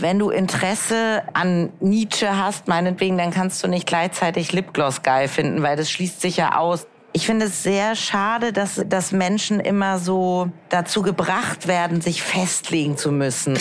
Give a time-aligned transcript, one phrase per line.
[0.00, 5.62] wenn du Interesse an Nietzsche hast, meinetwegen, dann kannst du nicht gleichzeitig Lipgloss geil finden,
[5.62, 6.86] weil das schließt sich ja aus.
[7.12, 12.96] Ich finde es sehr schade, dass, dass Menschen immer so dazu gebracht werden, sich festlegen
[12.96, 13.58] zu müssen.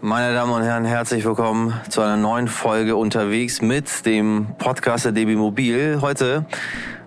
[0.00, 5.36] Meine Damen und Herren, herzlich willkommen zu einer neuen Folge unterwegs mit dem Podcaster DB
[5.36, 5.98] Mobil.
[6.00, 6.44] Heute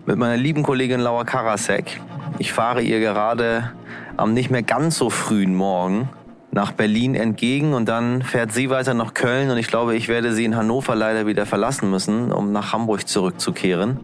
[0.06, 2.02] mit meiner lieben Kollegin Laura Karasek.
[2.40, 3.72] Ich fahre ihr gerade
[4.18, 6.10] am nicht mehr ganz so frühen Morgen
[6.56, 10.34] nach Berlin entgegen und dann fährt sie weiter nach Köln und ich glaube, ich werde
[10.34, 14.00] sie in Hannover leider wieder verlassen müssen, um nach Hamburg zurückzukehren.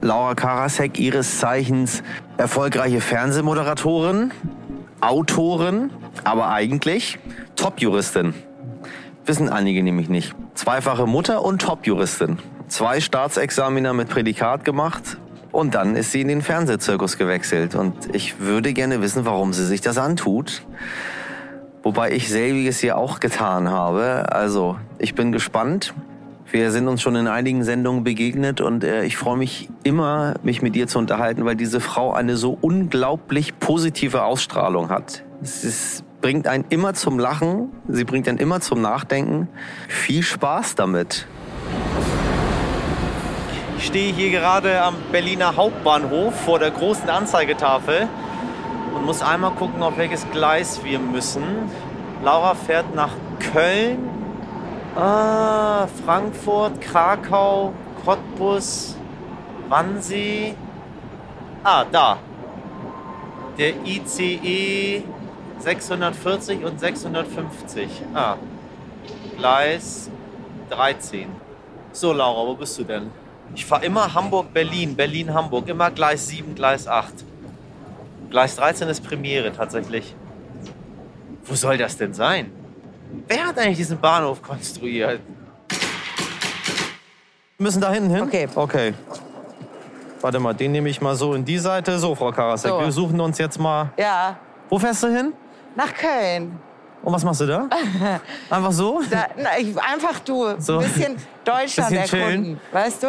[0.00, 2.04] Laura Karasek, ihres Zeichens
[2.36, 4.30] erfolgreiche Fernsehmoderatorin,
[5.00, 5.90] Autorin,
[6.22, 7.18] aber eigentlich
[7.56, 8.34] Top-Juristin.
[9.26, 10.32] Wissen einige nämlich nicht.
[10.54, 12.38] Zweifache Mutter und Top-Juristin.
[12.68, 15.18] Zwei Staatsexaminer mit Prädikat gemacht
[15.50, 17.74] und dann ist sie in den Fernsehzirkus gewechselt.
[17.74, 20.62] Und ich würde gerne wissen, warum sie sich das antut.
[21.82, 24.26] Wobei ich selbiges hier auch getan habe.
[24.30, 25.94] Also, ich bin gespannt.
[26.50, 30.62] Wir sind uns schon in einigen Sendungen begegnet und äh, ich freue mich immer, mich
[30.62, 35.22] mit dir zu unterhalten, weil diese Frau eine so unglaublich positive Ausstrahlung hat.
[35.42, 39.48] Es bringt einen immer zum Lachen, sie bringt einen immer zum Nachdenken.
[39.88, 41.26] Viel Spaß damit.
[43.78, 48.08] Ich stehe hier gerade am Berliner Hauptbahnhof vor der großen Anzeigetafel
[48.94, 51.44] und muss einmal gucken, auf welches Gleis wir müssen.
[52.22, 53.12] Laura fährt nach
[53.52, 54.08] Köln,
[54.96, 57.72] ah, Frankfurt, Krakau,
[58.04, 58.96] Cottbus,
[59.68, 60.54] Wannsee.
[61.62, 62.18] Ah, da.
[63.58, 65.04] Der ICE
[65.58, 67.88] 640 und 650.
[68.14, 68.36] Ah,
[69.36, 70.10] Gleis
[70.70, 71.28] 13.
[71.92, 73.10] So, Laura, wo bist du denn?
[73.54, 75.68] Ich fahre immer Hamburg-Berlin, Berlin-Hamburg.
[75.68, 77.24] Immer Gleis 7, Gleis 8.
[78.30, 80.14] Gleis 13 ist Premiere tatsächlich.
[81.44, 82.52] Wo soll das denn sein?
[83.26, 85.20] Wer hat eigentlich diesen Bahnhof konstruiert?
[87.58, 88.22] Wir müssen da hinten hin?
[88.22, 88.48] Okay.
[88.54, 88.94] Okay.
[90.20, 91.98] Warte mal, den nehme ich mal so in die Seite.
[91.98, 92.80] So, Frau Karasek, So.
[92.80, 93.90] wir suchen uns jetzt mal.
[93.96, 94.36] Ja,
[94.68, 95.32] Wo fährst du hin?
[95.76, 96.58] nach Köln.
[97.02, 97.68] Und was machst du da?
[98.50, 99.00] Einfach so?
[99.10, 100.78] Da, na, ich, einfach du, So.
[100.78, 102.28] ein bisschen Deutschland Bisschen chillen.
[102.30, 103.06] erkunden, weißt du?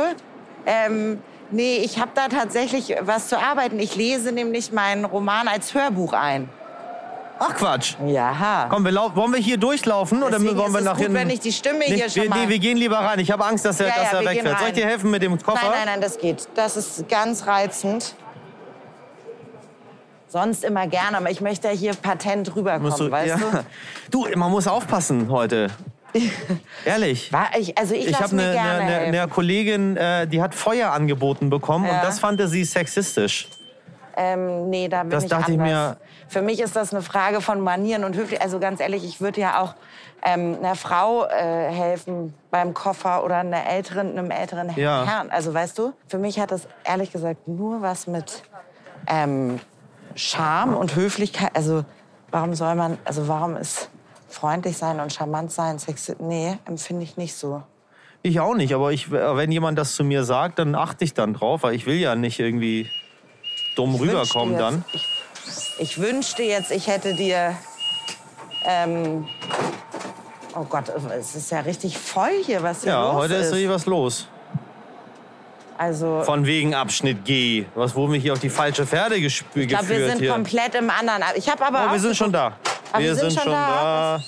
[0.65, 1.19] Ähm,
[1.51, 3.79] nee, ich habe da tatsächlich was zu arbeiten.
[3.79, 6.49] Ich lese nämlich meinen Roman als Hörbuch ein.
[7.43, 7.95] Ach Quatsch.
[8.05, 8.67] Ja.
[8.69, 11.15] Komm, wir wollen wir hier durchlaufen oder Deswegen wollen wir nach gut, hinten?
[11.15, 12.45] wenn ich die Stimme Nee, hier schon wir, mal...
[12.45, 13.17] Nee, wir gehen lieber rein.
[13.17, 14.59] Ich habe Angst, dass er, Ja, dass ja, er wegfährt.
[14.59, 15.59] Soll ich dir helfen mit dem Koffer?
[15.59, 16.47] Nein, nein, nein, das geht.
[16.53, 18.13] Das ist ganz reizend.
[20.27, 23.63] Sonst immer gerne, aber ich möchte ja hier patent rüberkommen, du, weißt ja.
[24.11, 24.25] du?
[24.29, 25.67] du, man muss aufpassen heute.
[26.85, 27.31] Ehrlich.
[27.31, 31.49] War ich, also ich, Ich habe eine, eine, eine Kollegin, äh, die hat Feuer angeboten
[31.49, 31.95] bekommen Ja.
[31.95, 33.47] und das fand sie sexistisch.
[34.17, 35.91] Ähm, nee, da bin Das ich dachte ich anders.
[35.91, 38.41] mir- Für mich ist das eine Frage von Manieren und Höflichkeit.
[38.41, 39.73] Also ganz ehrlich, ich würde ja auch
[40.23, 45.05] ähm, einer Frau äh, helfen beim Koffer oder einer älteren, einem älteren Ja.
[45.05, 45.29] Herrn.
[45.31, 48.43] Also weißt du, für mich hat das ehrlich gesagt nur was mit
[49.07, 49.59] ähm,
[50.15, 51.51] Charme und Höflichkeit.
[51.53, 51.85] Also
[52.31, 53.89] warum soll man, also warum ist
[54.33, 56.15] freundlich sein und charmant sein sexy?
[56.19, 57.63] Nee, empfinde ich nicht so.
[58.23, 61.33] Ich auch nicht, aber ich, wenn jemand das zu mir sagt, dann achte ich dann
[61.33, 62.89] drauf, weil ich will ja nicht irgendwie
[63.75, 64.85] dumm Ich rüberkommen wünschte dann.
[64.93, 65.07] Jetzt,
[65.77, 67.55] ich, ich wünschte jetzt, ich hätte dir.
[68.63, 69.27] Ähm,
[70.55, 70.85] oh Gott,
[71.19, 73.53] es ist ja richtig voll hier, was hier Ja, los heute ist ist.
[73.53, 74.27] richtig was los.
[75.79, 77.65] also, Von wegen Abschnitt G.
[77.73, 80.31] Was wurden wir hier auf die falsche Pferde gespü- ich glaube, wir geführt sind hier?
[80.31, 81.23] komplett im anderen.
[81.35, 82.53] Ich habe aber Oh, auch wir sind schon da.
[82.91, 84.21] Ah, wir sind schon da?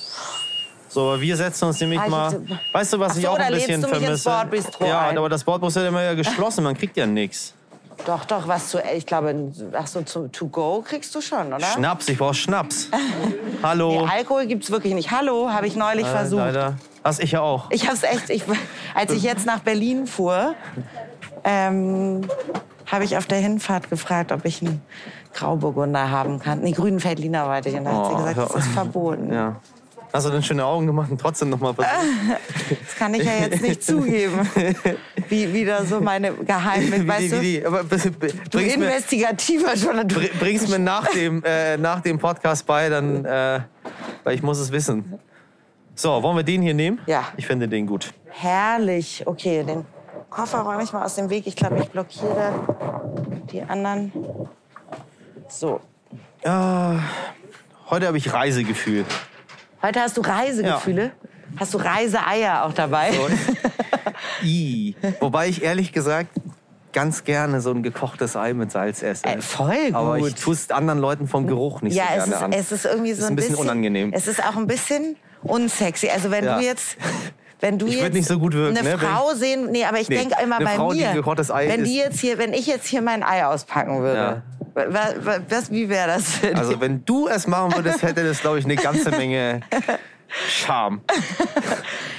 [0.89, 2.41] So, aber wir setzen uns nämlich Ah, mal.
[2.71, 4.29] Weißt du, was Ach ich so, auch da ein bisschen vermisse?
[4.81, 5.17] Ja, ein.
[5.17, 6.63] aber das Bordbistro ist immer ja geschlossen.
[6.63, 7.53] Man kriegt ja nichts.
[8.05, 8.79] Doch, doch, was zu.
[8.95, 11.65] Ich glaube, ach so, zu, to go kriegst du schon, oder?
[11.65, 12.89] Schnaps, ich brauche Schnaps.
[13.63, 14.05] Hallo.
[14.05, 15.11] Nee, Alkohol gibt's wirklich nicht.
[15.11, 16.39] Hallo, habe ich neulich Äh, versucht.
[16.39, 16.75] Leider.
[17.03, 17.69] Das ich ja auch.
[17.71, 18.43] Ich hab's echt, ich,
[18.93, 20.55] als ich jetzt nach Berlin fuhr,
[21.43, 22.21] ähm,
[22.91, 24.81] habe ich auf der Hinfahrt gefragt, ob ich einen
[25.33, 26.61] Grauburgunder haben kann.
[26.61, 27.75] Nee, grünen Veltliner wollte ich.
[27.75, 29.33] Und da hat sie Oh, gesagt, das ist verboten.
[29.33, 29.55] Ja.
[30.13, 31.93] Hast du denn schöne Augen gemacht und trotzdem noch mal versucht?
[32.85, 34.47] Das kann ich ja jetzt nicht zugeben.
[35.29, 37.41] Wie wieder so meine Geheime, weißt du?
[37.41, 40.07] wie, aber b- b- Du investigativer schon.
[40.07, 43.61] Du, br- bring's mir nach dem, äh, nach dem Podcast bei, dann, äh,
[44.23, 45.17] weil ich muss es wissen.
[45.95, 46.99] So, wollen wir den hier nehmen?
[47.07, 47.23] Ja.
[47.37, 48.13] Ich finde den gut.
[48.29, 49.23] herrlich.
[49.25, 49.83] Okay, den
[50.29, 51.47] Koffer räume ich mal aus dem Weg.
[51.47, 52.53] Ich glaube, ich blockiere
[53.51, 54.11] die anderen.
[55.53, 55.79] So.
[56.43, 56.99] Ja,
[57.89, 59.05] heute habe ich Reisegefühl.
[59.81, 61.11] Heute hast du Reisegefühle.
[61.57, 63.11] Hast du Reiseeier auch dabei?
[64.43, 64.95] I.
[65.19, 66.29] Wobei ich ehrlich gesagt
[66.91, 69.25] ganz gerne so ein gekochtes Ei mit Salz esse.
[69.25, 69.95] Äh, voll gut.
[69.95, 72.51] Aber ich tue es anderen Leuten vom Geruch nicht ja, so es gerne ist, an.
[72.53, 74.11] es ist irgendwie so ist ein bisschen unangenehm.
[74.13, 76.09] Es ist auch ein bisschen unsexy.
[76.09, 76.57] Also wenn Ja.
[76.57, 76.97] du jetzt...
[77.59, 79.97] Wenn du Ich jetzt nicht so gut wirken, eine ne, wenn Frau sehen, nee, aber
[79.99, 82.67] ich Nee, denke immer bei Frau, die mir, Ei wenn die jetzt hier, wenn ich
[82.67, 84.19] jetzt hier mein Ei auspacken würde,
[84.59, 86.41] wa- wa- was, wie wäre das?
[86.41, 86.55] Dich?
[86.55, 89.61] Also wenn du es machen würdest, hätte das, glaube ich, eine ganze Menge
[90.47, 91.01] Charme.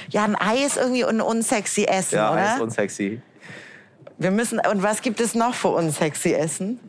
[0.09, 2.55] ja, ein Ei ist irgendwie ein unsexy Essen, Ja, oder?
[2.55, 3.21] ist unsexy.
[4.17, 4.59] Wir müssen.
[4.59, 6.79] Und was gibt es noch für unsexy Essen?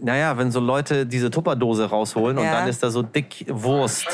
[0.00, 2.52] Naja, wenn so Leute diese Tupperdose rausholen und Ja.
[2.60, 4.06] dann ist da so dick Wurst.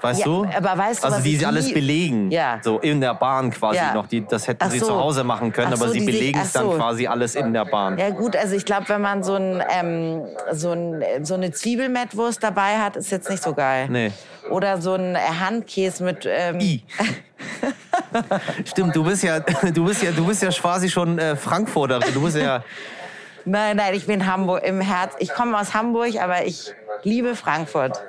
[0.00, 0.44] Weißt Ja, du?
[0.56, 2.30] aber weißt du, also was die sie alles belegen.
[2.30, 2.60] Ja.
[2.62, 3.94] So in der Bahn quasi Ja.
[3.94, 4.06] noch.
[4.06, 4.86] Die, das hätten Ach sie so.
[4.86, 6.70] zu Hause machen können, Ach so, aber sie die sich- belegen es dann so.
[6.76, 7.98] quasi alles in der Bahn.
[7.98, 10.22] Ja gut, also ich glaube, wenn man so, ein, ähm,
[10.52, 13.88] so, ein, so eine Zwiebelmettwurst dabei hat, ist jetzt nicht so geil.
[13.90, 14.12] Nee.
[14.50, 16.26] Oder so ein Handkäse mit...
[16.30, 16.84] Ähm, I.
[18.64, 22.12] Stimmt, du bist ja, du bist ja, du bist ja quasi schon äh, Frankfurterin.
[22.14, 22.62] Du bist ja,
[23.44, 25.14] Nein, nein, ich bin Hamburg im Herz.
[25.18, 26.72] Ich komme aus Hamburg, aber ich
[27.02, 28.00] liebe Frankfurt.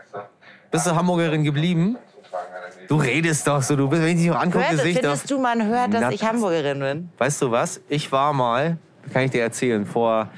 [0.71, 1.97] Bist du Hamburgerin geblieben?
[2.87, 5.01] Du redest doch so, du bist, wenn ich dich noch angucke, sehe ich doch.
[5.03, 7.09] findest du, man hört, dass Na, ich Hamburgerin bin?
[7.17, 7.81] Weißt du was?
[7.87, 8.77] Ich war mal,
[9.13, 10.29] kann ich dir erzählen, vor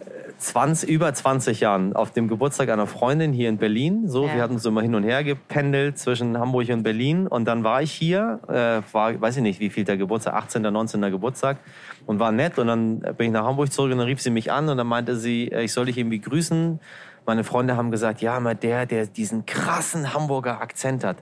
[0.00, 0.04] äh,
[0.38, 4.08] 20, über 20 Jahren auf dem Geburtstag einer Freundin hier in Berlin.
[4.08, 4.34] So, Ja.
[4.34, 7.28] wir hatten so immer hin und her gependelt zwischen Hamburg und Berlin.
[7.28, 10.62] Und dann war ich hier, äh, war, weiß ich nicht, wie viel der Geburtstag, 18.,
[10.62, 11.00] 19.
[11.12, 11.58] Geburtstag.
[12.06, 12.58] Und war nett.
[12.58, 14.86] Und dann bin ich nach Hamburg zurück und dann rief sie mich an und dann
[14.86, 16.80] meinte sie, äh, ich soll dich irgendwie grüßen.
[17.28, 21.18] Meine Freunde haben gesagt, ja, mal der, der diesen krassen Hamburger Akzent hat.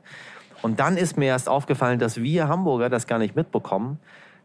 [0.62, 3.98] Und dann ist mir erst aufgefallen, dass wir Hamburger das gar nicht mitbekommen,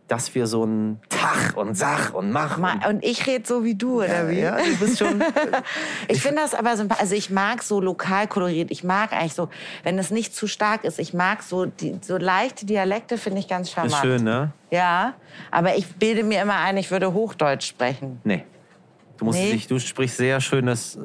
[0.07, 3.75] dass wir so ein Tach und Sach und Mach und Und ich rede so wie
[3.75, 4.39] du, oder wie?
[4.39, 5.23] ja, du bist schon.
[6.07, 7.03] Ich finde das aber sympathisch.
[7.03, 8.71] Also ich mag so lokal koloriert.
[8.71, 9.47] Ich mag eigentlich so,
[9.83, 10.97] wenn es nicht zu stark ist.
[10.97, 13.93] Ich mag so, die, so leichte Dialekte, finde ich ganz charmant.
[13.93, 14.51] Ist schön, ne?
[14.71, 15.13] Ja,
[15.51, 18.19] aber ich bilde mir immer ein, ich würde Hochdeutsch sprechen.
[18.23, 18.45] Nee.
[19.17, 19.51] Du musst Nee.
[19.51, 20.97] dich, du sprichst sehr schönes.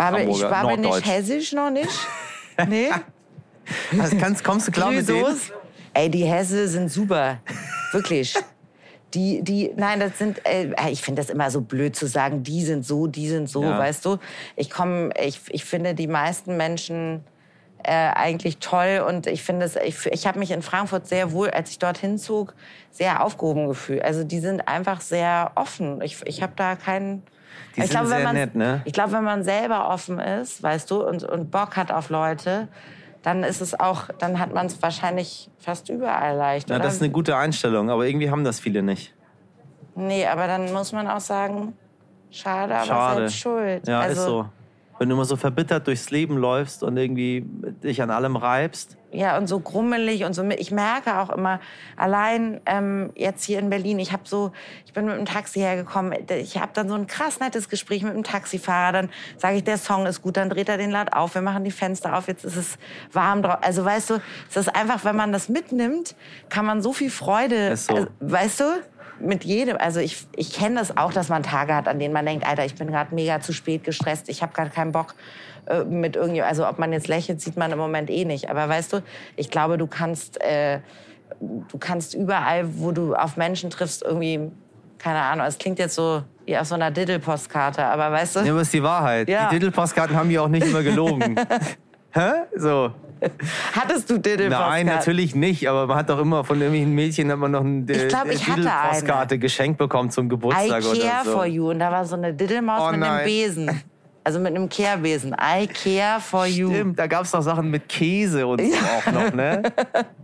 [0.00, 1.90] Babbel, ich Hamburger, babbel nicht hessisch noch nicht.
[2.68, 2.90] Nee.
[3.98, 5.40] Also kannst, kommst du klar mit denen?
[5.94, 7.38] Ey, die Hesse sind super.
[7.92, 8.34] Wirklich.
[9.14, 12.62] Die, die, nein, das sind, äh, ich finde das immer so blöd zu sagen, die
[12.62, 13.78] sind so, die sind so, Ja.
[13.78, 14.18] weißt du.
[14.56, 17.24] Ich komme, ich, ich finde die meisten Menschen
[17.82, 21.48] äh, eigentlich toll und ich finde es, ich, ich habe mich in Frankfurt sehr wohl,
[21.50, 22.54] als ich dorthin zog,
[22.90, 24.02] sehr aufgehoben gefühlt.
[24.04, 26.02] Also die sind einfach sehr offen.
[26.02, 27.22] Ich, ich habe da keinen.
[27.76, 28.82] Die ich sind glaube, sehr wenn man, nett, ne?
[28.84, 32.68] Ich glaube, wenn man selber offen ist, weißt du, und, und Bock hat auf Leute,
[33.22, 36.70] dann ist es auch, dann hat man es wahrscheinlich fast überall leicht.
[36.70, 36.84] Ja, oder?
[36.84, 39.14] das ist eine gute Einstellung, aber irgendwie haben das viele nicht.
[39.94, 41.74] nee, aber dann muss man auch sagen,
[42.30, 43.16] schade, aber Schade.
[43.20, 43.88] selbst schuld.
[43.88, 44.48] Ja, also, ist so.
[44.98, 47.44] Wenn du immer so verbittert durchs Leben läufst und irgendwie
[47.82, 48.98] dich an allem reibst.
[49.12, 50.44] Ja, und so grummelig und so.
[50.50, 51.60] Ich merke auch immer,
[51.96, 54.52] allein ähm, jetzt hier in Berlin, ich habe so,
[54.86, 58.14] ich bin mit dem Taxi hergekommen, ich habe dann so ein krass nettes Gespräch mit
[58.14, 61.34] dem Taxifahrer, dann sage ich, der Song ist gut, dann dreht er den laut auf,
[61.34, 62.78] wir machen die Fenster auf, jetzt ist es
[63.12, 63.58] warm drauf.
[63.62, 66.14] Also weißt du, es ist einfach, wenn man das mitnimmt,
[66.48, 67.94] kann man so viel Freude, Ist so.
[67.94, 68.64] also, weißt du,
[69.20, 72.24] mit jedem, also ich, ich kenne das auch, dass man Tage hat, an denen man
[72.24, 75.14] denkt, Alter, ich bin gerade mega zu spät gestresst, ich habe gerade keinen Bock
[75.70, 78.50] äh, mit irgendwie, also ob man jetzt lächelt, sieht man im Moment eh nicht.
[78.50, 79.02] Aber weißt du,
[79.36, 80.80] ich glaube, du kannst, äh,
[81.40, 84.50] du kannst überall, wo du auf Menschen triffst, irgendwie,
[84.98, 88.52] keine Ahnung, es klingt jetzt so wie auf so einer Diddle-Postkarte, aber weißt du, Ja,
[88.52, 89.28] aber ist die Wahrheit.
[89.28, 89.48] Ja.
[89.48, 91.36] Die Titelpostkarten haben ja auch nicht immer gelogen.
[92.12, 92.30] Hä?
[92.56, 92.90] So.
[93.74, 94.70] hattest du Diddle-Postkarten?
[94.70, 97.84] Nein, natürlich nicht, aber man hat doch immer von irgendwelchen Mädchen hat man noch eine
[97.92, 101.30] Ich glaub, ich hatte Titelpostkarte geschenkt bekommen zum I Geburtstag care oder so.
[101.30, 101.70] for you.
[101.70, 103.24] Und da war so eine Diddlemaus Oh mit einem.
[103.24, 103.82] Besen.
[104.30, 105.32] Also mit einem Kehrbesen.
[105.32, 106.70] I care for you.
[106.70, 109.60] Stimmt, da gab es doch Sachen mit Käse und so auch noch, ne?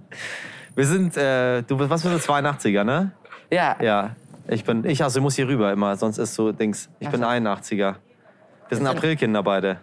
[0.77, 3.11] Wir sind, äh, du bist, was für eine 82er, ne?
[3.51, 3.75] Ja.
[3.83, 4.11] Ja,
[4.47, 7.21] ich bin, ich, also ich muss hier rüber immer, sonst ist so Dings, ich bin
[7.25, 7.49] Ach so.
[7.49, 7.95] 81er.
[8.69, 9.79] Wir sind Aprilkinder beide.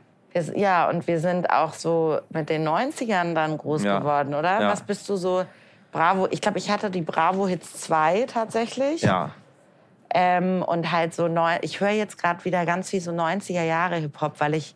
[0.55, 3.99] Ja, und wir sind auch so mit den 90ern dann groß Ja.
[3.99, 4.61] geworden, oder?
[4.61, 4.69] Ja.
[4.69, 5.43] Was bist du so?
[5.91, 9.01] Bravo, ich glaube, ich hatte die Bravo Hits 2 tatsächlich.
[9.01, 9.31] Ja.
[10.13, 13.95] Ähm, und halt so neu, ich höre jetzt gerade wieder ganz viel so 90er Jahre
[13.95, 14.75] Hip-Hop, weil ich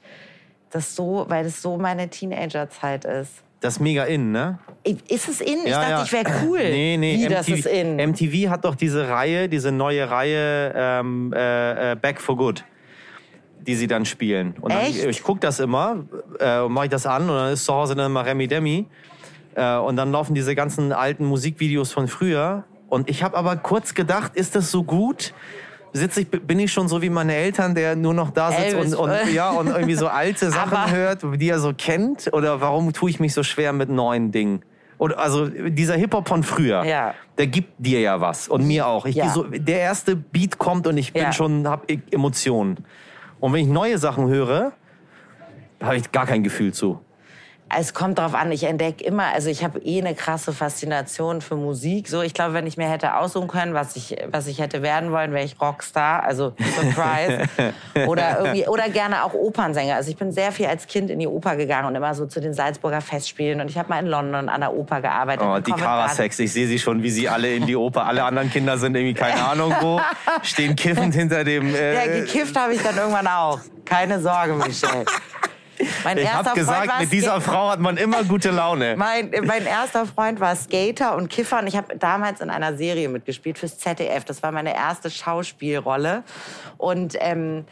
[0.71, 3.43] das so, weil das so meine Teenagerzeit ist.
[3.59, 4.59] Das ist mega in, ne?
[4.83, 5.59] Ist es in?
[5.63, 6.03] Ich ja, dachte, ja.
[6.03, 6.59] ich wäre cool.
[6.63, 7.95] Nee, nee, Wie, MTV, das ist in.
[7.95, 12.63] MTV hat doch diese Reihe, diese neue Reihe ähm, äh, äh, Back for Good,
[13.59, 14.55] die sie dann spielen.
[14.61, 16.05] Und dann, ich gucke das immer
[16.39, 18.85] äh, und mache ich das an und dann ist zu Hause dann immer Remi Demi.
[19.55, 22.63] Äh, und dann laufen diese ganzen alten Musikvideos von früher.
[22.89, 25.33] Und ich habe aber kurz gedacht, ist das so gut?
[25.93, 28.93] Sitze ich, bin ich schon so wie meine Eltern, der nur noch da sitzt Elvis.
[28.95, 32.29] und, und, ja, und irgendwie so alte Sachen hört, die er so kennt?
[32.33, 34.61] Oder warum tue ich mich so schwer mit neuen Dingen?
[34.99, 37.13] oder also dieser Hip-Hop von früher, Ja.
[37.37, 39.05] der gibt dir ja was und mir auch.
[39.05, 39.29] Ich Ja.
[39.29, 41.31] so, der erste Beat kommt und ich bin Ja.
[41.31, 42.77] schon, hab e- Emotionen.
[43.39, 44.71] Und wenn ich neue Sachen höre,
[45.83, 46.99] habe ich gar kein Gefühl zu.
[47.69, 51.55] Es kommt drauf an, ich entdecke immer, also ich habe eh eine krasse Faszination für
[51.55, 52.07] Musik.
[52.07, 55.11] So, ich glaube, wenn ich mir hätte aussuchen können, was ich, was ich hätte werden
[55.11, 57.43] wollen, wäre ich Rockstar, also Surprise.
[58.07, 59.95] oder irgendwie, oder gerne auch Opernsänger.
[59.95, 62.39] Also ich bin sehr viel als Kind in die Oper gegangen und immer so zu
[62.39, 63.59] den Salzburger Festspielen.
[63.59, 65.45] Und ich habe mal in London an der Oper gearbeitet.
[65.45, 65.71] Oh, die.
[65.71, 68.05] Karasex, ich sehe sie schon, wie sie alle in die Oper.
[68.05, 69.99] Alle anderen Kinder sind irgendwie keine Ahnung wo,
[70.41, 71.73] stehen kiffend hinter dem.
[71.75, 73.59] Äh, Ja, gekifft habe ich dann irgendwann auch.
[73.85, 75.05] Keine Sorge, Michelle.
[76.03, 78.95] Mein ich habe gesagt, mit dieser Frau hat man immer gute Laune.
[78.97, 83.09] Mein, mein erster Freund war Skater und Kiffer und ich habe damals in einer Serie
[83.09, 84.25] mitgespielt fürs ZDF.
[84.25, 86.23] Das war meine erste Schauspielrolle.
[86.77, 87.65] Und, ähm,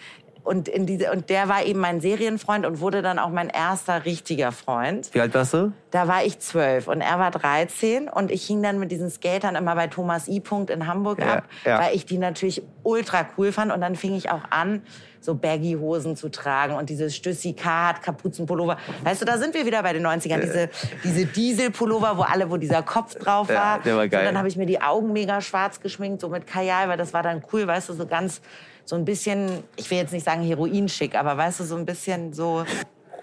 [0.46, 4.06] und, in diese, und der war eben mein Serienfreund und wurde dann auch mein erster
[4.06, 5.10] richtiger Freund.
[5.14, 5.74] Wie alt warst du?
[5.92, 9.56] Da war ich zwölf und er war 13 und ich hing dann mit diesen Skatern
[9.56, 10.40] immer bei Thomas I.
[10.40, 11.80] Punkt in Hamburg Ja, ab, ja.
[11.80, 14.82] weil ich die natürlich ultra cool fand und dann fing ich auch an,
[15.20, 18.78] so Baggy-Hosen zu tragen und diese Stüssi Card, Kapuzenpullover.
[19.04, 20.40] Weißt du, da sind wir wieder bei den 90ern.
[20.40, 20.70] Diese,
[21.04, 23.80] diese Dieselpullover, wo alle, wo dieser Kopf drauf Ja, war.
[23.80, 24.20] der war geil.
[24.22, 27.12] So, dann habe ich mir die Augen mega schwarz geschminkt, so mit Kajal, weil das
[27.14, 28.40] war dann cool, weißt du, so ganz,
[28.86, 32.34] so ein bisschen, ich will jetzt nicht sagen Heroinschick, aber weißt du, so ein bisschen
[32.34, 32.63] so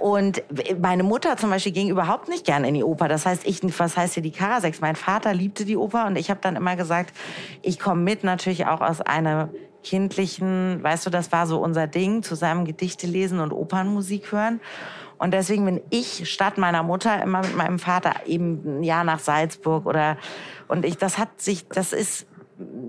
[0.02, 0.42] und
[0.80, 3.06] meine Mutter zum Beispiel ging überhaupt nicht gern in die Oper.
[3.06, 4.80] Das heißt, ich, was heißt hier die Karasex?
[4.80, 7.14] Mein Vater liebte die Oper und ich habe dann immer gesagt,
[7.62, 9.50] ich komme mit, natürlich auch aus einer
[9.84, 14.60] kindlichen, weißt du, das war so unser Ding, zusammen Gedichte lesen und Opernmusik hören.
[15.18, 19.20] Und deswegen bin ich statt meiner Mutter immer mit meinem Vater eben ein Jahr nach
[19.20, 20.16] Salzburg oder
[20.66, 22.26] und ich, das hat sich, das ist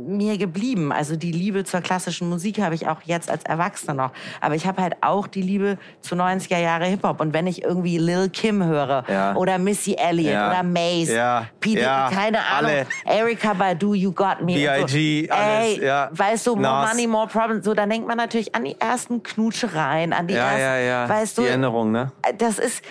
[0.05, 0.91] mir geblieben.
[0.91, 4.11] Also die Liebe zur klassischen Musik habe ich auch jetzt als Erwachsener noch.
[4.41, 7.19] Aber ich habe halt auch die Liebe zu 90er Jahre Hip-Hop.
[7.21, 9.35] Und wenn ich irgendwie Lil Kim höre Ja.
[9.35, 10.49] oder Missy Elliott Ja.
[10.49, 11.45] oder Mace, Ja.
[11.59, 11.79] P.
[11.79, 12.09] Ja.
[12.13, 12.87] keine Ahnung, Alle.
[13.05, 14.53] Erika Badu, You Got Me.
[14.55, 15.33] B.I.G., so.
[15.33, 16.09] alles, Ey, ja.
[16.11, 16.89] weißt du, More Nas.
[16.93, 17.65] Money, More Problems.
[17.65, 21.09] So, dann denkt man natürlich an die ersten Knutschereien, an die ersten, ja, ja.
[21.09, 22.11] weißt du, die Erinnerung, ne?
[22.37, 22.83] das ist,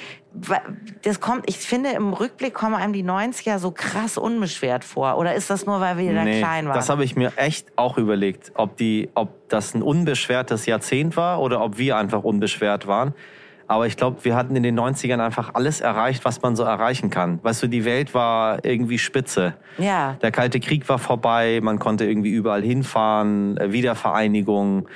[1.02, 5.18] das kommt, ich finde, im Rückblick kommen einem die 90er so krass unbeschwert vor.
[5.18, 6.74] Oder ist das nur, weil wir da klein waren?
[6.74, 11.40] das habe ich mir echt auch überlegt, ob, die, ob das ein unbeschwertes Jahrzehnt war
[11.40, 13.14] oder ob wir einfach unbeschwert waren.
[13.68, 17.10] Aber ich glaube, wir hatten in den 90ern einfach alles erreicht, was man so erreichen
[17.10, 17.38] kann.
[17.42, 19.54] Weißt du, die Welt war irgendwie spitze.
[19.78, 20.16] Ja.
[20.20, 24.88] Der Kalte Krieg war vorbei, man konnte irgendwie überall hinfahren, äh, Wiedervereinigung.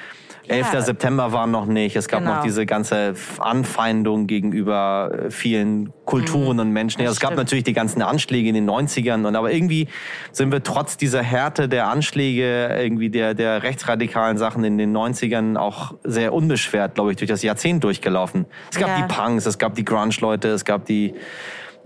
[0.48, 0.84] 11.
[0.84, 1.96] September war noch nicht.
[1.96, 2.36] Es gab Genau.
[2.36, 7.02] noch diese ganze Anfeindung gegenüber äh, vielen Kulturen und Menschen.
[7.02, 9.26] Ja, es gab natürlich die ganzen Anschläge in den 90ern.
[9.26, 9.88] Und aber irgendwie
[10.32, 15.56] sind wir trotz dieser Härte der Anschläge, irgendwie der, der rechtsradikalen Sachen in den 90ern
[15.56, 18.46] auch sehr unbeschwert, glaube ich, durch das Jahrzehnt durchgelaufen.
[18.70, 19.06] Es gab Ja.
[19.06, 21.14] die Punks, es gab die Grunge-Leute, es gab die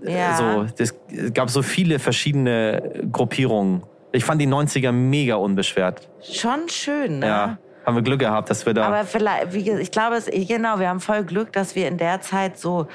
[0.03, 0.35] ja.
[0.35, 0.95] so, es
[1.35, 3.83] gab so viele verschiedene Gruppierungen.
[4.13, 6.09] Ich fand die 90er mega unbeschwert.
[6.23, 7.27] Schon schön, ne?
[7.27, 7.59] Ja.
[7.91, 8.87] Haben wir Glück gehabt, dass wir da.
[8.87, 12.21] Aber vielleicht, wie, ich glaube, es, genau, wir haben voll Glück, dass wir in der
[12.21, 12.87] Zeit so,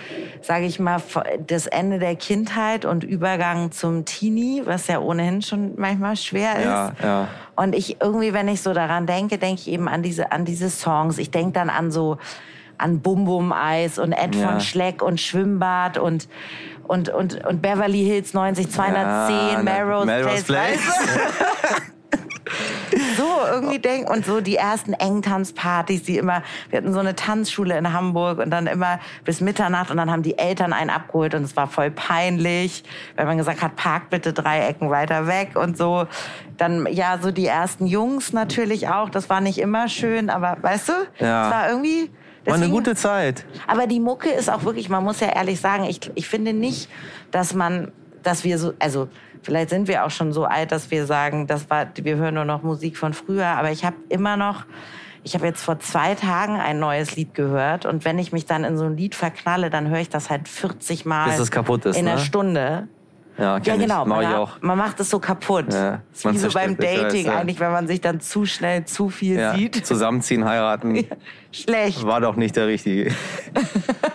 [0.41, 1.01] sage ich mal,
[1.45, 6.65] das Ende der Kindheit und Übergang zum Teenie, was ja ohnehin schon manchmal schwer ist.
[6.65, 7.27] Ja, ja.
[7.57, 10.69] Und ich irgendwie, wenn ich so daran denke, denke ich eben an diese, an diese
[10.69, 11.17] Songs.
[11.17, 12.17] Ich denke dann an so,
[12.77, 14.49] an Bum Bum Eis und Ed Ja.
[14.49, 16.27] von Schleck und Schwimmbad und
[16.87, 20.79] und, und, und Beverly Hills 90, 210, Ja, Melrose, Melrose Place.
[20.79, 21.81] Place.
[23.17, 27.77] so irgendwie denken und so die ersten Engtanzpartys, die immer, wir hatten so eine Tanzschule
[27.77, 31.43] in Hamburg und dann immer bis Mitternacht und dann haben die Eltern einen abgeholt und
[31.43, 32.83] es war voll peinlich,
[33.15, 36.07] weil man gesagt hat, park bitte drei Ecken weiter weg und so.
[36.57, 40.89] Dann, ja, so die ersten Jungs natürlich auch, das war nicht immer schön, aber weißt
[40.89, 41.47] du, Ja.
[41.47, 42.11] es war irgendwie...
[42.45, 43.45] war eine deswegen- gute Zeit.
[43.67, 46.89] aber die Mucke ist auch wirklich, man muss ja ehrlich sagen, ich, ich finde nicht,
[47.31, 47.91] dass man,
[48.23, 49.07] dass wir so, also
[49.45, 52.45] vielleicht sind wir auch schon so alt, dass wir sagen, das war, wir hören nur
[52.45, 54.65] noch Musik von früher, aber ich habe immer noch,
[55.23, 58.63] ich habe jetzt vor zwei Tagen ein neues Lied gehört und wenn ich mich dann
[58.63, 61.85] in so ein Lied verknalle, dann höre ich das halt 40 Mal Bis es kaputt
[61.85, 62.87] ist, in einer ne?
[62.87, 62.95] Auch.
[63.37, 64.05] Ja, Ja, genau.
[64.05, 64.61] Man, auch.
[64.61, 65.73] man macht es so kaputt.
[65.73, 67.37] Ja, ist man wie so beim ich weiß, Dating ja.
[67.37, 69.85] eigentlich, wenn man sich dann zu schnell zu viel Ja, sieht.
[69.85, 71.05] zusammenziehen, heiraten.
[71.51, 72.05] Schlecht.
[72.05, 73.13] War doch nicht der richtige.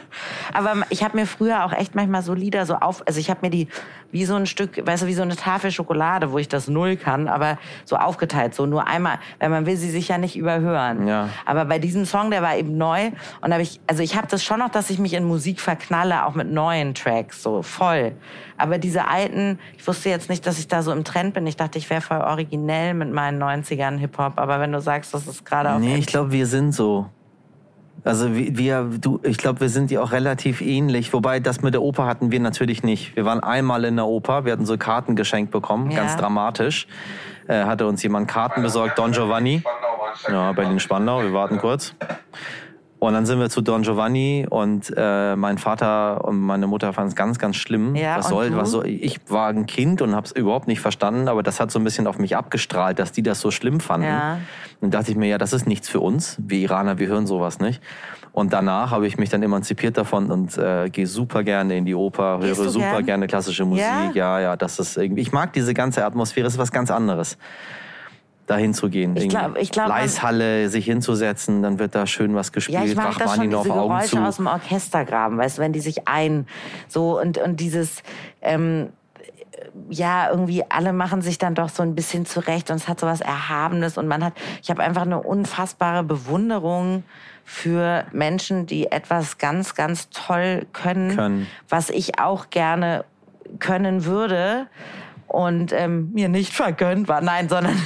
[0.53, 3.41] Aber ich habe mir früher auch echt manchmal so Lieder so auf, also ich habe
[3.43, 3.69] mir die
[4.13, 6.97] wie so ein Stück, weißt du, wie so eine Tafel Schokolade, wo ich das null
[6.97, 11.07] kann, aber so aufgeteilt, so nur einmal, weil man will sie sich ja nicht überhören.
[11.07, 11.29] Ja.
[11.47, 14.43] Aber bei diesem Song, der war eben neu und habe ich, also ich habe das
[14.43, 18.13] schon noch, dass ich mich in Musik verknalle, auch mit neuen Tracks, so voll.
[18.57, 21.47] Aber diese alten, ich wusste jetzt nicht, dass ich da so im Trend bin.
[21.47, 25.27] Ich dachte, ich wäre voll originell mit meinen 90ern Hip-Hop, aber wenn du sagst, das
[25.27, 27.07] ist gerade auf Nee, ich glaube, wir sind so.
[28.05, 31.13] Also wir, du, ich glaube, wir sind dir auch relativ ähnlich.
[31.13, 33.15] Wobei das mit der Oper hatten wir natürlich nicht.
[33.17, 36.01] Wir waren einmal in der Oper, wir hatten so Karten geschenkt bekommen, ja.
[36.01, 36.87] ganz dramatisch.
[37.47, 39.63] Äh, hatte uns jemand Karten besorgt, Don Giovanni.
[40.29, 41.95] Ja, Berlin-Spandau, wir warten kurz.
[43.01, 47.09] Und dann sind wir zu Don Giovanni und äh, mein Vater und meine Mutter fanden
[47.09, 47.97] es ganz, ganz schlimm.
[47.97, 51.27] Ja, was soll, was soll, ich war ein Kind und habe es überhaupt nicht verstanden,
[51.27, 54.07] aber das hat so ein bisschen auf mich abgestrahlt, dass die das so schlimm fanden.
[54.07, 54.39] Ja.
[54.83, 56.37] Und dachte ich mir, ja, das ist nichts für uns.
[56.39, 57.81] Wir Iraner, wir hören sowas nicht.
[58.33, 61.95] Und danach habe ich mich dann emanzipiert davon und äh, gehe super gerne in die
[61.95, 63.07] Oper, Gehst höre super gern?
[63.07, 63.83] gerne klassische Musik.
[63.83, 64.11] Ja?
[64.13, 65.23] ja, ja, das ist irgendwie.
[65.23, 67.39] Ich mag diese ganze Atmosphäre, es ist was ganz anderes
[68.51, 69.17] dahin zu gehen.
[69.17, 72.79] Ich glaube, ich glaube, Leishalle, sich hinzusetzen, dann wird da schön was gespielt.
[72.79, 74.19] Ja, ich mag das schon, diese Geräusche zu.
[74.19, 76.47] aus dem Orchestergraben, weißt du, wenn die sich ein
[76.89, 78.03] so und und dieses
[78.43, 78.89] ähm,
[79.89, 83.07] ja, irgendwie alle machen sich dann doch so ein bisschen zurecht und es hat so
[83.07, 87.05] was Erhabenes und man hat, ich habe einfach eine unfassbare Bewunderung
[87.45, 91.47] für Menschen, die etwas ganz, ganz toll können, können.
[91.69, 93.05] was ich auch gerne
[93.59, 94.67] können würde
[95.31, 97.21] und ähm, mir nicht vergönnt war.
[97.21, 97.75] Nein, sondern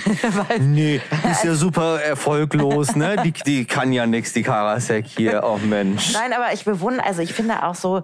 [0.48, 3.16] weil Nee, ist ja super erfolglos, ne?
[3.22, 6.14] Die, die kann ja nichts, die Karasek hier, oh Mensch.
[6.14, 8.02] Nein, aber ich bewundere, also ich finde auch so,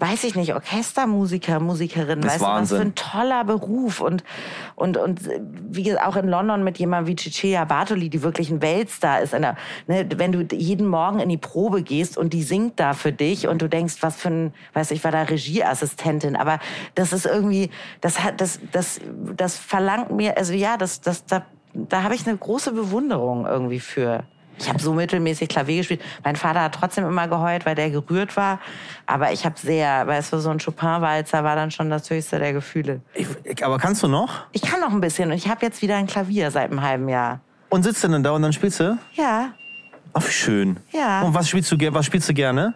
[0.00, 2.46] weiß ich nicht, Orchestermusiker, Musikerin, weißt Wahnsinn.
[2.46, 4.24] du, was für ein toller Beruf und
[4.74, 5.20] und und
[5.70, 9.32] wie gesagt, auch in London mit jemandem wie Ciccia Bartoli, die wirklich ein Weltstar ist,
[9.32, 13.12] der, ne, wenn du jeden Morgen in die Probe gehst und die singt da für
[13.12, 16.58] dich und du denkst, was für ein, weiß ich, war da Regieassistentin, aber
[16.94, 19.00] das ist irgendwie, das hat, das, das,
[19.36, 23.80] das verlangt mir, also ja, das, das, da, da habe ich eine große Bewunderung irgendwie
[23.80, 24.24] für.
[24.60, 26.02] Ich habe so mittelmäßig Klavier gespielt.
[26.22, 28.60] Mein Vater hat trotzdem immer geheult, weil der gerührt war.
[29.06, 32.52] Aber ich habe sehr, weißt du, so ein Chopin-Walzer war dann schon das höchste der
[32.52, 33.00] Gefühle.
[33.14, 34.44] Ich, aber kannst du noch?
[34.52, 37.08] Ich kann noch ein bisschen und ich habe jetzt wieder ein Klavier seit einem halben
[37.08, 37.40] Jahr.
[37.70, 38.98] Und sitzt du denn da und dann spielst du?
[39.14, 39.52] Ja.
[40.12, 40.78] Ach, wie schön.
[40.92, 41.22] Ja.
[41.22, 42.74] Und was spielst du, was spielst du gerne?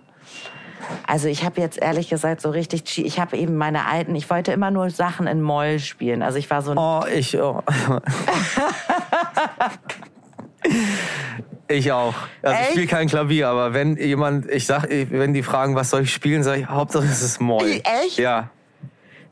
[1.07, 4.53] Also ich habe jetzt ehrlich gesagt so richtig, ich habe eben meine alten, ich wollte
[4.53, 6.23] immer nur Sachen in Moll spielen.
[6.23, 6.79] Also ich war so ein...
[6.79, 7.39] Oh, ich...
[7.39, 7.63] Oh.
[11.69, 12.15] Ich auch.
[12.43, 12.63] Also Echt?
[12.63, 16.13] ich spiele kein Klavier, aber wenn jemand, ich sag, wenn die fragen, was soll ich
[16.13, 17.81] spielen, sage ich, Hauptsache es ist Moll.
[18.05, 18.19] Echt?
[18.19, 18.51] Ja.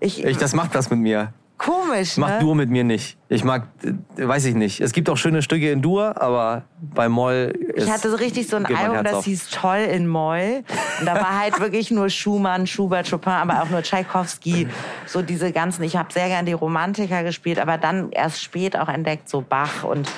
[0.01, 1.33] Ich, ich, das macht was mit mir.
[1.63, 2.17] Komisch.
[2.17, 2.41] Macht ne?
[2.41, 3.17] Dur mit mir nicht.
[3.29, 3.69] Ich mag,
[4.17, 4.81] weiß ich nicht.
[4.81, 7.53] Es gibt auch schöne Stücke in Dur, aber bei Moll.
[7.77, 9.25] Ich hatte so richtig so ein Album, das auf.
[9.27, 10.65] hieß Toll in Moll.
[10.99, 14.67] Und da war halt wirklich nur Schumann, Schubert, Chopin, aber auch nur Tchaikovsky.
[15.07, 15.85] So diese ganzen.
[15.85, 19.85] Ich habe sehr gern die Romantiker gespielt, aber dann erst spät auch entdeckt, so Bach
[19.85, 20.11] und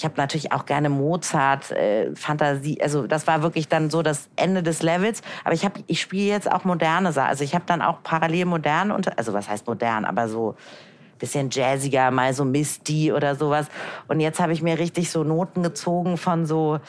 [0.00, 2.80] ich habe natürlich auch gerne Mozart, äh, Fantasie.
[2.80, 5.20] Also das war wirklich dann so das Ende des Levels.
[5.44, 7.28] Aber ich habe, ich spiele jetzt auch moderne Sachen.
[7.28, 10.56] Also ich habe dann auch parallel modern unter, also was heißt modern, aber so
[11.18, 13.66] bisschen jazziger, mal so Misty oder sowas.
[14.08, 16.80] Und jetzt habe ich mir richtig so Noten gezogen von so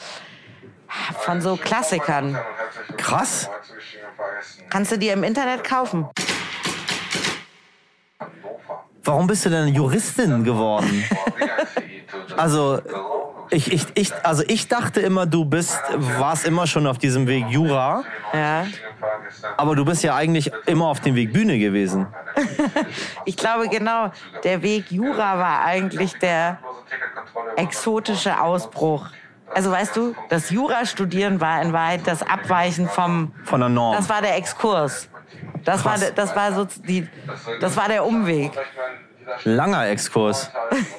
[1.18, 2.38] von so Klassikern.
[2.96, 3.50] Krass.
[4.70, 6.08] Kannst du dir im Internet kaufen.
[9.04, 11.04] Warum bist du denn Juristin geworden?
[12.36, 12.80] Also
[13.50, 15.78] ich, ich, ich, also ich dachte immer, du bist,
[16.18, 18.02] warst immer schon auf diesem Weg Jura.
[18.32, 18.66] Ja.
[19.56, 22.06] Aber du bist ja eigentlich immer auf dem Weg Bühne gewesen.
[23.24, 24.10] ich glaube genau,
[24.42, 26.58] der Weg Jura war eigentlich der
[27.56, 29.06] exotische Ausbruch.
[29.54, 33.32] Also weißt du, das Jura-Studieren war in Wahrheit das Abweichen vom...
[33.44, 33.94] Von der Norm.
[33.94, 35.10] Das war der Exkurs.
[35.64, 37.06] Das war, das war so die,
[37.60, 38.52] das war der Umweg.
[39.44, 40.50] Langer Exkurs.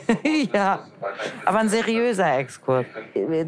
[0.54, 0.80] ja,
[1.46, 2.86] aber ein seriöser Exkurs.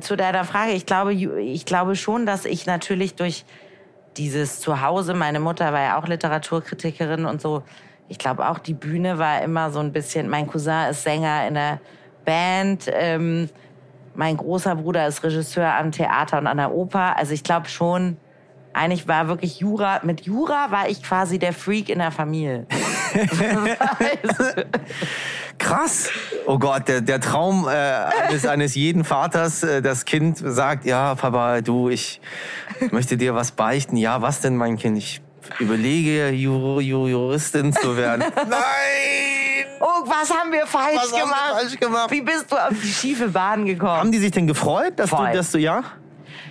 [0.01, 3.45] Zu deiner Frage, ich glaube, ich glaube schon, dass ich natürlich durch
[4.17, 7.63] dieses Zuhause, meine Mutter war ja auch Literaturkritikerin und so,
[8.07, 11.55] ich glaube auch die Bühne war immer so ein bisschen, mein Cousin ist Sänger in
[11.55, 11.79] der
[12.23, 13.49] Band, ähm,
[14.13, 17.17] mein großer Bruder ist Regisseur am Theater und an der Oper.
[17.17, 18.17] Also ich glaube schon,
[18.75, 22.67] eigentlich war wirklich Jura, mit Jura war ich quasi der Freak in der Familie.
[25.57, 26.09] Krass.
[26.45, 31.15] Oh Gott, der, der Traum äh, eines, eines jeden Vaters, äh, das Kind sagt, ja,
[31.15, 32.19] Papa, du, ich
[32.91, 33.95] möchte dir was beichten.
[33.95, 34.97] Ja, was denn, mein Kind?
[34.97, 35.21] Ich
[35.59, 38.25] überlege, Jur, Jur, Juristin zu werden.
[38.35, 39.65] Nein!
[39.79, 41.35] Oh, was haben wir falsch was gemacht?
[41.35, 42.11] Haben wir falsch gemacht?
[42.11, 43.99] Wie bist du auf die schiefe Bahn gekommen?
[43.99, 45.27] Haben die sich denn gefreut, dass Voll.
[45.27, 45.83] du, dass du, ja?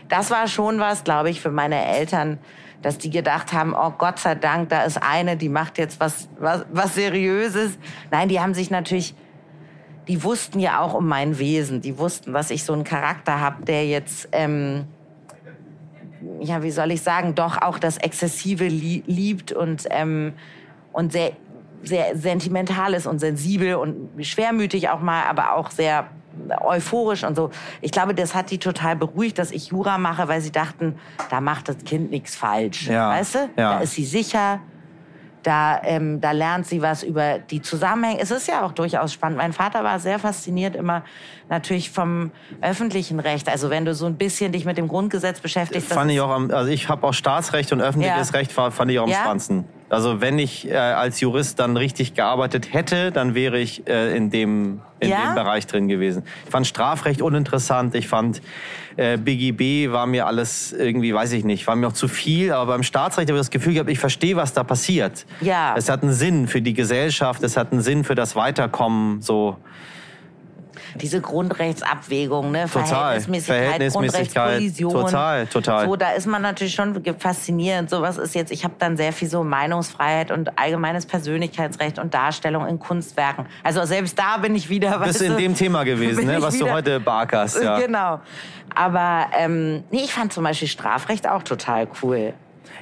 [0.08, 2.38] Das war schon was, glaube ich, für meine Eltern,
[2.82, 6.28] dass die gedacht haben, oh Gott sei Dank, da ist eine, die macht jetzt was,
[6.38, 7.78] was, was Seriöses.
[8.10, 9.14] Nein, die haben sich natürlich,
[10.06, 11.80] die wussten ja auch um mein Wesen.
[11.80, 14.84] Die wussten, dass ich so einen Charakter habe, der jetzt, ähm,
[16.40, 20.34] ja, wie soll ich sagen, doch auch das Exzessive liebt und, ähm,
[20.92, 21.32] und sehr,
[21.82, 26.08] sehr sentimental ist und sensibel und schwermütig auch mal, aber auch sehr
[26.60, 27.50] euphorisch und so.
[27.80, 30.96] Ich glaube, das hat die total beruhigt, dass ich Jura mache, weil sie dachten,
[31.30, 32.88] da macht das Kind nichts falsch.
[32.88, 33.38] Ja, Weißt du?
[33.56, 33.74] ja.
[33.74, 34.60] Da ist sie sicher.
[35.42, 38.18] Da, ähm, da lernt sie was über die Zusammenhänge.
[38.18, 39.36] Es ist ja auch durchaus spannend.
[39.36, 41.02] Mein Vater war sehr fasziniert immer
[41.50, 42.30] natürlich vom
[42.62, 43.50] öffentlichen Recht.
[43.50, 45.92] Also wenn du so ein bisschen dich mit dem Grundgesetz beschäftigst.
[45.92, 48.38] fand ich auch am, also ich habe auch Staatsrecht und öffentliches Ja.
[48.38, 49.16] Recht fa- fand ich auch am Ja?
[49.18, 49.66] spannendsten.
[49.94, 54.30] Also wenn ich äh, als Jurist dann richtig gearbeitet hätte, dann wäre ich äh, in
[54.30, 55.26] dem in Ja?
[55.26, 56.22] dem Bereich drin gewesen.
[56.44, 57.94] Ich fand Strafrecht uninteressant.
[57.94, 58.40] Ich fand
[58.96, 62.52] äh, BGB war mir alles irgendwie, weiß ich nicht, war mir auch zu viel.
[62.52, 65.26] Aber beim Staatsrecht habe ich das Gefühl gehabt, ich verstehe, was da passiert.
[65.40, 65.74] Ja.
[65.76, 67.42] Es hat einen Sinn für die Gesellschaft.
[67.42, 69.20] Es hat einen Sinn für das Weiterkommen.
[69.20, 69.56] So
[70.94, 72.66] diese Grundrechtsabwägung, ne?
[72.66, 72.86] Total.
[72.86, 74.92] Verhältnismäßigkeit, Verhältnismäßigkeit, Grundrechtskollision.
[74.92, 75.86] total, total.
[75.86, 77.90] So, da ist man natürlich schon faszinierend.
[77.90, 82.14] So was ist jetzt, ich habe dann sehr viel so Meinungsfreiheit und allgemeines Persönlichkeitsrecht und
[82.14, 83.46] Darstellung in Kunstwerken.
[83.62, 86.70] Also selbst da bin ich wieder, bist du in dem Thema gewesen, ne, was du
[86.70, 87.62] heute barkerst.
[87.62, 87.78] Ja.
[87.78, 88.20] Genau.
[88.74, 92.34] Aber ähm, nee, ich fand zum Beispiel Strafrecht auch total cool.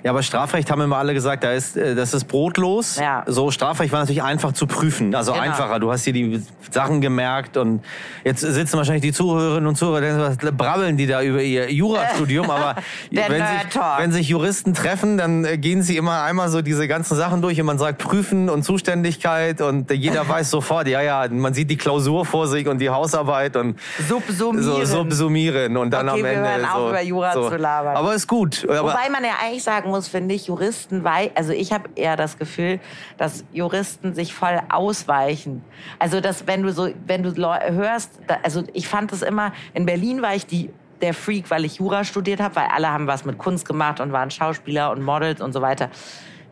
[0.02, 2.96] Ja, aber Strafrecht haben immer alle gesagt, da ist, äh, das ist brotlos.
[2.96, 3.22] Ja.
[3.26, 5.14] So Strafrecht war natürlich einfach zu prüfen.
[5.14, 5.44] Also Genau.
[5.44, 5.78] einfacher.
[5.78, 7.84] Du hast dir die Sachen gemerkt und
[8.24, 12.50] jetzt sitzen wahrscheinlich die Zuhörerinnen und Zuhörer, denken, was brabbeln die da über ihr Jurastudium.
[12.50, 12.74] Aber
[13.10, 17.16] wenn, sich, wenn sich Juristen treffen, dann äh, gehen sie immer einmal so diese ganzen
[17.16, 21.54] Sachen durch und man sagt Prüfen und Zuständigkeit und jeder weiß sofort, ja, ja, man
[21.54, 24.62] sieht die Klausur vor sich und die Hausarbeit und Subsumieren.
[24.64, 27.48] so subsumieren und dann Okay, am wir Ende hören auf, so, über Jura so.
[27.50, 27.96] zu labern.
[27.96, 28.66] Aber ist gut.
[28.68, 32.16] Aber Wobei man ja eigentlich sagen muss, finde ich, Juristen, wei also ich habe eher
[32.16, 32.80] das Gefühl,
[33.16, 35.62] dass Juristen sich voll ausweichen.
[35.98, 39.86] Also dass wenn du so, wenn du hörst, da, also ich fand es immer, in
[39.86, 43.24] Berlin war ich die der Freak, weil ich Jura studiert habe, weil alle haben was
[43.24, 45.90] mit Kunst gemacht und waren Schauspieler und Models und so weiter.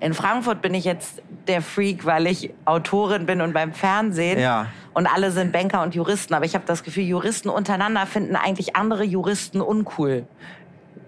[0.00, 4.40] In Frankfurt bin ich jetzt der Freak, weil ich Autorin bin und beim Fernsehen.
[4.40, 4.66] Ja.
[4.94, 6.34] Und alle sind Banker und Juristen.
[6.34, 10.26] Aber ich habe das Gefühl, Juristen untereinander finden eigentlich andere Juristen uncool.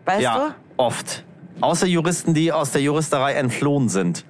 [0.05, 0.55] Weißt ja, du?
[0.77, 1.25] oft.
[1.61, 4.25] Außer Juristen, die aus der Juristerei entflohen sind.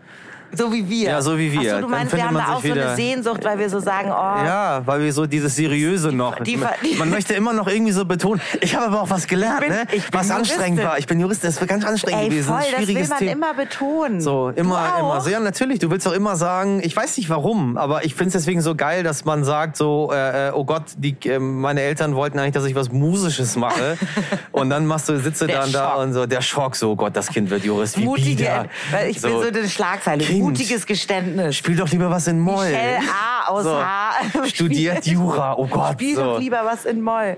[0.54, 1.08] So wie wir.
[1.10, 1.72] Ja, so wie wir.
[1.72, 4.08] Ach so, du meinst, wir haben da auch so eine Sehnsucht, weil wir so sagen,
[4.10, 6.38] oh, Ja, weil wir so dieses Seriöse noch.
[6.40, 8.40] die- man, die- man möchte immer noch irgendwie so betonen.
[8.60, 9.86] Ich habe aber auch was gelernt, bin- ne?
[10.12, 10.84] was anstrengend Juristin.
[10.88, 10.98] war.
[10.98, 12.48] Ich bin Jurist, das wird ganz anstrengend ey, gewesen.
[12.48, 13.32] voll, ein das will man Thema.
[13.32, 14.20] immer betonen.
[14.20, 15.20] So, immer, immer.
[15.22, 15.78] So, ja, natürlich.
[15.78, 18.74] Du willst auch immer sagen, ich weiß nicht warum, aber ich finde es deswegen so
[18.74, 22.52] geil, dass man sagt so, äh, äh, oh Gott, die, äh, meine Eltern wollten eigentlich,
[22.54, 23.96] dass ich was Musisches mache.
[24.52, 26.02] und dann machst du, sitzt du Der dann da Schock.
[26.02, 28.66] und so, der Schock, so, oh Gott, das Kind wird Jurist, wie Mutige, bieder.
[28.90, 30.22] weil ich bin so eine Schlagzeile.
[30.22, 30.41] Kind.
[30.42, 31.56] Mutiges Geständnis.
[31.56, 32.66] Spiel doch lieber was in Moll.
[32.66, 33.48] Michelle A.
[33.48, 33.82] aus So.
[33.82, 34.12] H.
[34.46, 35.94] Studiert Jura, oh Gott.
[35.94, 36.22] Spiel so.
[36.22, 37.36] doch lieber was in Moll.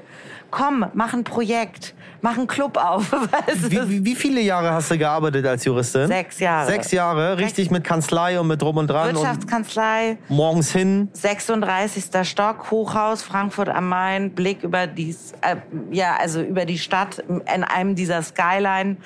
[0.50, 1.94] Komm, mach ein Projekt.
[2.20, 3.12] Mach einen Club auf.
[3.68, 6.06] Wie, wie, wie viele Jahre hast du gearbeitet als Juristin?
[6.06, 6.70] Sechs Jahre.
[6.70, 11.10] Sechs Jahre, richtig mit Kanzlei und mit drum und dran und Wirtschaftskanzlei, morgens hin.
[11.12, 12.04] 36.
[12.22, 15.56] Stock, Hochhaus, Frankfurt am Main, Blick über die, äh,
[15.90, 18.96] ja, also über die Stadt in einem dieser Skyline.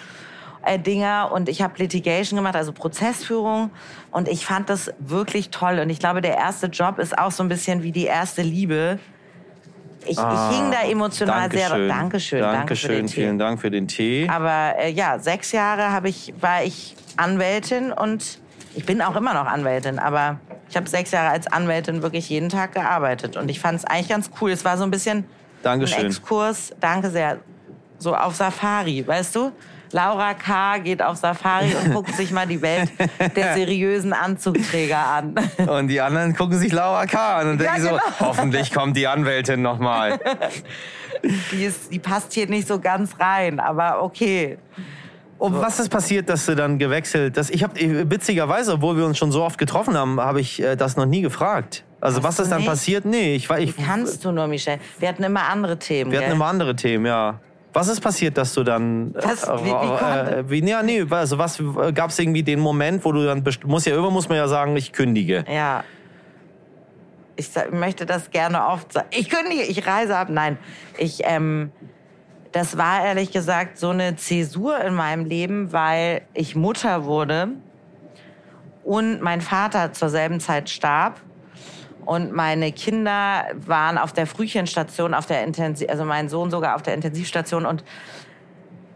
[0.64, 3.70] Äh, Dinger und ich habe Litigation gemacht, also Prozessführung
[4.10, 7.42] und ich fand das wirklich toll und ich glaube, der erste Job ist auch so
[7.42, 8.98] ein bisschen wie die erste Liebe.
[10.04, 11.68] Ich, ich hing da emotional sehr.
[11.68, 11.88] Dankeschön.
[11.88, 14.28] Dankeschön, danke Dankeschön, vielen Dank für den Tee.
[14.30, 18.38] Aber äh, ja, sechs Jahre ich, war ich Anwältin und
[18.74, 20.38] ich bin auch immer noch Anwältin, aber
[20.70, 24.08] ich habe sechs Jahre als Anwältin wirklich jeden Tag gearbeitet und ich fand es eigentlich
[24.08, 24.50] ganz cool.
[24.50, 25.24] Es war so ein bisschen
[25.62, 25.98] Dankeschön.
[25.98, 27.38] ein Exkurs, danke sehr,
[27.98, 29.52] so auf Safari, weißt du?
[29.92, 30.78] Laura K.
[30.78, 32.90] geht auf Safari und guckt sich mal die Welt
[33.36, 35.34] der seriösen Anzugträger an.
[35.66, 37.38] Und die anderen gucken sich Laura K.
[37.38, 38.02] an und Ja, denken so, genau.
[38.20, 40.18] hoffentlich kommt die Anwältin nochmal.
[41.50, 44.56] Die, ist, die passt hier nicht so ganz rein, aber okay.
[45.36, 47.36] Und was ist passiert, dass du dann gewechselt?
[47.36, 47.74] Das, ich habe
[48.08, 51.20] witzigerweise, obwohl wir uns schon so oft getroffen haben, habe ich äh, das noch nie
[51.20, 51.82] gefragt.
[52.00, 52.68] Also Hast was ist dann nicht?
[52.68, 53.04] passiert?
[53.04, 53.76] Nee, ich war ich.
[53.76, 54.78] Wie kannst du nur, Michelle?
[55.00, 56.12] Wir hatten immer andere Themen.
[56.12, 56.36] Wir hatten gell?
[56.36, 57.40] immer andere Themen, ja.
[57.78, 59.14] Was ist passiert, dass du dann?
[59.14, 59.44] Was?
[59.44, 61.62] äh, Wie- wie konnte- äh, wie, ja, nee, also was
[61.94, 64.74] gab es irgendwie den Moment, wo du dann muss ja irgendwann muss man ja sagen,
[64.76, 65.44] ich kündige.
[65.48, 65.84] Ja.
[67.36, 69.06] Ich möchte das gerne oft sagen.
[69.12, 70.26] Ich kündige, ich reise ab.
[70.28, 70.58] Nein,
[70.96, 71.70] ich, ähm,
[72.50, 77.50] das war ehrlich gesagt so eine Zäsur in meinem Leben, weil ich Mutter wurde
[78.82, 81.20] und mein Vater zur selben Zeit starb.
[82.08, 86.80] Und meine Kinder waren auf der Frühchenstation, auf der Intensiv, also mein Sohn sogar auf
[86.80, 87.66] der Intensivstation.
[87.66, 87.84] Und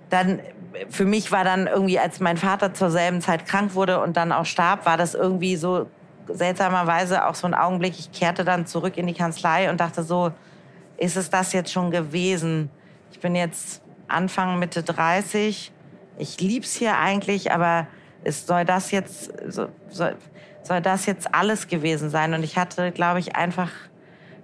[0.09, 0.41] dann,
[0.89, 4.33] für mich war dann irgendwie, als mein Vater zur selben Zeit krank wurde und dann
[4.33, 5.91] auch starb, war das irgendwie so
[6.27, 7.99] seltsamerweise auch so ein Augenblick.
[7.99, 10.33] Ich kehrte dann zurück in die Kanzlei und dachte so,
[10.97, 12.71] ist es das jetzt schon gewesen?
[13.11, 15.71] Ich bin jetzt Anfang, Mitte 30.
[16.17, 17.89] Ich lieb's hier eigentlich, aber
[18.25, 20.17] es soll das jetzt, so, soll,
[20.63, 22.35] soll das jetzt alles gewesen sein?
[22.35, 23.71] Und ich hatte, glaube ich, einfach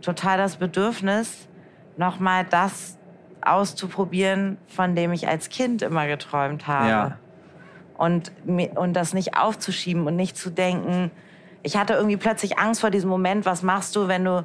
[0.01, 1.49] total das Bedürfnis,
[1.97, 2.99] nochmal das
[3.41, 6.89] auszuprobieren, von dem ich als Kind immer geträumt habe.
[6.89, 7.19] Ja.
[7.97, 11.11] Und, und das nicht aufzuschieben und nicht zu denken,
[11.63, 14.45] ich hatte irgendwie plötzlich Angst vor diesem Moment, was machst du, wenn du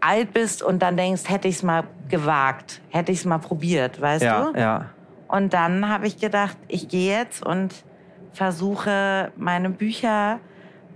[0.00, 4.00] alt bist und dann denkst, hätte ich es mal gewagt, hätte ich es mal probiert,
[4.00, 4.58] weißt ja, du?
[4.58, 4.86] Ja.
[5.26, 7.74] Und dann habe ich gedacht, ich gehe jetzt und
[8.32, 10.40] versuche meine Bücher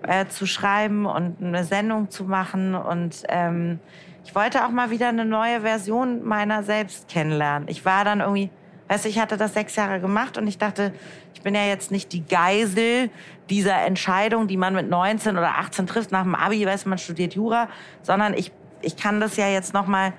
[0.02, 3.78] äh, zu schreiben und eine Sendung zu machen und ähm,
[4.24, 7.68] ich wollte auch mal wieder eine neue Version meiner selbst kennenlernen.
[7.68, 8.50] Ich war dann irgendwie,
[8.88, 10.92] weißt du, ich hatte das sechs Jahre gemacht und ich dachte,
[11.34, 13.10] ich bin ja jetzt nicht die Geisel
[13.50, 16.98] dieser Entscheidung, die man mit 19 oder 18 trifft nach dem Abi, weißt du, man
[16.98, 17.68] studiert Jura,
[18.02, 20.12] sondern ich, ich kann das ja jetzt noch mal,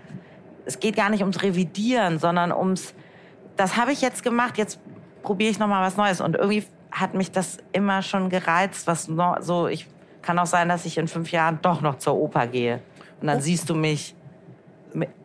[0.65, 2.93] es geht gar nicht ums Revidieren, sondern ums,
[3.55, 4.79] das habe ich jetzt gemacht, jetzt
[5.23, 9.09] probiere ich noch mal was Neues und irgendwie hat mich das immer schon gereizt, was
[9.41, 9.87] so, ich
[10.21, 12.81] kann auch sein, dass ich in fünf Jahren doch noch zur Oper gehe.
[13.19, 14.15] Und dann siehst du mich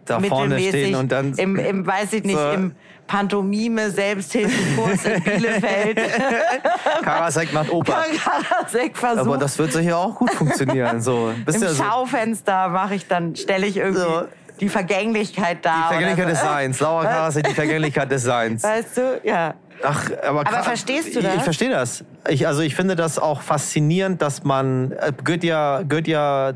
[0.04, 2.50] da vorne stehen und dann im, im weiß ich nicht, so.
[2.50, 2.74] im
[3.06, 5.98] Pantomime Selbsthilfekurs in Bielefeld.
[7.02, 8.04] Karasek macht Oper.
[8.16, 9.26] Karasek versucht.
[9.26, 11.00] Aber das wird sicher auch gut funktionieren.
[11.02, 14.24] So, Im ja Schaufenster mache ich dann, stelle ich irgendwie so.
[14.60, 15.88] die Vergänglichkeit dar.
[15.88, 16.80] Die Vergänglichkeit des Seins.
[16.80, 18.62] Laura Karasek, die Vergänglichkeit des Seins.
[18.62, 19.20] Weißt du?
[19.24, 19.54] Ja.
[19.82, 21.32] Ach, aber, aber verstehst du das?
[21.32, 22.04] Ich, ich verstehe das.
[22.28, 26.52] Ich, also ich finde das auch faszinierend, dass man äh, gehört ja, gehört ja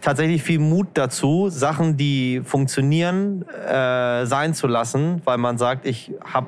[0.00, 6.12] tatsächlich viel Mut dazu, Sachen, die funktionieren, äh, sein zu lassen, weil man sagt, ich
[6.24, 6.46] habe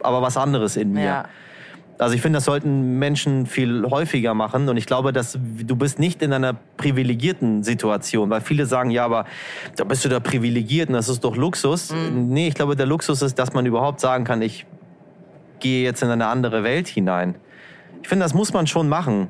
[0.00, 1.04] aber was anderes in mir.
[1.04, 1.24] Ja.
[1.98, 4.68] Also ich finde, das sollten Menschen viel häufiger machen.
[4.68, 9.04] Und ich glaube, dass du bist nicht in einer privilegierten Situation, weil viele sagen, ja,
[9.04, 9.24] aber
[9.74, 11.92] da bist du da privilegiert und das ist doch Luxus.
[11.92, 12.28] Mhm.
[12.28, 14.64] Nee, ich glaube, der Luxus ist, dass man überhaupt sagen kann, ich
[15.60, 17.34] gehe jetzt in eine andere Welt hinein.
[18.02, 19.28] Ich finde, das muss man schon machen.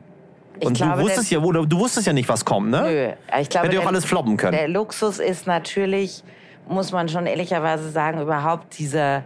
[0.64, 2.83] Und glaube, du wusstest ja, du, du wusstest ja nicht, was kommt, ne?
[2.83, 3.38] Nö.
[3.41, 4.57] Ich glaube, Hätte ja auch alles floppen können.
[4.57, 6.23] Der Luxus ist natürlich,
[6.69, 9.23] muss man schon ehrlicherweise sagen, überhaupt dieser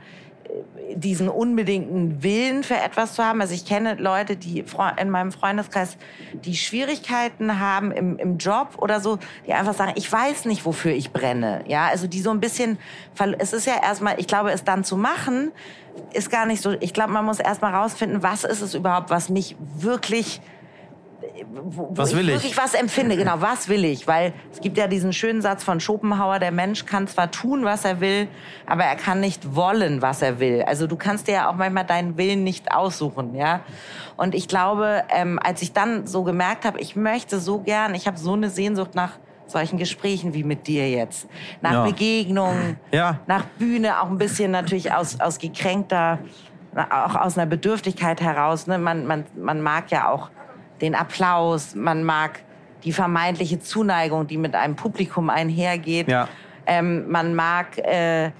[0.94, 3.40] diesen unbedingten Willen für etwas zu haben.
[3.40, 4.64] Also ich kenne Leute, die
[5.00, 5.96] in meinem Freundeskreis,
[6.32, 10.92] die Schwierigkeiten haben im, im Job oder so, die einfach sagen, ich weiß nicht, wofür
[10.92, 11.64] ich brenne.
[11.66, 12.78] Ja, also die so ein bisschen,
[13.38, 15.52] es ist ja erstmal, ich glaube, es dann zu machen,
[16.12, 19.28] ist gar nicht so, ich glaube, man muss erstmal rausfinden, was ist es überhaupt, was
[19.28, 20.40] mich wirklich
[21.52, 23.16] wo, wo was will ich wirklich was empfinde.
[23.16, 24.06] Genau, was will ich?
[24.06, 27.84] Weil es gibt ja diesen schönen Satz von Schopenhauer, der Mensch kann zwar tun, was
[27.84, 28.28] er will,
[28.66, 30.62] aber er kann nicht wollen, was er will.
[30.62, 33.60] Also du kannst dir ja auch manchmal deinen Willen nicht aussuchen, ja.
[34.16, 38.06] Und ich glaube, ähm, als ich dann so gemerkt habe, ich möchte so gern, ich
[38.06, 41.28] habe so eine Sehnsucht nach solchen Gesprächen wie mit dir jetzt,
[41.60, 41.84] nach ja.
[41.84, 43.20] Begegnungen, ja.
[43.26, 46.18] nach Bühne, auch ein bisschen natürlich aus, aus gekränkter,
[46.74, 48.66] auch aus einer Bedürftigkeit heraus.
[48.66, 48.78] Ne?
[48.78, 50.30] Man, man, man mag ja auch
[50.82, 52.40] den Applaus, man mag
[52.84, 56.08] die vermeintliche Zuneigung, die mit einem Publikum einhergeht.
[56.08, 56.28] Ja.
[56.66, 58.32] Ähm, man mag, äh,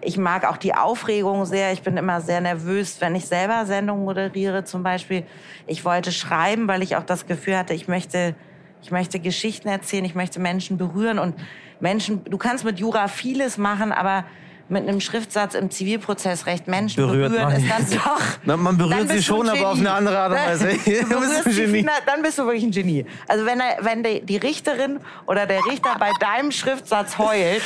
[0.00, 1.72] ich mag auch die Aufregung sehr.
[1.72, 5.24] Ich bin immer sehr nervös, wenn ich selber Sendungen moderiere zum Beispiel.
[5.66, 8.36] Ich wollte schreiben, weil ich auch das Gefühl hatte, ich möchte,
[8.82, 11.34] ich möchte Geschichten erzählen, ich möchte Menschen berühren und
[11.80, 14.24] Menschen, du kannst mit Jura vieles machen, aber
[14.70, 18.20] mit einem Schriftsatz im Zivilprozessrecht Menschen berührt berühren, ist dann doch.
[18.44, 20.68] Na, man berührt sie schon, aber auf eine andere Art und Weise.
[21.08, 21.82] Du bist ein Genie.
[21.82, 23.06] Die, dann bist du wirklich ein Genie.
[23.26, 27.62] Also wenn, er, wenn die, die Richterin oder der Richter bei deinem Schriftsatz heult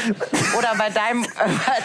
[0.58, 1.26] oder bei deinem, äh,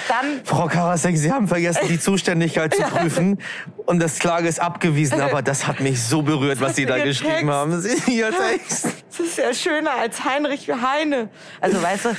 [0.07, 0.41] dann.
[0.43, 3.39] Frau Karasek, Sie haben vergessen, die Zuständigkeit zu prüfen
[3.85, 7.33] und das Klage ist abgewiesen, aber das hat mich so berührt, was Sie da geschrieben
[7.33, 7.49] Text.
[7.49, 7.83] haben.
[8.07, 8.87] Ihr Text.
[9.09, 11.29] Das ist ja schöner als Heinrich Heine.
[11.59, 12.09] Also weißt du,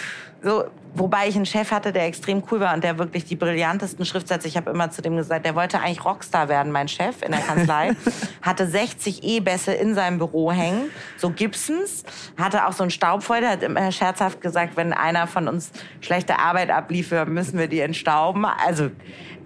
[0.42, 0.64] so,
[0.98, 4.48] wobei ich einen Chef hatte, der extrem cool war und der wirklich die brillantesten Schriftsätze,
[4.48, 7.40] ich habe immer zu dem gesagt, der wollte eigentlich Rockstar werden, mein Chef in der
[7.40, 7.92] Kanzlei,
[8.42, 12.04] hatte 60 E-Bässe in seinem Büro hängen, so Gibsons,
[12.36, 16.70] hatte auch so einen Staubfeuer, hat immer scherzhaft gesagt, wenn einer von uns schlechte Arbeit
[16.70, 18.44] abliefert, müssen wir die entstauben.
[18.44, 18.90] Also,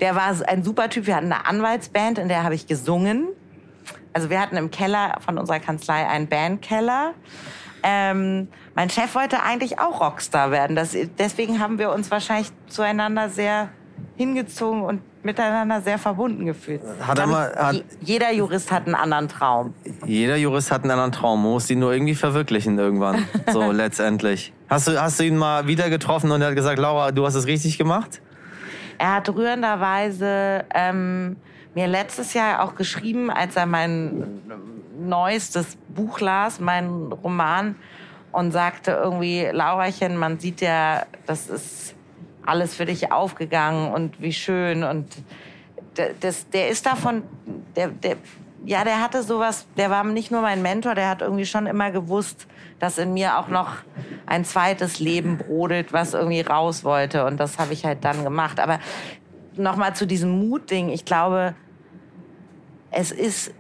[0.01, 1.07] der war ein super Typ.
[1.07, 3.29] Wir hatten eine Anwaltsband, in der habe ich gesungen.
[4.12, 7.15] Also wir hatten im Keller von unserer Kanzlei einen Bandkeller.
[7.83, 10.77] Ähm, mein Chef wollte eigentlich auch Rockstar werden.
[10.77, 13.71] Das, deswegen haben wir uns wahrscheinlich zueinander sehr
[14.16, 16.83] hingezogen und miteinander sehr verbunden gefühlt.
[17.01, 19.75] Hat er mal, hat, jeder Jurist hat einen anderen Traum.
[20.05, 21.42] Jeder Jurist hat einen anderen Traum.
[21.42, 23.25] Man muss ihn nur irgendwie verwirklichen irgendwann.
[23.53, 24.53] So letztendlich.
[24.68, 27.35] Hast du, hast du ihn mal wieder getroffen und er hat gesagt, Laura, du hast
[27.35, 28.21] es richtig gemacht?
[28.99, 31.37] Er hat rührenderweise ähm,
[31.75, 34.42] mir letztes Jahr auch geschrieben, als er mein
[35.09, 37.77] neuestes Buch las, mein Roman,
[38.33, 41.95] und sagte irgendwie, Laurachen, man sieht ja, das ist
[42.45, 45.07] alles für dich aufgegangen und wie schön und
[46.21, 47.23] das, der ist davon,
[47.77, 48.17] der, der,
[48.65, 51.91] ja, der hatte sowas, der war nicht nur mein Mentor, der hat irgendwie schon immer
[51.91, 52.47] gewusst,
[52.79, 53.77] dass in mir auch noch
[54.27, 57.27] ein zweites Leben brodelt, was irgendwie raus wollte.
[57.27, 58.59] Und das habe ich halt dann gemacht.
[58.59, 58.79] Aber
[59.57, 60.88] nochmal zu diesem Mutding.
[60.88, 61.55] Ich glaube,
[62.91, 63.53] es ist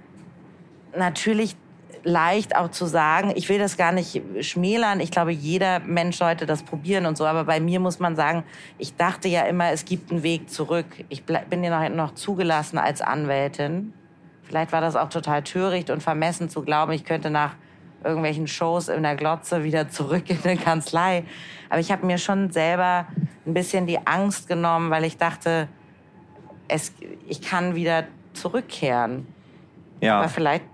[0.96, 1.56] natürlich
[2.04, 5.00] leicht auch zu sagen, ich will das gar nicht schmälern.
[5.00, 7.26] Ich glaube, jeder Mensch sollte das probieren und so.
[7.26, 8.44] Aber bei mir muss man sagen,
[8.78, 10.86] ich dachte ja immer, es gibt einen Weg zurück.
[11.08, 13.92] Ich bin ja noch, noch zugelassen als Anwältin.
[14.42, 17.54] Vielleicht war das auch total töricht und vermessen zu glauben, ich könnte nach
[18.04, 21.24] irgendwelchen Shows in der Glotze wieder zurück in die Kanzlei.
[21.70, 23.06] Aber ich habe mir schon selber
[23.46, 25.68] ein bisschen die Angst genommen, weil ich dachte,
[26.68, 26.92] es,
[27.28, 29.26] ich kann wieder zurückkehren.
[30.00, 30.18] Ja.
[30.18, 30.64] Aber vielleicht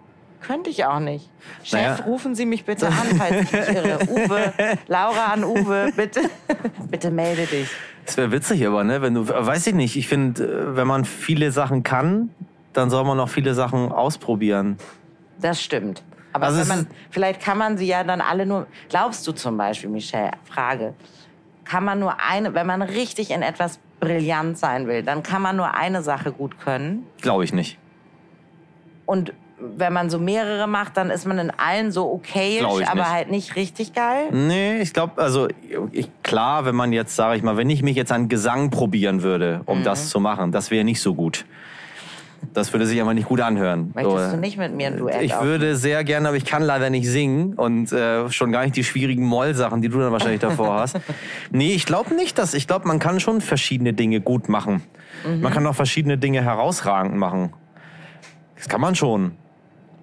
[0.41, 1.29] könnte ich auch nicht.
[1.63, 2.05] Chef, naja.
[2.05, 3.99] rufen Sie mich bitte an, falls ich mich irre.
[4.09, 4.53] Uwe,
[4.87, 6.23] Laura an Uwe, bitte,
[6.91, 7.69] bitte melde dich.
[8.07, 9.97] Das wäre witzig, aber ne, wenn du, weiß ich nicht.
[9.97, 12.31] Ich finde, äh, wenn man viele Sachen kann,
[12.73, 14.79] dann soll man auch viele Sachen ausprobieren.
[15.41, 16.03] Das stimmt.
[16.33, 18.67] Aber also man, vielleicht kann man sie ja dann alle nur.
[18.89, 20.95] Glaubst du zum Beispiel, Michelle, Frage,
[21.65, 25.57] kann man nur eine, wenn man richtig in etwas brillant sein will, dann kann man
[25.57, 27.07] nur eine Sache gut können?
[27.21, 27.79] Glaube ich nicht.
[29.07, 33.11] Und wenn man so mehrere macht, dann ist man in allen so okay, aber nicht.
[33.11, 34.29] halt nicht richtig geil?
[34.31, 35.49] Nee, ich glaube, also
[35.93, 39.23] ich, klar, wenn man jetzt, sage ich mal, wenn ich mich jetzt an Gesang probieren
[39.23, 39.85] würde, um mhm.
[39.85, 41.45] das zu machen, das wäre nicht so gut.
[42.55, 43.91] Das würde sich aber nicht gut anhören.
[43.95, 44.37] Möchtest so.
[44.37, 47.09] du nicht mit mir ein Duett Ich würde sehr gerne, aber ich kann leider nicht
[47.09, 51.01] singen und äh, schon gar nicht die schwierigen Moll-Sachen, die du dann wahrscheinlich davor hast.
[51.51, 54.83] Nee, ich glaube nicht, dass ich glaube, man kann schon verschiedene Dinge gut machen.
[55.27, 55.41] Mhm.
[55.41, 57.53] Man kann auch verschiedene Dinge herausragend machen.
[58.57, 59.33] Das kann man schon.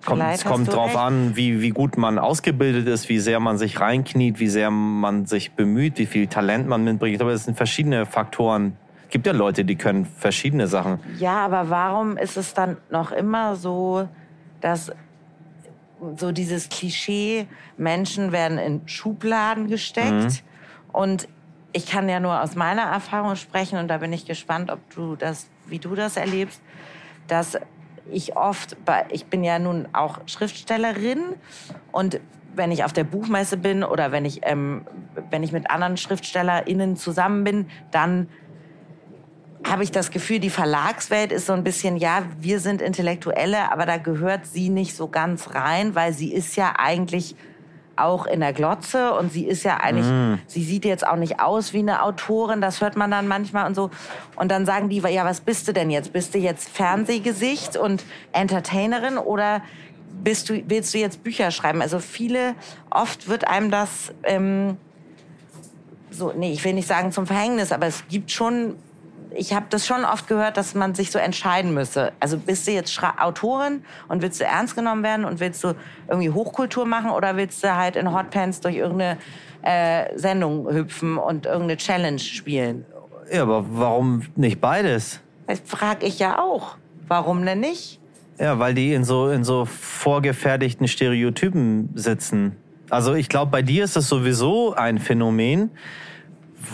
[0.05, 0.97] Kommt, es kommt drauf recht.
[0.97, 5.25] an, wie, wie gut man ausgebildet ist, wie sehr man sich reinkniet, wie sehr man
[5.25, 7.17] sich bemüht, wie viel Talent man mitbringt.
[7.17, 8.77] Glaube, das sind verschiedene Faktoren.
[9.03, 10.99] Es gibt ja Leute, die können verschiedene Sachen.
[11.19, 14.07] Ja, aber warum ist es dann noch immer so,
[14.61, 14.91] dass
[16.17, 20.39] so dieses Klischee, Menschen werden in Schubladen gesteckt mhm.
[20.91, 21.27] und
[21.71, 25.15] ich kann ja nur aus meiner Erfahrung sprechen und da bin ich gespannt, ob du
[25.15, 26.61] das, wie du das erlebst,
[27.27, 27.57] dass
[28.11, 28.77] ich oft,
[29.09, 31.19] ich bin ja nun auch Schriftstellerin
[31.91, 32.19] und
[32.55, 34.85] wenn ich auf der Buchmesse bin oder wenn ich, ähm,
[35.29, 38.27] wenn ich mit anderen SchriftstellerInnen zusammen bin, dann
[39.67, 43.85] habe ich das Gefühl, die Verlagswelt ist so ein bisschen, ja, wir sind Intellektuelle, aber
[43.85, 47.35] da gehört sie nicht so ganz rein, weil sie ist ja eigentlich
[47.97, 50.39] auch in der Glotze und sie ist ja eigentlich, mm.
[50.47, 53.75] sie sieht jetzt auch nicht aus wie eine Autorin, das hört man dann manchmal und
[53.75, 53.89] so.
[54.35, 56.13] Und dann sagen die, ja, was bist du denn jetzt?
[56.13, 59.61] Bist du jetzt Fernsehgesicht und Entertainerin oder
[60.23, 61.81] bist du, willst du jetzt Bücher schreiben?
[61.81, 62.55] Also viele,
[62.89, 64.77] oft wird einem das, ähm,
[66.09, 68.75] so, nee, ich will nicht sagen zum Verhängnis, aber es gibt schon
[69.35, 72.11] ich habe das schon oft gehört, dass man sich so entscheiden müsse.
[72.19, 75.73] Also bist du jetzt Schra Autorin und willst du ernst genommen werden und willst du
[76.07, 79.17] irgendwie Hochkultur machen oder willst du halt in Hotpants durch irgendeine
[79.61, 82.85] äh, Sendung hüpfen und irgendeine Challenge spielen?
[83.31, 85.19] Ja, aber warum nicht beides?
[85.47, 86.77] Das frage ich ja auch.
[87.07, 87.99] Warum denn nicht?
[88.39, 92.55] Ja, weil die in so, in so vorgefertigten Stereotypen sitzen.
[92.89, 95.71] Also ich glaube, bei dir ist das sowieso ein Phänomen,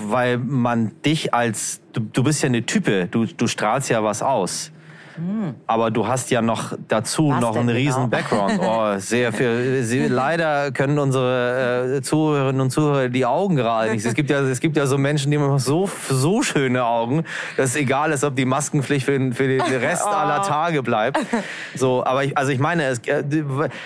[0.08, 4.22] weil man dich als, du, du bist ja eine Type, du, du strahlst ja was
[4.22, 4.72] aus.
[5.16, 5.56] Hm.
[5.68, 8.24] Aber du hast ja noch dazu was noch einen riesen genau?
[8.24, 8.60] Background.
[8.62, 9.84] Oh, sehr viel.
[9.84, 14.06] Sie, leider können unsere äh, Zuhörerinnen und Zuhörer die Augen gerade nicht.
[14.06, 17.24] Es gibt ja, es gibt ja so Menschen, die haben so so schöne Augen,
[17.58, 20.10] dass es egal ist, ob die Maskenpflicht für, für den Rest oh.
[20.10, 21.20] aller Tage bleibt.
[21.76, 23.24] So, aber ich, also ich meine, es, äh,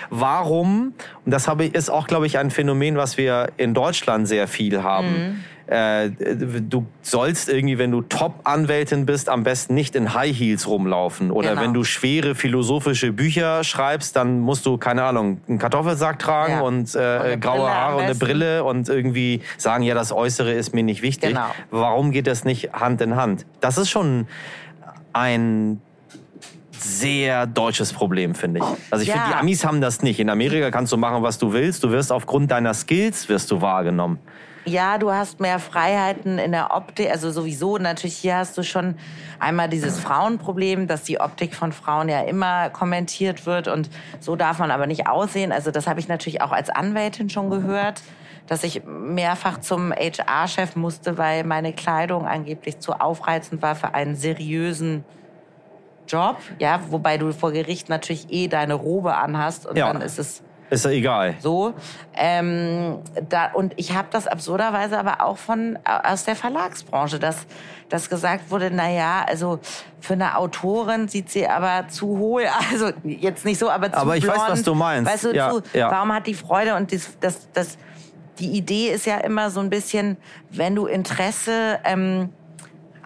[0.10, 0.94] warum?
[1.26, 4.48] Und das habe ich ist auch, glaube ich, ein Phänomen, was wir in Deutschland sehr
[4.48, 5.08] viel haben.
[5.08, 10.68] Mhm äh, du sollst irgendwie, wenn du Top-Anwältin bist, am besten nicht in High Heels
[10.68, 11.32] rumlaufen.
[11.32, 11.62] Oder genau.
[11.62, 16.62] wenn du schwere philosophische Bücher schreibst, dann musst du, keine Ahnung, einen Kartoffelsack tragen ja.
[16.62, 20.76] und, äh, und graue Haare und eine Brille und irgendwie sagen, ja, das Äußere ist
[20.76, 21.30] mir nicht wichtig.
[21.30, 21.48] Genau.
[21.72, 23.46] Warum geht das nicht Hand in Hand?
[23.60, 24.28] Das ist schon
[25.14, 25.82] ein
[26.78, 28.66] sehr deutsches Problem, finde ich.
[28.92, 29.16] Also ich ja.
[29.16, 30.20] finde, die Amis haben das nicht.
[30.20, 31.84] In Amerika kannst du machen, was du willst.
[31.84, 34.20] Du wirst aufgrund deiner Skills wirst du wahrgenommen.
[34.66, 37.12] Ja, du hast mehr Freiheiten in der Optik.
[37.12, 38.96] Also sowieso, natürlich hier hast du schon
[39.40, 44.58] einmal dieses Frauenproblem, dass die Optik von Frauen ja immer kommentiert wird und so darf
[44.58, 45.52] man aber nicht aussehen.
[45.52, 48.02] Also das habe ich natürlich auch als Anwältin schon gehört,
[48.48, 54.16] dass ich mehrfach zum HR-Chef musste, weil meine Kleidung angeblich zu aufreizend war für einen
[54.16, 55.04] seriösen
[56.08, 56.38] Job.
[56.60, 59.92] Ja, wobei du vor Gericht natürlich eh deine Robe anhast und ja.
[59.92, 61.36] dann ist es Ist ja egal.
[61.40, 61.74] So.
[62.16, 63.00] Ähm,
[63.30, 67.46] da, und ich habe das absurderweise aber auch von aus der Verlagsbranche, dass,
[67.90, 69.60] dass gesagt wurde, na ja, also
[70.00, 74.18] für eine Autorin sieht sie aber zu hohl, also jetzt nicht so, aber zu Aber
[74.18, 75.12] ich blond, weiß, was du meinst.
[75.12, 75.92] Weißt du, Ja, zu, ja.
[75.92, 77.78] warum hat die Freude und das, das, das,
[78.40, 80.18] die Idee ist ja immer so ein bisschen,
[80.50, 82.30] wenn du Interesse ähm,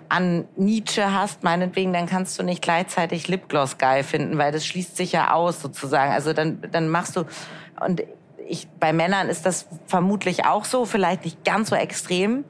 [0.09, 4.97] an Nietzsche hast, meinetwegen, dann kannst du nicht gleichzeitig Lipgloss geil finden, weil das schließt
[4.97, 6.11] sich ja aus sozusagen.
[6.11, 7.25] Also dann, dann machst du
[7.79, 8.01] und
[8.47, 12.43] ich, bei Männern ist das vermutlich auch so, vielleicht nicht ganz so extrem,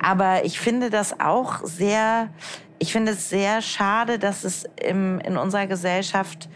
[0.00, 2.30] aber ich finde das auch sehr,
[2.78, 6.48] ich finde es sehr schade, dass es im, in unserer Gesellschaft,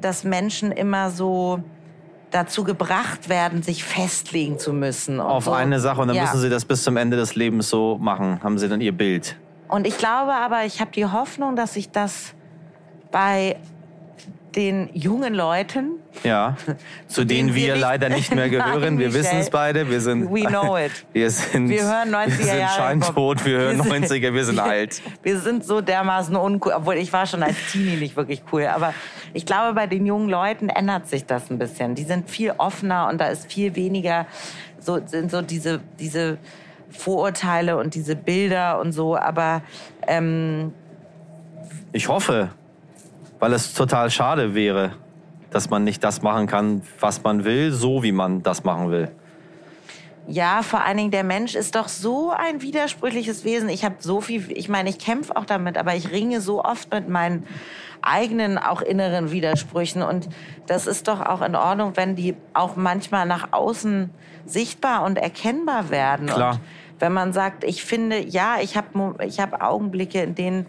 [0.00, 1.62] dass Menschen immer so
[2.34, 5.20] dazu gebracht werden, sich festlegen zu müssen.
[5.20, 5.52] Auf so.
[5.52, 6.22] eine Sache und dann Ja.
[6.24, 8.42] müssen sie das bis zum Ende des Lebens so machen.
[8.42, 9.36] Haben sie dann ihr Bild.
[9.68, 12.34] Und ich glaube aber, ich habe die Hoffnung, dass sich das
[13.12, 13.56] bei
[14.56, 15.92] den jungen Leuten,
[16.22, 16.56] Ja.
[17.08, 18.80] Zu denen denen wir leider nicht mehr gehören.
[18.80, 19.90] Nein, wir wissen es beide.
[19.90, 20.30] Wir sind.
[20.32, 20.92] We know it.
[21.12, 21.68] Wir sind.
[21.68, 23.44] Wir hören 90er Wir sind Jahre scheintot.
[23.44, 24.32] Wir hören Wir sind- 90er.
[24.34, 25.02] Wir sind alt.
[25.22, 28.66] wir sind so dermaßen uncool, obwohl ich war schon als Teenie nicht wirklich cool.
[28.66, 28.94] Aber
[29.32, 31.94] ich glaube, bei den jungen Leuten ändert sich das ein bisschen.
[31.96, 34.26] Die sind viel offener und da ist viel weniger
[34.80, 36.38] so sind so diese diese
[36.90, 39.16] Vorurteile und diese Bilder und so.
[39.16, 39.62] Aber
[40.06, 40.72] ähm,
[41.92, 42.50] Ich hoffe,
[43.44, 44.92] weil es total schade wäre,
[45.50, 49.10] dass man nicht das machen kann, was man will, so wie man das machen will.
[50.26, 53.68] Ja, vor allen Dingen der Mensch ist doch so ein widersprüchliches Wesen.
[53.68, 56.90] Ich habe so viel, ich meine, ich kämpfe auch damit, aber ich ringe so oft
[56.90, 57.46] mit meinen
[58.00, 60.00] eigenen, auch inneren Widersprüchen.
[60.00, 60.30] Und
[60.66, 64.08] das ist doch auch in Ordnung, wenn die auch manchmal nach außen
[64.46, 66.28] sichtbar und erkennbar werden.
[66.28, 66.52] Klar.
[66.52, 66.60] Und
[66.98, 70.66] wenn man sagt, ich finde, ja, ich habe ich hab Augenblicke, in denen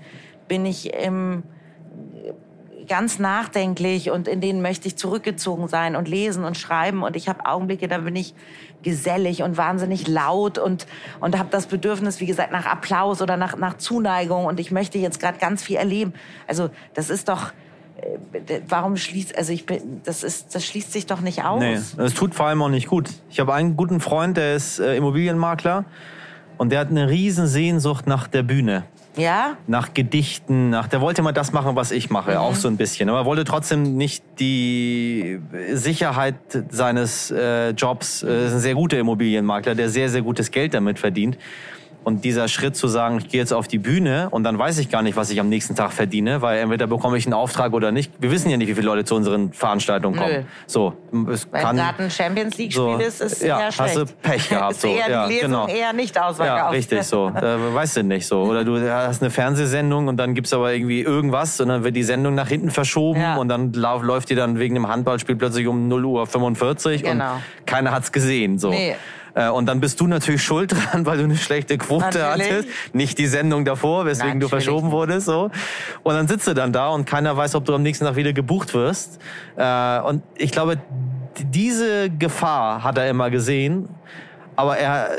[0.50, 1.44] bin ich im
[2.88, 7.28] ganz nachdenklich und in denen möchte ich zurückgezogen sein und lesen und schreiben und ich
[7.28, 8.34] habe Augenblicke, da bin ich
[8.84, 10.86] gesellig und wahnsinnig laut und
[11.20, 14.98] und habe das Bedürfnis, wie gesagt, nach Applaus oder nach nach Zuneigung und ich möchte
[14.98, 16.14] jetzt gerade ganz viel erleben.
[16.48, 17.52] Also das ist doch
[17.98, 21.60] äh, warum schließt also ich bin das ist das schließt sich doch nicht aus.
[21.60, 23.10] Nee, es tut vor allem auch nicht gut.
[23.30, 25.86] Ich habe einen guten Freund, der ist äh, Immobilienmakler
[26.58, 28.84] und der hat eine riesen Sehnsucht nach der Bühne.
[29.18, 29.58] Ja?
[29.68, 33.10] nach Gedichten, nach der wollte mal das machen, was ich mache, auch so ein bisschen.
[33.10, 35.40] Aber er wollte trotzdem nicht die
[35.72, 36.36] Sicherheit
[36.70, 38.24] seines äh, Jobs.
[38.24, 41.38] Äh, ist ein sehr guter Immobilienmakler, der sehr, sehr gutes Geld damit verdient.
[42.06, 44.90] Und dieser Schritt zu sagen, ich gehe jetzt auf die Bühne und dann weiß ich
[44.92, 47.92] gar nicht, was ich am nächsten Tag verdiene, weil entweder bekomme ich einen Auftrag oder
[47.92, 48.12] nicht.
[48.20, 50.32] Wir wissen ja nicht, wie viele Leute zu unseren Veranstaltungen kommen.
[50.32, 50.44] Nö.
[50.68, 50.94] So,
[51.32, 53.98] es Wenn kann gerade ein Champions League so, Spiel ist, ist ja, eher schlecht.
[53.98, 54.76] hast du Pech gehabt.
[54.82, 54.88] so.
[54.88, 55.68] eher ja, die Lesung genau.
[55.68, 56.16] eher nicht.
[56.16, 57.32] Ja, richtig so.
[57.42, 58.44] Da weißt du nicht so.
[58.44, 62.04] Oder du hast eine Fernsehsendung und dann gibt's aber irgendwie irgendwas und dann wird die
[62.04, 63.38] Sendung nach hinten verschoben Ja.
[63.38, 67.34] und dann läuft die dann wegen dem Handballspiel plötzlich um 0 Uhr 45 Genau.
[67.34, 68.60] und keiner hat's gesehen.
[68.60, 68.70] So.
[68.70, 68.96] Nee.
[69.36, 72.52] Äh, Und dann bist du natürlich schuld dran, weil du eine schlechte Quote Natürlich.
[72.52, 72.70] hattest.
[72.94, 74.96] Nicht die Sendung davor, weswegen du Natürlich verschoben nicht.
[74.96, 75.26] wurdest.
[75.28, 75.52] So.
[76.04, 78.34] Und dann sitzt du dann da und keiner weiß, ob du am nächsten Tag wieder
[78.34, 79.20] gebucht wirst.
[79.58, 80.78] Äh, Und ich glaube,
[81.38, 83.90] diese Gefahr hat er immer gesehen.
[84.56, 85.10] Aber er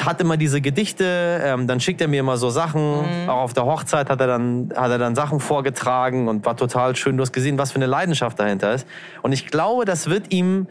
[0.00, 3.02] hat immer diese Gedichte, ähm, dann schickt er mir immer so Sachen.
[3.24, 3.28] Mhm.
[3.28, 6.94] Auch auf der Hochzeit hat er dann hat er dann Sachen vorgetragen und war total
[6.96, 7.16] schön.
[7.16, 8.86] Du hast gesehen, was für eine Leidenschaft dahinter ist.
[9.22, 10.66] Und ich glaube, das wird ihm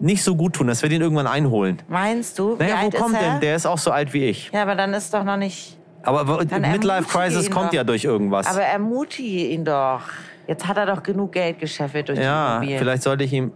[0.00, 0.66] nicht so gut tun.
[0.66, 1.80] Das wird ihn irgendwann einholen.
[1.88, 2.56] Meinst du?
[2.58, 3.40] Naja, wo kommt denn?
[3.40, 4.50] Der ist auch so alt wie ich.
[4.52, 5.78] Ja, aber dann ist doch noch nicht.
[6.02, 7.74] Aber Midlife Crisis kommt doch.
[7.74, 8.46] ja durch irgendwas.
[8.46, 10.02] Aber ermutige ihn doch.
[10.46, 12.78] Jetzt hat er doch genug Geld gescheffelt durch die ja, Immobilien.
[12.78, 13.52] vielleicht sollte ich ihm.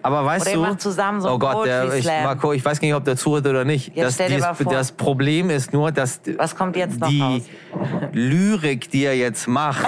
[0.00, 2.06] Aber weißt Oder du, macht zusammen so oh Gott, der, ich.
[2.06, 3.94] Marco, ich weiß nicht, ob der zuhört oder nicht.
[3.96, 4.72] Jetzt stell dir dies- mal vor.
[4.72, 7.42] das Problem ist nur, dass Was kommt jetzt noch die raus?
[8.12, 9.86] Lyrik, die er jetzt macht,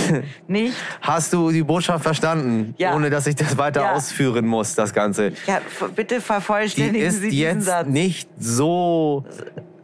[0.48, 0.74] Nicht?
[1.00, 2.94] hast du die Botschaft verstanden, Ja.
[2.94, 3.92] ohne dass ich das weiter Ja.
[3.94, 5.32] ausführen muss, das Ganze.
[5.46, 5.60] Ja,
[5.94, 7.86] bitte Die vervollständigen ist Sie diesen jetzt Satz.
[7.86, 9.24] nicht so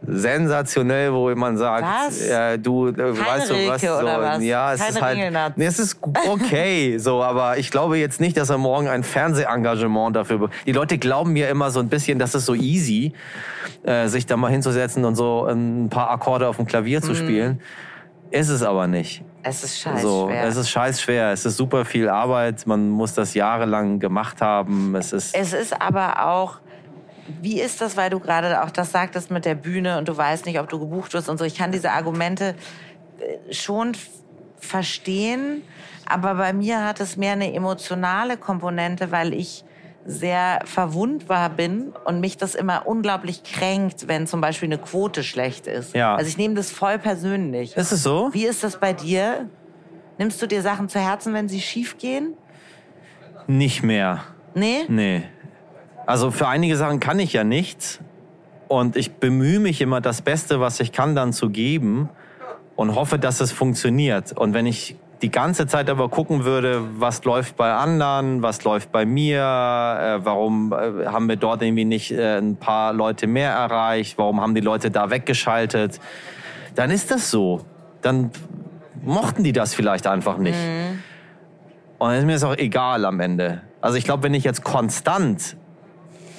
[0.05, 2.27] sensationell, wo man sagt, Was?
[2.27, 4.43] Ja, du äh, weißt du was, so, was?
[4.43, 5.97] ja, es Keine ist halt, nee, es ist
[6.29, 10.49] okay, so, aber ich glaube jetzt nicht, dass er morgen ein Fernsehengagement dafür.
[10.65, 13.13] Die Leute glauben mir immer so ein bisschen, das ist so easy,
[13.83, 17.03] äh, sich da mal hinzusetzen und so ein paar Akkorde auf dem Klavier Mhm.
[17.03, 17.61] zu spielen.
[18.31, 19.23] Ist es aber nicht.
[19.43, 20.43] Es ist scheiße So, schwer.
[20.45, 21.31] es ist scheiß schwer.
[21.33, 22.65] Es ist super viel Arbeit.
[22.65, 24.95] Man muss das jahrelang gemacht haben.
[24.95, 26.59] Es ist Es ist aber auch,
[27.41, 30.45] wie ist das, weil du gerade auch das sagtest mit der Bühne und du weißt
[30.45, 31.45] nicht, ob du gebucht wirst und so.
[31.45, 32.55] Ich kann diese Argumente
[33.19, 33.93] äh, schon
[34.57, 35.61] verstehen,
[36.05, 39.63] aber bei mir hat es mehr eine emotionale Komponente, weil ich
[40.05, 45.67] sehr verwundbar bin und mich das immer unglaublich kränkt, wenn zum Beispiel eine Quote schlecht
[45.67, 45.95] ist.
[45.95, 46.15] Ja.
[46.15, 47.77] Also ich nehme das voll persönlich.
[47.77, 48.29] Ist es so?
[48.33, 49.49] Wie ist das bei dir?
[50.17, 52.33] Nimmst du dir Sachen zu Herzen, wenn sie schief gehen?
[53.47, 54.23] Nicht mehr.
[54.53, 54.83] Nee?
[54.87, 55.23] Nee.
[56.05, 57.99] Also für einige Sachen kann ich ja nichts.
[58.67, 62.09] Und ich bemühe mich immer, das Beste, was ich kann, dann zu geben
[62.75, 64.31] und hoffe, dass es funktioniert.
[64.31, 68.91] Und wenn ich die ganze Zeit aber gucken würde, was läuft bei anderen, was läuft
[68.91, 73.51] bei mir, äh, warum äh, haben wir dort irgendwie nicht äh, ein paar Leute mehr
[73.51, 75.99] erreicht, warum haben die Leute da weggeschaltet,
[76.75, 77.61] dann ist das so.
[78.01, 78.31] Dann
[79.01, 80.57] mochten die das vielleicht einfach nicht.
[80.57, 81.03] Mhm.
[81.99, 83.61] Und dann ist mir das auch egal am Ende.
[83.79, 85.55] Also ich glaube, wenn ich jetzt konstant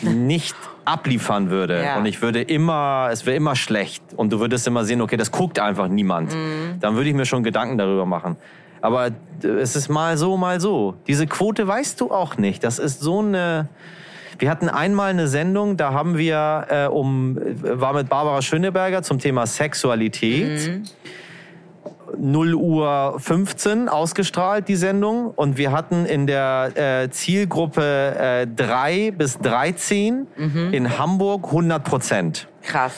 [0.03, 1.97] nicht abliefern würde Ja.
[1.99, 5.31] und ich würde immer, es wäre immer schlecht und du würdest immer sehen, okay, das
[5.31, 6.79] guckt einfach niemand, Mhm.
[6.81, 8.37] dann würde ich mir schon Gedanken darüber machen.
[8.83, 9.13] Aber äh,
[9.47, 10.95] es ist mal so, mal so.
[11.07, 12.63] Diese Quote weißt du auch nicht.
[12.65, 13.69] Das ist so eine.
[14.39, 19.19] Wir hatten einmal eine Sendung, da haben wir äh, um war mit Barbara Schöneberger zum
[19.21, 20.83] Thema Sexualität.
[22.19, 25.31] 0 Uhr 15 ausgestrahlt, die Sendung.
[25.35, 26.73] Und wir hatten in der
[27.05, 30.27] äh, Zielgruppe äh, 3 bis 13
[30.73, 32.49] in Hamburg 100 Prozent.
[32.62, 32.95] Krass.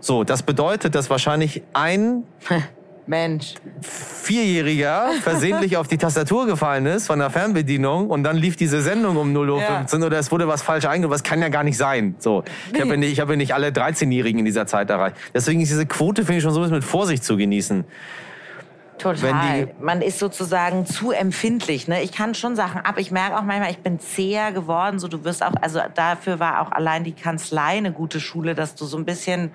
[0.00, 2.24] So, das bedeutet, dass wahrscheinlich ein
[3.06, 3.54] Mensch.
[3.82, 9.16] Vierjähriger versehentlich auf die Tastatur gefallen ist von der Fernbedienung und dann lief diese Sendung
[9.16, 9.76] um 0 Uhr Ja.
[9.78, 11.10] 15 oder es wurde was falsch eingegeben.
[11.10, 12.14] Was kann ja gar nicht sein.
[12.18, 15.16] So, ich habe ja nicht, ich ja nicht alle 13-Jährigen in dieser Zeit erreicht.
[15.34, 17.84] Deswegen ist diese Quote, finde ich, schon so ein bisschen mit Vorsicht zu genießen.
[18.98, 19.68] Total.
[19.80, 21.88] Man ist sozusagen zu empfindlich.
[21.88, 22.02] Ne?
[22.02, 22.96] Ich kann schon Sachen ab.
[22.98, 24.98] Ich merke auch manchmal, ich bin zäher geworden.
[24.98, 28.74] So, du wirst auch, also dafür war auch allein die Kanzlei eine gute Schule, dass
[28.74, 29.50] du so ein bisschen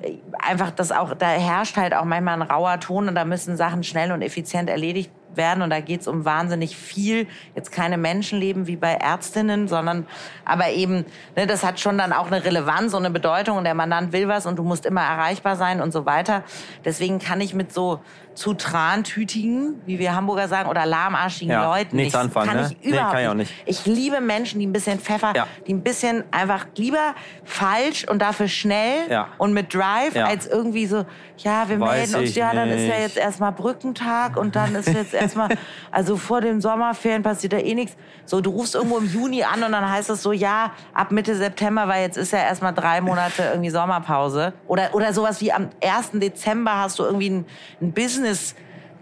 [0.00, 3.56] äh, einfach das auch, da herrscht halt auch manchmal ein rauer Ton und da müssen
[3.56, 7.26] Sachen schnell und effizient erledigt werden und da geht's um wahnsinnig viel.
[7.54, 10.06] Jetzt keine Menschenleben wie bei Ärztinnen, sondern
[10.44, 11.04] aber eben,
[11.36, 14.28] ne, das hat schon dann auch eine Relevanz und eine Bedeutung und der Mandant will
[14.28, 16.42] was und du musst immer erreichbar sein und so weiter.
[16.84, 18.00] Deswegen kann ich mit so
[18.36, 22.22] zu trantütigen, wie wir Hamburger sagen, oder lahmarschigen Ja, Leuten nichts nicht.
[22.22, 22.68] anfangen, kann ne?
[22.70, 23.52] ich Nee, überhaupt kann ich auch nicht.
[23.64, 25.46] Ich liebe Menschen, die ein bisschen Pfeffer, Ja.
[25.66, 27.14] die ein bisschen einfach lieber
[27.44, 29.28] falsch und dafür schnell Ja.
[29.38, 31.04] und mit Drive, als irgendwie so,
[31.38, 34.88] ja, wir Weiß melden uns, ja, dann ist ja jetzt erstmal Brückentag und dann ist
[34.88, 35.48] jetzt erstmal,
[35.90, 37.96] also vor den Sommerferien passiert da eh nichts.
[38.26, 41.34] So, du rufst irgendwo im Juni an und dann heißt es so, ja, ab Mitte
[41.36, 44.52] September, weil jetzt ist ja erstmal drei Monate irgendwie Sommerpause.
[44.66, 46.10] Oder, oder sowas wie am 1.
[46.14, 47.46] Dezember hast du irgendwie ein,
[47.80, 48.25] ein Business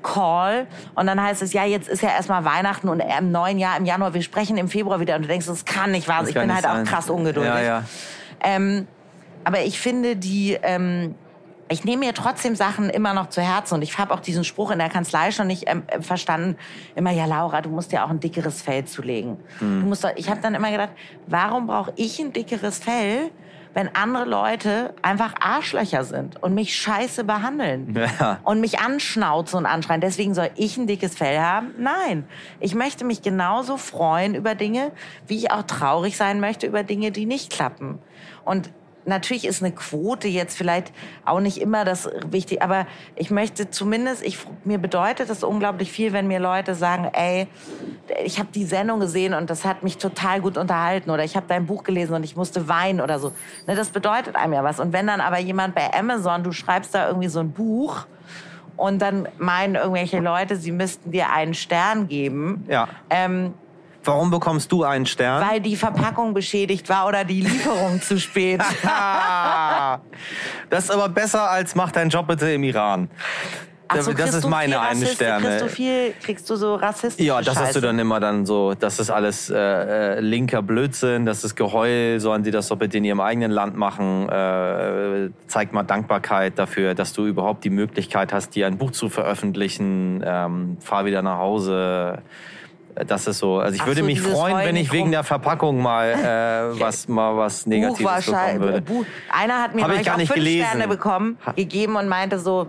[0.03, 3.77] Call und dann heißt es, ja, jetzt ist ja erstmal Weihnachten und im neuen Jahr,
[3.77, 6.29] im Januar, wir sprechen im Februar wieder und du denkst, das kann nicht wahr sein.
[6.29, 6.87] Ich bin halt sein.
[6.87, 7.53] auch krass ungeduldig.
[7.53, 7.85] Ja, ja.
[8.43, 8.87] Ähm,
[9.45, 11.15] aber ich finde die, ähm,
[11.69, 14.71] ich nehme mir trotzdem Sachen immer noch zu Herzen und ich habe auch diesen Spruch
[14.71, 16.57] in der Kanzlei schon nicht ähm, äh, verstanden.
[16.95, 19.39] Immer, ja, Laura, du musst dir auch ein dickeres Fell zulegen.
[19.59, 19.81] Hm.
[19.81, 20.91] Du musst doch, ich habe dann immer gedacht,
[21.27, 23.31] warum brauche ich ein dickeres Fell,
[23.75, 28.39] wenn andere Leute einfach Arschlöcher sind und mich scheiße behandeln Ja.
[28.45, 30.01] und mich anschnauzen und anschreien.
[30.01, 31.75] Deswegen soll ich ein dickes Fell haben?
[31.79, 32.25] Nein.
[32.61, 34.93] Ich möchte mich genauso freuen über Dinge,
[35.27, 37.99] wie ich auch traurig sein möchte über Dinge, die nicht klappen.
[38.45, 38.71] Und
[39.07, 40.93] natürlich ist eine Quote jetzt vielleicht
[41.25, 42.87] auch nicht immer das wichtig, aber
[43.17, 47.47] ich möchte zumindest, ich, mir bedeutet das unglaublich viel, wenn mir Leute sagen, ey,
[48.25, 51.47] ich habe die Sendung gesehen und das hat mich total gut unterhalten oder ich habe
[51.49, 53.33] dein Buch gelesen und ich musste weinen oder so.
[53.67, 54.81] Ne, das bedeutet einem ja was.
[54.81, 58.07] Und wenn dann aber jemand bei Amazon, du schreibst da irgendwie so ein Buch
[58.77, 62.89] und dann meinen irgendwelche Leute, sie müssten dir einen Stern geben, Ja.
[63.11, 63.55] ähm,
[64.05, 65.43] Warum bekommst du einen Stern?
[65.47, 68.61] weil die Verpackung beschädigt war oder die Lieferung zu spät.
[70.71, 73.09] Das ist aber besser als mach deinen Job bitte im Iran.
[73.89, 75.47] Ach so, das ist meine eine Sterne.
[75.47, 77.81] Kriegst du viel, kriegst du so rassistische Ja, das hast Scheiße?
[77.81, 82.19] du dann immer dann so, das ist alles äh, äh, linker Blödsinn, das ist Geheul,
[82.19, 84.29] sollen sie das doch bitte in ihrem eigenen Land machen.
[84.29, 89.09] Äh, zeig mal Dankbarkeit dafür, dass du überhaupt die Möglichkeit hast, dir ein Buch zu
[89.09, 90.25] veröffentlichen.
[90.27, 92.23] Ähm, fahr wieder nach Hause.
[93.07, 93.59] Das ist so.
[93.59, 97.09] Also ich Ach würde so, mich freuen, wenn ich wegen der Verpackung mal äh, was
[97.09, 98.81] mal was Negatives bekommen würde.
[98.83, 99.05] Buch.
[99.33, 100.67] Einer hat mir Hab ich gar nicht fünf gelesen.
[100.67, 102.69] Sterne bekommen, gegeben und meinte so,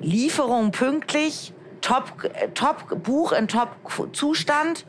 [0.00, 3.68] Lieferung pünktlich, top, äh, top Buch in top
[4.12, 4.86] Zustand,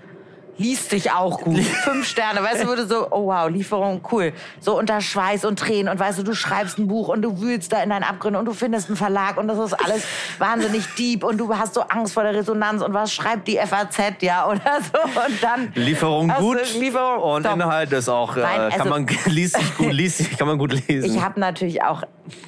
[0.58, 1.60] liest sich auch gut.
[1.84, 4.34] Fünf Sterne, weißt du, würde so, oh wow, Lieferung, cool.
[4.60, 7.72] So unter Schweiß und Tränen und weißt du, du schreibst ein Buch und du wühlst
[7.74, 10.04] da in deinen Abgründen und du findest einen Verlag und das ist alles
[10.40, 14.22] wahnsinnig deep und du hast so Angst vor der Resonanz und was schreibt die FAZ,
[14.22, 15.72] ja, oder so und dann...
[15.76, 17.56] Lieferung Hast du gut Lieferung und top.
[17.56, 20.58] Inhalt ist auch äh, Nein, also- kann man liest sich gut liest sich, kann man
[20.58, 21.16] gut lesen.
[21.16, 22.04] Ich habe natürlich auch,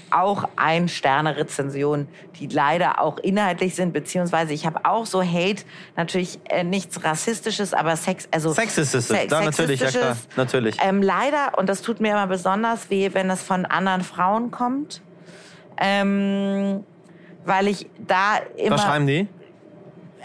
[0.09, 2.07] auch ein Sterne Rezensionen,
[2.39, 5.63] die leider auch inhaltlich sind, beziehungsweise ich habe auch so Hate,
[5.95, 10.77] natürlich äh, nichts Rassistisches, aber Sex, also Sexistisches, Se- da natürlich, ja klar, natürlich.
[10.81, 15.01] Ähm, leider, und das tut mir immer besonders weh, wenn es von anderen Frauen kommt,
[15.79, 16.83] ähm,
[17.45, 19.27] weil ich da immer Was schreiben die?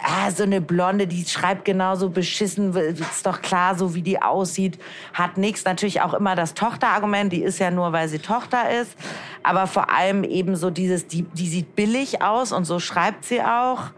[0.03, 4.79] Ah, so eine Blonde, die schreibt genauso beschissen, ist doch klar, so wie die aussieht,
[5.15, 5.65] hat nichts.
[5.65, 8.97] Natürlich auch immer das Tochterargument, die ist ja nur, weil sie Tochter ist.
[9.43, 13.43] Aber vor allem eben so dieses, die, die sieht billig aus und so schreibt sie
[13.43, 13.91] auch.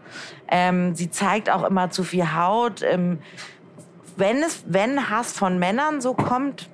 [0.47, 2.81] Ähm, sie zeigt auch immer zu viel Haut.
[2.81, 3.19] Ähm,
[4.17, 6.69] wenn es, wenn Hass von Männern so kommt,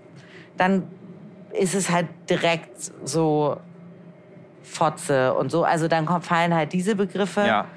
[0.58, 0.88] dann
[1.60, 3.58] ist es halt direkt so
[4.64, 5.64] Fotze und so.
[5.64, 7.42] Also dann fallen halt diese Begriffe.
[7.42, 7.68] Ja.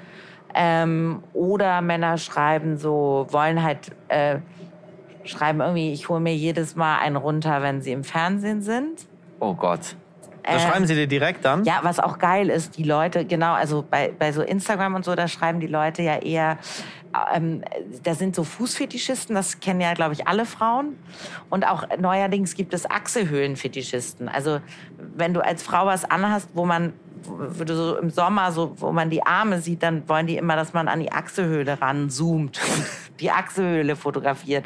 [0.55, 4.37] Ähm, oder Männer schreiben so, wollen halt, äh,
[5.25, 9.05] schreiben irgendwie, ich hole mir jedes Mal einen runter, wenn sie im Fernsehen sind.
[9.39, 9.95] Oh Gott.
[10.43, 11.63] Das Äh, schreiben sie dir direkt dann?
[11.65, 15.15] Ja, was auch geil ist, die Leute, genau, also bei, bei so Instagram und so,
[15.15, 16.57] da schreiben die Leute ja eher,
[17.33, 17.63] ähm,
[18.03, 20.97] da sind so Fußfetischisten, das kennen ja, glaube ich, alle Frauen.
[21.49, 24.29] Und auch neuerdings gibt es Achselhöhlenfetischisten.
[24.29, 24.59] Also
[24.97, 26.93] wenn du als Frau was anhast, wo man
[27.23, 30.55] wo du so im Sommer, so, wo man die Arme sieht, dann wollen die immer,
[30.55, 32.85] dass man an die Achselhöhle ranzoomt und
[33.19, 34.65] die Achselhöhle fotografiert.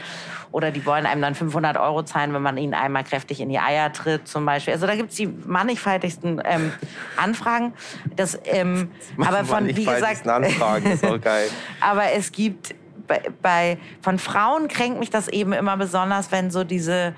[0.51, 3.59] Oder die wollen einem dann 500 Euro zahlen, wenn man ihnen einmal kräftig in die
[3.59, 4.73] Eier tritt, zum Beispiel.
[4.73, 6.71] Also da gibt's die mannigfaltigsten ähm,
[7.17, 7.73] Anfragen.
[8.15, 11.49] Das, ähm, aber von, wie gesagt, Anfragen, ist auch geil.
[11.81, 12.75] aber es gibt
[13.07, 17.13] bei, bei von Frauen kränkt mich das eben immer besonders, wenn so diese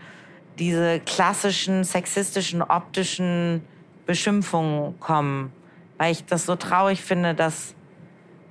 [0.59, 3.61] diese klassischen sexistischen optischen
[4.05, 5.51] Beschimpfungen kommen,
[5.97, 7.75] weil ich das so traurig finde, dass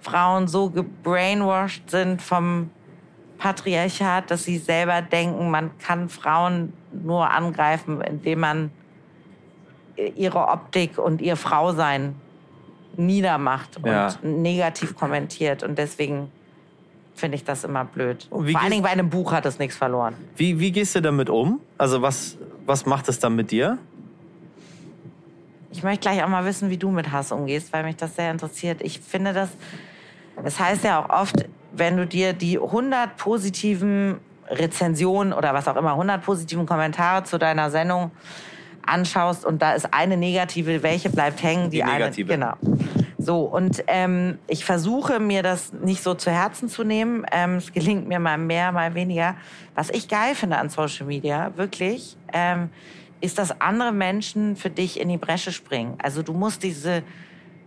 [0.01, 2.70] Frauen so gebrainwashed sind vom
[3.38, 8.70] Patriarchat, dass sie selber denken, man kann Frauen nur angreifen, indem man
[10.16, 12.14] ihre Optik und ihr Frausein
[12.96, 14.14] niedermacht und Ja.
[14.22, 15.62] negativ kommentiert.
[15.62, 16.30] Und deswegen
[17.14, 18.26] finde ich das immer blöd.
[18.30, 20.14] Vor allen Dingen bei einem Buch hat es nichts verloren.
[20.36, 21.61] Wie, wie gehst du damit um?
[21.78, 22.36] Also was,
[22.66, 23.78] was macht es dann mit dir?
[25.72, 28.30] Ich möchte gleich auch mal wissen, wie du mit Hass umgehst, weil mich das sehr
[28.30, 28.80] interessiert.
[28.82, 29.50] Ich finde das,
[30.44, 34.18] es heißt ja auch oft, wenn du dir die 100 positiven
[34.48, 38.10] Rezensionen oder was auch immer, 100 positiven Kommentare zu deiner Sendung
[38.84, 41.70] anschaust und da ist eine negative, welche bleibt hängen?
[41.70, 42.32] Die eine, negative.
[42.32, 42.54] Genau.
[43.18, 47.24] So, und ähm, ich versuche mir das nicht so zu Herzen zu nehmen.
[47.30, 49.36] Ähm, es gelingt mir mal mehr, mal weniger.
[49.74, 52.70] Was ich geil finde an Social Media, wirklich, ähm,
[53.20, 55.94] ist, dass andere Menschen für dich in die Bresche springen.
[56.02, 57.02] Also du musst diese,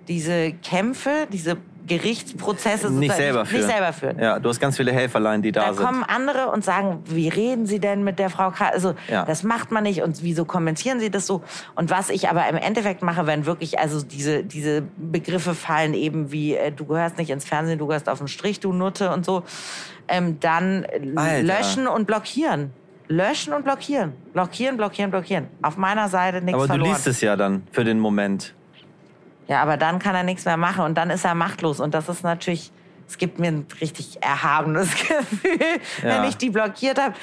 [0.07, 3.61] diese Kämpfe, diese Gerichtsprozesse Nicht selber nicht, führen.
[3.65, 4.17] nicht selber führen.
[4.19, 5.85] Ja, du hast ganz viele Helferlein, die da, Da sind.
[5.85, 8.69] kommen andere und sagen, wie reden Sie denn mit der Frau K?
[8.69, 9.25] Also Ja.
[9.25, 11.41] das macht man nicht und wieso kommentieren Sie das so?
[11.75, 16.31] Und was ich aber im Endeffekt mache, wenn wirklich also diese diese Begriffe fallen eben
[16.31, 19.25] wie äh, du gehörst nicht ins Fernsehen, du gehörst auf den Strich, du Nutte und
[19.25, 19.43] so,
[20.07, 20.85] ähm, dann
[21.17, 21.43] Alter.
[21.43, 22.71] löschen und blockieren.
[23.07, 24.13] Löschen und blockieren.
[24.33, 25.47] Blockieren, blockieren, blockieren.
[25.61, 26.89] Auf meiner Seite nichts Aber du verloren.
[26.91, 28.53] liest es ja dann für den Moment.
[29.47, 31.79] Ja, aber dann kann er nichts mehr machen und dann ist er machtlos.
[31.81, 32.71] Und das ist natürlich,
[33.07, 35.59] es gibt mir ein richtig erhabenes Gefühl,
[36.01, 37.13] wenn ich die blockiert habe.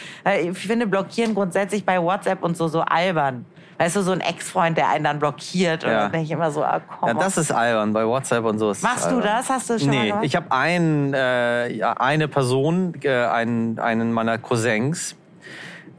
[0.43, 3.47] Ich finde Blockieren grundsätzlich bei WhatsApp und so so albern.
[3.79, 5.85] Weißt du, so ein Ex-Freund, der einen dann blockiert.
[5.85, 6.03] Und Ja.
[6.03, 7.09] dann denke ich immer so, ah, komm.
[7.09, 8.73] Ja, das ist albern bei WhatsApp und so.
[8.73, 9.23] ist Machst du albern.
[9.23, 9.49] das?
[9.49, 10.25] Hast du schon mal Nee, gemacht?
[10.27, 15.17] ich habe äh, ja, eine Person, äh, einen, einen meiner Cousins.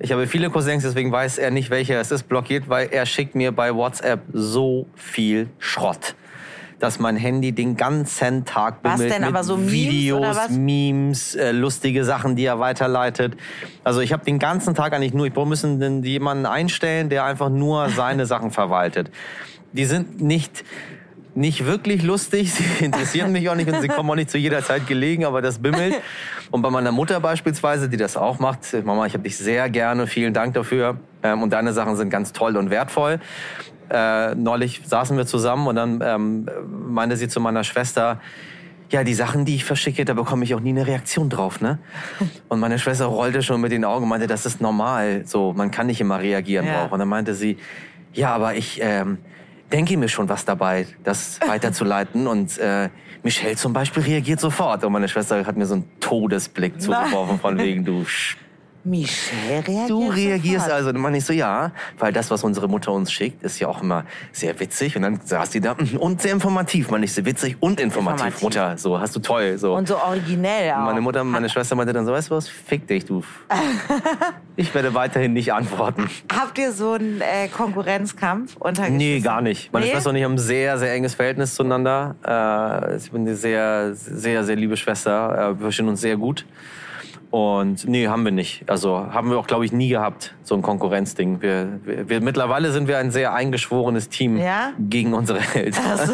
[0.04, 3.36] Ich habe viele Cousins, deswegen weiß er nicht, welcher es ist, blockiert, weil er schickt
[3.36, 6.16] mir bei WhatsApp so viel Schrott.
[6.80, 10.50] Dass mein Handy den ganzen Tag Was bimmelt denn, mit aber so Memes Videos?
[10.50, 13.38] Memes, äh, lustige Sachen, die er weiterleitet.
[13.84, 17.50] Also ich habe den ganzen Tag eigentlich nur, ich müssen denn jemanden einstellen, der einfach
[17.50, 19.12] nur seine Sachen verwaltet.
[19.74, 20.64] Die sind nicht
[21.34, 24.64] nicht wirklich lustig, sie interessieren mich auch nicht und sie kommen auch nicht zu jeder
[24.64, 25.96] Zeit gelegen, aber das bimmelt.
[26.52, 30.08] Und bei meiner Mutter beispielsweise, die das auch macht, Mama, ich habe dich sehr gerne,
[30.08, 33.20] vielen Dank dafür ähm, und deine Sachen sind ganz toll und wertvoll.
[33.90, 36.50] Äh, neulich saßen wir zusammen und dann ähm,
[36.90, 38.20] meinte sie zu meiner Schwester,
[38.90, 41.80] ja, die Sachen, die ich verschicke, da bekomme ich auch nie eine Reaktion drauf, ne?
[42.50, 45.72] Und meine Schwester rollte schon mit den Augen und meinte, das ist normal, so, man
[45.72, 46.82] kann nicht immer reagieren Ja.
[46.82, 46.92] drauf.
[46.92, 47.58] Und dann meinte sie,
[48.14, 49.20] ja, aber ich ähm,
[49.72, 52.28] denke mir schon was dabei, das weiterzuleiten.
[52.28, 52.90] und äh,
[53.24, 54.84] Michelle zum Beispiel reagiert sofort.
[54.84, 58.38] Und meine Schwester hat mir so einen Todesblick zugeworfen von wegen, du Sch
[58.84, 60.72] Michelle reagiert Du reagierst sofort.
[60.72, 60.88] also.
[60.90, 63.68] Und dann meine ich so, ja, weil das, was unsere Mutter uns schickt, ist ja
[63.68, 64.96] auch immer sehr witzig.
[64.96, 66.90] Und dann saß die da "Mm, und sehr informativ.
[66.90, 68.26] Meine ich so witzig und informativ.
[68.26, 68.42] Informativ.
[68.44, 69.58] Mutter, so hast du toll.
[69.58, 69.76] So.
[69.76, 70.86] Und so originell auch.
[70.86, 73.24] meine Mutter, meine Schwester meinte dann so, weißt du was, fick dich, du.
[74.56, 76.10] ich werde weiterhin nicht antworten.
[76.36, 79.72] Habt ihr so einen äh, Konkurrenzkampf unter Nee, gar nicht.
[79.74, 79.92] Meine Nee?
[79.92, 82.16] Schwester und ich haben ein sehr, sehr enges Verhältnis zueinander.
[82.26, 85.52] Äh, ich bin eine sehr, sehr, sehr liebe Schwester.
[85.52, 86.46] Äh, wir verstehen uns sehr gut.
[87.32, 88.70] Und nee, haben wir nicht.
[88.70, 91.42] Also haben wir auch, glaube ich, nie gehabt, so ein Konkurrenzding.
[91.42, 94.74] Wir, wir, wir, mittlerweile sind wir ein sehr eingeschworenes Team Ja?
[94.78, 95.86] gegen unsere Eltern.
[95.90, 96.14] Also,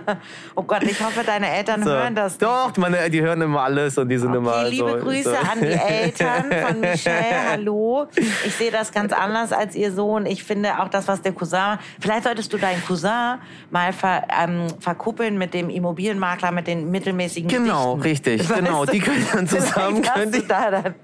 [0.56, 1.88] oh Gott, ich hoffe, deine Eltern So.
[1.88, 2.32] hören das.
[2.32, 2.42] nicht.
[2.42, 4.96] Doch, meine, die hören immer alles und die sind immer Okay, liebe so.
[4.98, 5.36] Grüße so.
[5.50, 7.50] an die Eltern von Michelle.
[7.52, 8.06] Hallo.
[8.44, 10.26] Ich sehe das ganz anders als ihr Sohn.
[10.26, 11.78] Ich finde auch das, was der Cousin.
[12.00, 13.38] Vielleicht solltest du deinen Cousin
[13.70, 18.28] mal ver, ähm, verkuppeln mit dem Immobilienmakler mit den mittelmäßigen Genau, Gedichten.
[18.34, 18.84] richtig, Weißt genau.
[18.84, 20.94] Die können dann zusammen, Vielleicht hast da dann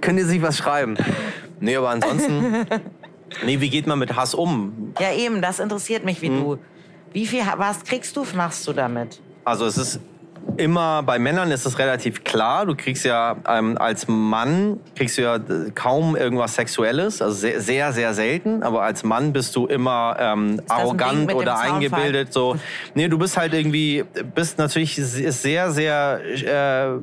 [0.00, 0.96] können die sich was schreiben.
[1.60, 2.66] Nee, aber ansonsten.
[3.44, 4.94] Nee, wie geht man mit Hass um?
[4.98, 6.22] Ja, eben, das interessiert mich, Hm.
[6.22, 6.58] wie du.
[7.12, 9.20] Wie viel, was kriegst du, machst du damit?
[9.44, 10.00] Also es ist
[10.58, 12.66] immer, bei Männern ist es relativ klar.
[12.66, 17.22] Du kriegst ja ähm, als Mann, kriegst du ja äh, kaum irgendwas Sexuelles.
[17.22, 18.62] Also sehr, sehr, sehr selten.
[18.62, 22.32] Aber als Mann bist du immer ähm, ein arrogant dem oder eingebildet.
[22.32, 22.56] So.
[22.94, 24.04] Nee, du bist halt irgendwie,
[24.34, 26.98] bist natürlich sehr, sehr, äh,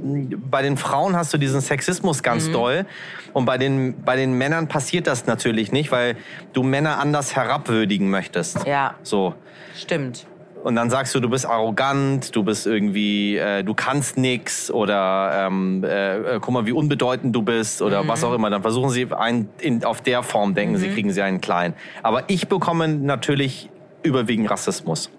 [0.49, 2.23] bei den Frauen hast du diesen Sexismus Mhm.
[2.23, 2.85] ganz doll.
[3.33, 6.15] Und bei den, bei den Männern passiert das natürlich nicht, weil
[6.53, 8.65] du Männer anders herabwürdigen möchtest.
[8.65, 9.33] Ja, So.
[9.77, 10.25] stimmt.
[10.65, 15.45] Und dann sagst du, du bist arrogant, du bist irgendwie, äh, du kannst nix oder
[15.45, 18.49] ähm, äh, äh, guck mal, wie unbedeutend du bist oder was auch immer.
[18.49, 21.75] Dann versuchen sie einen in, auf der Form denken, sie kriegen sie einen klein.
[22.01, 23.69] Aber ich bekomme natürlich
[24.01, 25.11] überwiegend Rassismus.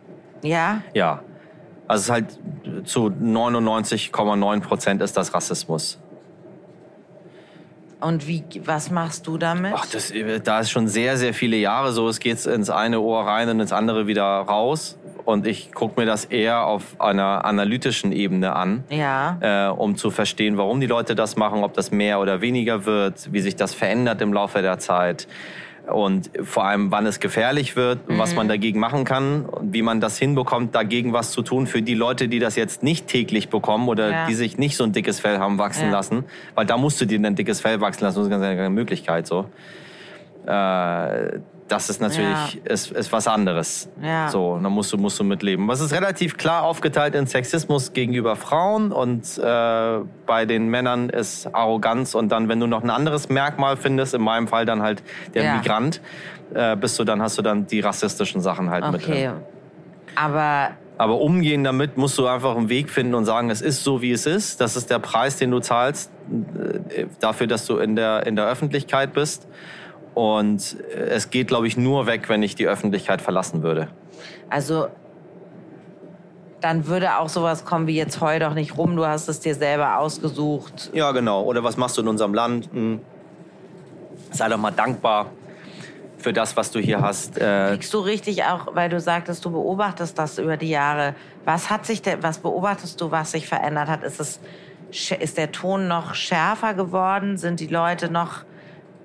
[0.42, 1.22] Ja, Ja.
[1.86, 6.00] Also es ist halt zu 99,9 Prozent ist das Rassismus.
[8.00, 9.74] und wie, was machst du damit?
[9.76, 12.08] Ach, das, da ist schon sehr, sehr viele Jahre so.
[12.08, 14.98] Es geht ins eine Ohr rein und ins andere wieder raus.
[15.26, 20.10] Und ich gucke mir das eher auf einer analytischen Ebene an, ja, äh, um zu
[20.10, 23.74] verstehen, warum die Leute das machen, ob das mehr oder weniger wird, wie sich das
[23.74, 25.26] verändert im Laufe der Zeit.
[25.92, 28.36] Und vor allem, wann es gefährlich wird, was Mhm.
[28.36, 31.94] man dagegen machen kann und wie man das hinbekommt, dagegen was zu tun für die
[31.94, 34.26] Leute, die das jetzt nicht täglich bekommen oder Ja.
[34.26, 35.92] die sich nicht so ein dickes Fell haben wachsen Ja.
[35.92, 36.24] lassen.
[36.54, 39.26] Weil da musst du dir ein dickes Fell wachsen lassen, das ist ganz keine Möglichkeit
[39.28, 39.46] so.
[40.46, 43.88] Äh, das ist natürlich ist, ist was anderes.
[44.00, 44.28] Ja.
[44.28, 45.68] So, da musst du, musst du mitleben.
[45.70, 51.52] Es ist relativ klar aufgeteilt in Sexismus gegenüber Frauen und äh, bei den Männern ist
[51.54, 55.02] Arroganz und dann, wenn du noch ein anderes Merkmal findest, in meinem Fall dann halt
[55.34, 55.56] der Ja.
[55.56, 56.00] Migrant,
[56.54, 59.26] äh, bist du dann hast du dann die rassistischen Sachen halt mit okay.
[59.26, 59.32] drin.
[60.14, 64.00] Aber Aber umgehen damit musst du einfach einen Weg finden und sagen, es ist so,
[64.00, 64.60] wie es ist.
[64.60, 66.10] Das ist der Preis, den du zahlst
[66.88, 69.46] äh, dafür, dass du in der, in der Öffentlichkeit bist.
[70.16, 70.78] Und
[71.10, 73.88] es geht, glaube ich, nur weg, wenn ich die Öffentlichkeit verlassen würde.
[74.48, 74.86] Also
[76.62, 79.54] dann würde auch sowas kommen wie jetzt heu doch nicht rum, du hast es dir
[79.54, 80.90] selber ausgesucht.
[80.94, 81.42] Ja, genau.
[81.42, 82.70] Oder was machst du in unserem Land?
[82.72, 83.00] Hm.
[84.30, 85.26] Sei doch mal dankbar
[86.16, 87.36] für das, was du hier hast.
[87.36, 91.14] Äh, Kriegst du richtig auch, weil du sagtest, du beobachtest das über die Jahre.
[91.44, 94.02] Was hat sich denn, was beobachtest du, was sich verändert hat?
[94.02, 94.40] Ist es,
[95.20, 97.36] ist der Ton noch schärfer geworden?
[97.36, 98.46] Sind die Leute noch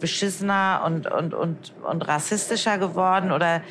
[0.02, 3.32] beschissener und, und, und, und rassistischer geworden?
[3.32, 3.62] Oder äh,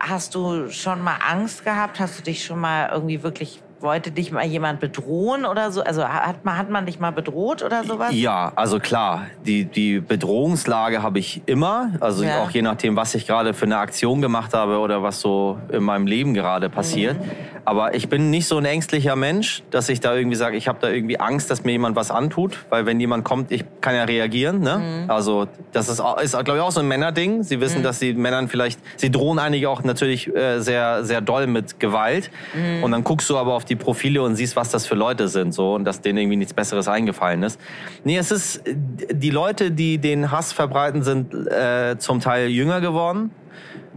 [0.00, 2.00] hast du schon mal Angst gehabt?
[2.00, 5.82] Hast du dich schon mal irgendwie wirklich, wollte dich mal jemand bedrohen oder so?
[5.82, 8.10] Also hat man, hat man dich mal bedroht oder sowas?
[8.12, 11.90] Ja, also klar, die, die Bedrohungslage habe ich immer.
[12.00, 12.42] Also Ja.
[12.42, 15.82] auch je nachdem, was ich gerade für eine Aktion gemacht habe oder was so in
[15.82, 17.18] meinem Leben gerade passiert.
[17.20, 17.30] Mhm.
[17.64, 20.78] Aber ich bin nicht so ein ängstlicher Mensch, dass ich da irgendwie sage, ich habe
[20.80, 22.58] da irgendwie Angst, dass mir jemand was antut.
[22.70, 24.60] Weil wenn jemand kommt, ich kann ja reagieren.
[24.60, 25.04] Ne?
[25.04, 25.10] Mhm.
[25.10, 27.44] Also das ist, ist glaube ich, auch so ein Männerding.
[27.44, 31.46] Sie wissen, dass sie Männern vielleicht, sie drohen einige auch natürlich äh, sehr, sehr doll
[31.46, 32.30] mit Gewalt.
[32.52, 32.82] Mhm.
[32.82, 35.52] Und dann guckst du aber auf die Profile und siehst, was das für Leute sind.
[35.52, 37.60] so Und dass denen irgendwie nichts Besseres eingefallen ist.
[38.04, 43.30] Nee, es ist, die Leute, die den Hass verbreiten, sind äh, zum Teil jünger geworden.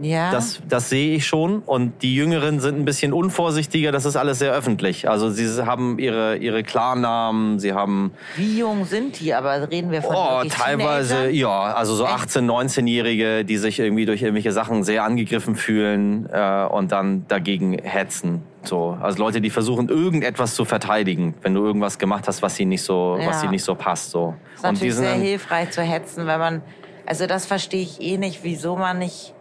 [0.00, 0.30] Ja.
[0.30, 1.60] Das, das sehe ich schon.
[1.60, 3.92] Und die Jüngeren sind ein bisschen unvorsichtiger.
[3.92, 5.08] Das ist alles sehr öffentlich.
[5.08, 9.34] Also sie haben ihre, ihre Klarnamen, sie haben Wie jung sind die?
[9.34, 12.30] Aber reden wir von oh, teilweise, ja, also so Echt?
[12.30, 17.78] 18-, 19-Jährige, die sich irgendwie durch irgendwelche Sachen sehr angegriffen fühlen äh, und dann dagegen
[17.78, 18.42] hetzen.
[18.64, 22.70] So, also Leute, die versuchen, irgendetwas zu verteidigen, wenn du irgendwas gemacht hast, was ihnen
[22.70, 23.28] nicht so, Ja.
[23.28, 24.10] was ihnen nicht so passt.
[24.10, 24.34] So.
[24.54, 26.62] ist natürlich die sind sehr hilfreich zu hetzen, wenn man,
[27.06, 29.34] also das verstehe ich eh nicht, wieso man nicht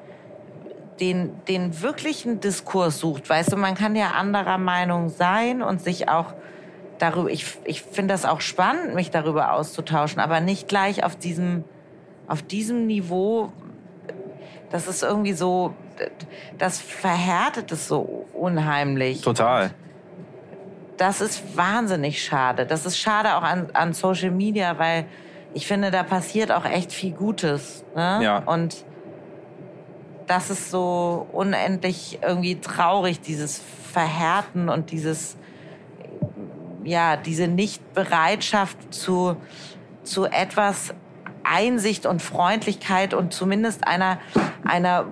[0.99, 3.29] den, den wirklichen Diskurs sucht.
[3.29, 6.33] Weißt du, man kann ja anderer Meinung sein und sich auch
[6.99, 11.63] darüber, ich, ich finde das auch spannend, mich darüber auszutauschen, aber nicht gleich auf diesem,
[12.27, 13.51] auf diesem Niveau,
[14.71, 15.73] das ist irgendwie so,
[16.57, 19.21] das verhärtet es so unheimlich.
[19.21, 19.71] Total.
[20.97, 22.65] Das ist wahnsinnig schade.
[22.65, 25.05] Das ist schade auch an, an Social Media, weil
[25.53, 27.83] ich finde, da passiert auch echt viel Gutes.
[27.95, 28.19] Ne?
[28.21, 28.37] Ja.
[28.39, 28.85] Und
[30.27, 33.61] das ist so unendlich irgendwie traurig, dieses
[33.91, 35.37] Verhärten und dieses
[36.85, 39.35] ja, diese Nichtbereitschaft zu,
[40.03, 40.93] zu etwas
[41.43, 44.19] Einsicht und Freundlichkeit und zumindest einer,
[44.63, 45.05] einer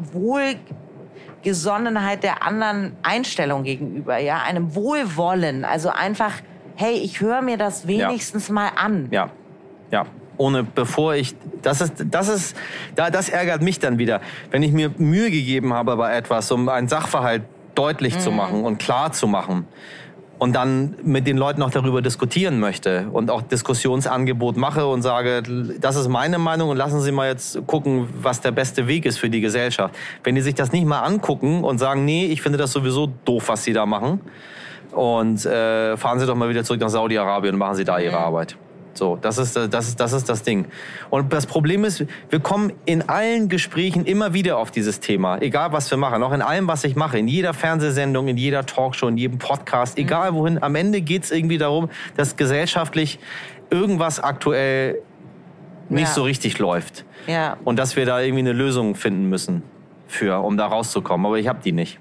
[1.43, 5.66] Wohlgesonnenheit der anderen Einstellung gegenüber, ja, einem Wohlwollen.
[5.66, 6.34] Also einfach,
[6.76, 8.53] hey, ich höre mir das wenigstens ja.
[8.53, 9.07] mal an.
[9.11, 9.30] Ja,
[9.91, 10.05] ja.
[10.38, 12.56] Ohne, bevor ich, das ist, das ist,
[12.96, 14.22] da, das ärgert mich dann wieder.
[14.52, 17.44] Wenn ich mir Mühe gegeben habe bei etwas, um einen Sachverhalt
[17.76, 18.20] deutlich mhm.
[18.20, 19.68] zu machen und klar zu machen,
[20.44, 25.42] und dann mit den Leuten auch darüber diskutieren möchte und auch Diskussionsangebot mache und sage,
[25.80, 29.18] das ist meine Meinung und lassen Sie mal jetzt gucken, was der beste Weg ist
[29.20, 29.96] für die Gesellschaft.
[30.22, 33.48] Wenn die sich das nicht mal angucken und sagen, nee, ich finde das sowieso doof,
[33.48, 34.20] was Sie da machen
[34.92, 38.18] und äh, fahren Sie doch mal wieder zurück nach Saudi-Arabien und machen Sie da Ihre
[38.18, 38.24] mhm.
[38.24, 38.58] Arbeit.
[38.94, 40.66] So, das ist, das ist, das ist das Ding.
[41.10, 45.41] Und das Problem ist, wir kommen in allen Gesprächen immer wieder auf dieses Thema.
[45.41, 46.22] Egal, was wir machen.
[46.22, 47.18] Auch in allem, was ich mache.
[47.18, 49.98] In jeder Fernsehsendung, in jeder Talkshow, in jedem Podcast.
[49.98, 50.36] Egal mhm.
[50.36, 50.64] wohin.
[50.64, 53.20] Am Ende geht es irgendwie darum, dass gesellschaftlich
[53.72, 55.00] irgendwas aktuell
[55.89, 56.14] nicht ja.
[56.14, 57.04] so richtig läuft.
[57.26, 57.58] Ja.
[57.64, 59.64] Und dass wir da irgendwie eine Lösung finden müssen
[60.08, 61.26] für, um da rauszukommen.
[61.26, 62.00] Aber ich habe die nicht.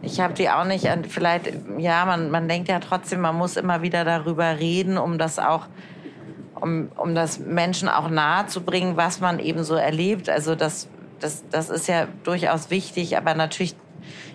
[0.00, 0.86] Ich habe die auch nicht.
[1.08, 5.38] Vielleicht, ja, man, man denkt ja trotzdem, man muss immer wieder darüber reden, um das
[5.38, 5.66] auch
[6.60, 10.28] um, um das Menschen auch nahe zu bringen, was man eben so erlebt.
[10.28, 10.88] Also das,
[11.20, 13.74] das, das ist ja durchaus wichtig, aber natürlich,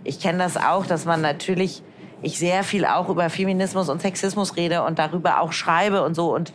[0.04, 1.84] ich kenne das auch, dass man natürlich,
[2.22, 6.34] ich sehr viel auch über Feminismus und Sexismus rede und darüber auch schreibe und so
[6.34, 6.54] und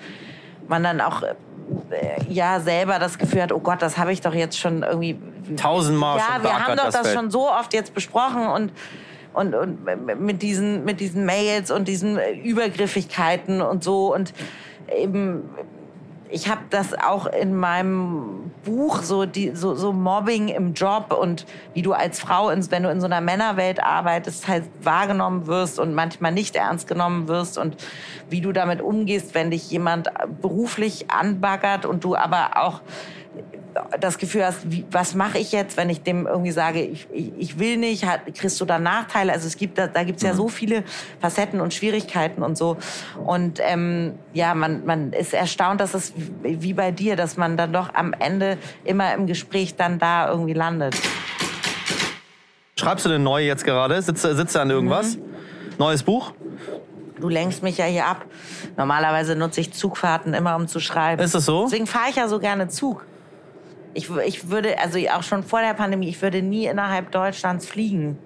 [0.69, 1.35] man dann auch äh,
[2.29, 5.19] ja selber das Gefühl hat, oh Gott, das habe ich doch jetzt schon irgendwie
[5.57, 8.73] tausendmal ja, wir haben doch das, das schon so oft jetzt besprochen und
[9.35, 9.85] und, und
[10.21, 14.33] mit diesen mit diesen Mails und diesen Übergriffigkeiten und so und
[14.89, 15.49] eben
[16.31, 21.47] ich habe das auch in meinem Buch so die so, so Mobbing im Job und
[21.75, 25.79] wie du als Frau in, wenn du in so einer Männerwelt arbeitest halt wahrgenommen wirst
[25.79, 27.77] und manchmal nicht ernst genommen wirst und
[28.31, 30.09] wie du damit umgehst, wenn dich jemand
[30.41, 32.81] beruflich anbaggert und du aber auch
[33.99, 37.33] das Gefühl hast, wie, was mache ich jetzt, wenn ich dem irgendwie sage, ich, ich,
[37.39, 39.33] ich will nicht, hat, kriegst du da Nachteile?
[39.33, 40.37] Also es gibt da, da gibt's ja mhm.
[40.37, 40.85] so viele
[41.21, 42.77] Facetten und Schwierigkeiten und so.
[43.25, 46.13] Und ähm, ja, man, man ist erstaunt, dass es
[46.43, 50.55] wie bei dir, dass man dann doch am Ende immer im Gespräch dann da irgendwie
[50.55, 50.97] landet.
[52.77, 54.01] Schreibst du denn neu jetzt gerade?
[54.03, 55.17] Sitzt, sitzt du an irgendwas?
[55.17, 55.23] Mhm.
[55.79, 56.33] Neues Buch?
[57.21, 58.25] Du lenkst mich ja hier ab.
[58.77, 61.23] Normalerweise nutze ich Zugfahrten immer, um zu schreiben.
[61.23, 61.65] Ist es so?
[61.65, 63.07] Deswegen fahre ich ja so gerne Zug.
[63.95, 68.19] Ich, ich würde, also auch schon vor der Pandemie, ich würde nie innerhalb Deutschlands fliegen.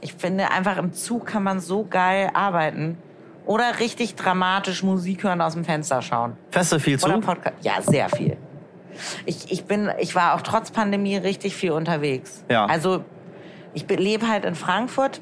[0.00, 2.98] Ich finde einfach im Zug kann man so geil arbeiten.
[3.46, 6.36] Oder richtig dramatisch Musik hören aus dem Fenster schauen.
[6.50, 6.98] Fährst du viel?
[7.02, 7.56] Oder Podcast.
[7.62, 8.36] Ja, sehr viel.
[9.26, 12.44] Ich, ich, bin, ich war auch trotz Pandemie richtig viel unterwegs.
[12.48, 12.66] Ja.
[12.66, 13.04] Also
[13.74, 15.20] ich lebe halt in Frankfurt.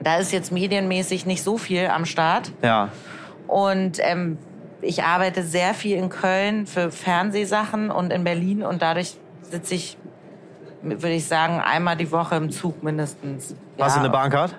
[0.00, 2.52] Da ist jetzt medienmäßig nicht so viel am Start.
[2.62, 2.90] Ja.
[3.46, 4.36] Und ähm,
[4.80, 9.96] ich arbeite sehr viel in Köln für Fernsehsachen und in Berlin und dadurch sitze ich,
[10.82, 13.54] würde ich sagen, einmal die Woche im Zug mindestens.
[13.78, 14.00] Hast ja.
[14.00, 14.54] du eine Bahncard?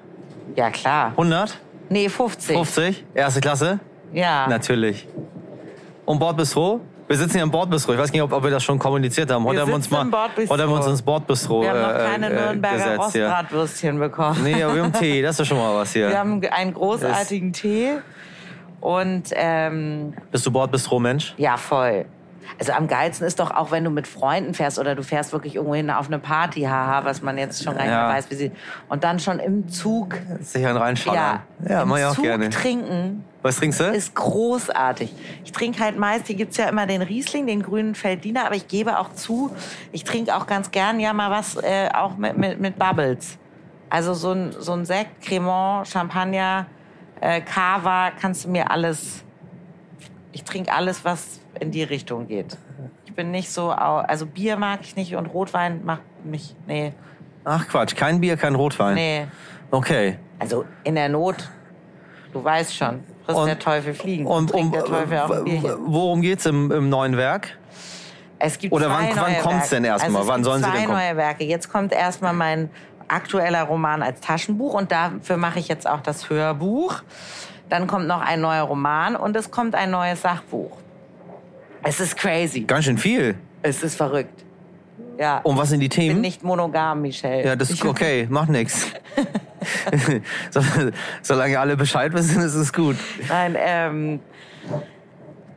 [0.55, 1.11] Ja, klar.
[1.11, 1.57] 100?
[1.89, 2.55] Nee, 50.
[2.55, 3.05] 50?
[3.13, 3.79] Erste Klasse?
[4.13, 4.47] Ja.
[4.47, 5.07] Natürlich.
[6.05, 6.81] Und Bordbistro?
[7.07, 7.93] Wir sitzen hier im Bordbistro.
[7.93, 9.43] Ich weiß nicht, ob, ob wir das schon kommuniziert haben.
[9.43, 12.05] Heute wir haben wir uns mal, heute haben wir uns ins Bordbistro Wir haben noch
[12.05, 14.43] keine äh, Nürnberger Rostbratwürstchen bekommen.
[14.43, 15.21] Nee, aber wir haben Tee.
[15.23, 16.09] Das ist schon mal was hier.
[16.09, 17.93] Wir haben einen großartigen das Tee.
[18.81, 21.35] Und ähm, bist du Bordbistro-Mensch?
[21.37, 22.05] Ja, voll.
[22.57, 25.55] Also am geilsten ist doch auch, wenn du mit Freunden fährst oder du fährst wirklich
[25.55, 28.07] irgendwo hin auf eine Party, haha, was man jetzt schon gar nicht ja.
[28.07, 28.51] mehr weiß, wie sie.
[28.87, 30.15] Und dann schon im Zug.
[30.41, 31.15] Sich einen reinschauen.
[31.15, 32.49] Ja, ja im mach ich auch Zug gerne.
[32.49, 33.23] trinken.
[33.41, 33.83] Was trinkst du?
[33.85, 35.13] Ist großartig.
[35.45, 38.67] Ich trinke halt meist, hier gibt's ja immer den Riesling, den grünen Feldiner, aber ich
[38.67, 39.51] gebe auch zu,
[39.93, 43.37] ich trinke auch ganz gern ja mal was äh, auch mit, mit, mit Bubbles.
[43.89, 46.65] Also so ein, so ein Sekt, Cremant, Champagner
[47.21, 49.23] äh, Kava, kannst du mir alles.
[50.31, 52.57] Ich trinke alles, was in die Richtung geht.
[53.05, 56.93] Ich bin nicht so, also Bier mag ich nicht und Rotwein macht mich, nee.
[57.43, 58.95] Ach Quatsch, kein Bier, kein Rotwein.
[58.95, 59.27] Nee.
[59.71, 60.17] Okay.
[60.37, 61.49] Also in der Not,
[62.31, 64.25] du weißt schon, frisst der Teufel fliegen.
[64.25, 65.77] Und um, der Teufel auch ein Bierchen.
[65.85, 67.57] worum geht's im, im neuen Werk?
[68.37, 70.21] Es gibt Oder wann, wann kommt's denn erstmal?
[70.21, 70.97] Also wann sollen zwei sie denn kommen?
[70.97, 71.43] neue Werke.
[71.43, 72.69] Jetzt kommt erstmal mein
[73.09, 77.01] aktueller Roman als Taschenbuch und dafür mache ich jetzt auch das Hörbuch.
[77.69, 80.71] Dann kommt noch ein neuer Roman und es kommt ein neues Sachbuch.
[81.83, 82.61] Es ist crazy.
[82.61, 83.35] Ganz schön viel.
[83.61, 84.43] Es ist verrückt.
[85.17, 85.39] Ja.
[85.39, 86.09] Und was sind die Themen?
[86.09, 87.45] Ich bin nicht monogam, Michelle.
[87.45, 88.87] Ja, das ist okay, macht nichts.
[91.21, 92.95] Solange alle Bescheid wissen, ist es gut.
[93.27, 94.19] Nein, ähm,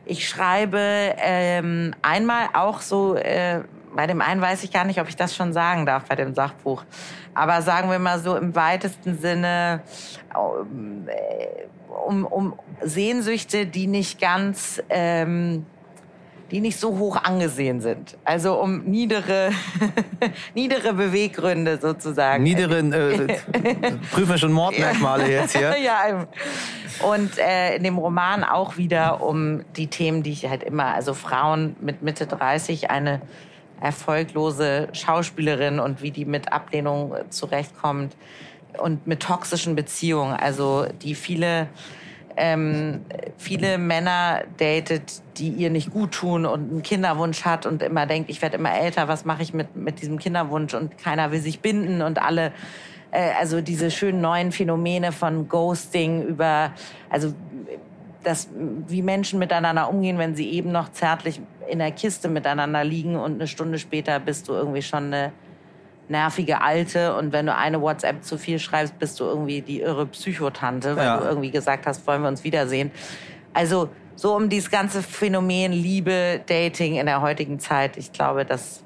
[0.05, 0.79] ich schreibe
[1.17, 3.61] ähm, einmal auch so äh,
[3.95, 6.33] bei dem einen weiß ich gar nicht, ob ich das schon sagen darf bei dem
[6.33, 6.83] Sachbuch.
[7.33, 9.81] Aber sagen wir mal so im weitesten Sinne
[10.33, 11.63] äh,
[12.05, 15.65] um, um Sehnsüchte, die nicht ganz, ähm,
[16.51, 18.17] die nicht so hoch angesehen sind.
[18.25, 19.51] Also um niedere,
[20.53, 22.43] niedere Beweggründe sozusagen.
[22.43, 23.27] Niedere, äh,
[24.11, 25.75] prüfen wir schon Mordmerkmale jetzt hier.
[25.83, 26.27] ja,
[27.01, 31.13] und äh, in dem Roman auch wieder um die Themen, die ich halt immer, also
[31.13, 33.21] Frauen mit Mitte 30, eine
[33.83, 38.15] erfolglose Schauspielerin und wie die mit Ablehnung zurechtkommt
[38.77, 41.67] und mit toxischen Beziehungen, also die viele
[42.35, 43.01] ähm,
[43.37, 48.31] viele Männer datet, die ihr nicht gut tun und einen Kinderwunsch hat und immer denkt,
[48.31, 50.73] ich werde immer älter, was mache ich mit, mit diesem Kinderwunsch?
[50.73, 52.51] Und keiner will sich binden und alle,
[53.11, 56.71] äh, also diese schönen neuen Phänomene von Ghosting über,
[57.09, 57.35] also
[58.23, 58.49] das,
[58.87, 63.33] wie Menschen miteinander umgehen, wenn sie eben noch zärtlich in der Kiste miteinander liegen und
[63.33, 65.31] eine Stunde später bist du irgendwie schon eine
[66.09, 70.05] nervige Alte und wenn du eine WhatsApp zu viel schreibst, bist du irgendwie die irre
[70.07, 71.17] Psychotante, weil ja.
[71.17, 72.91] du irgendwie gesagt hast, wollen wir uns wiedersehen.
[73.53, 78.83] Also so um dieses ganze Phänomen Liebe, Dating in der heutigen Zeit, ich glaube, das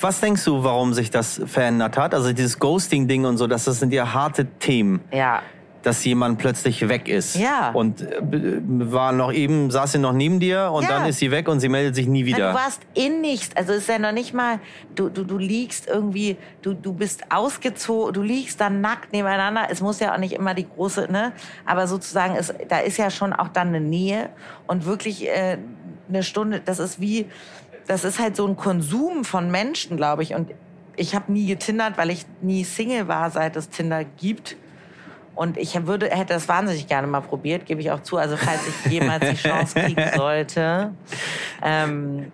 [0.00, 2.14] was denkst du, warum sich das verändert hat?
[2.14, 5.02] Also dieses Ghosting-Ding und so, das, das sind ja harte Themen.
[5.12, 5.42] Ja
[5.82, 7.36] dass jemand plötzlich weg ist.
[7.36, 7.70] Ja.
[7.72, 10.90] Und äh, war noch eben, saß sie noch neben dir und ja.
[10.90, 12.50] dann ist sie weg und sie meldet sich nie wieder.
[12.50, 13.56] Du warst in nichts.
[13.56, 14.60] Also es ist ja noch nicht mal,
[14.94, 19.68] du, du, du liegst irgendwie, du, du bist ausgezogen, du liegst dann nackt nebeneinander.
[19.70, 21.32] Es muss ja auch nicht immer die große, ne?
[21.64, 24.30] Aber sozusagen, ist, da ist ja schon auch dann eine Nähe
[24.66, 25.58] und wirklich äh,
[26.08, 27.26] eine Stunde, das ist wie,
[27.86, 30.34] das ist halt so ein Konsum von Menschen, glaube ich.
[30.34, 30.50] Und
[30.96, 34.56] ich habe nie getindert, weil ich nie Single war, seit es Tinder gibt.
[35.40, 38.18] Und ich würde, hätte das wahnsinnig gerne mal probiert, gebe ich auch zu.
[38.18, 40.92] Also falls ich jemals die Chance kriegen sollte.
[41.62, 42.30] Ähm,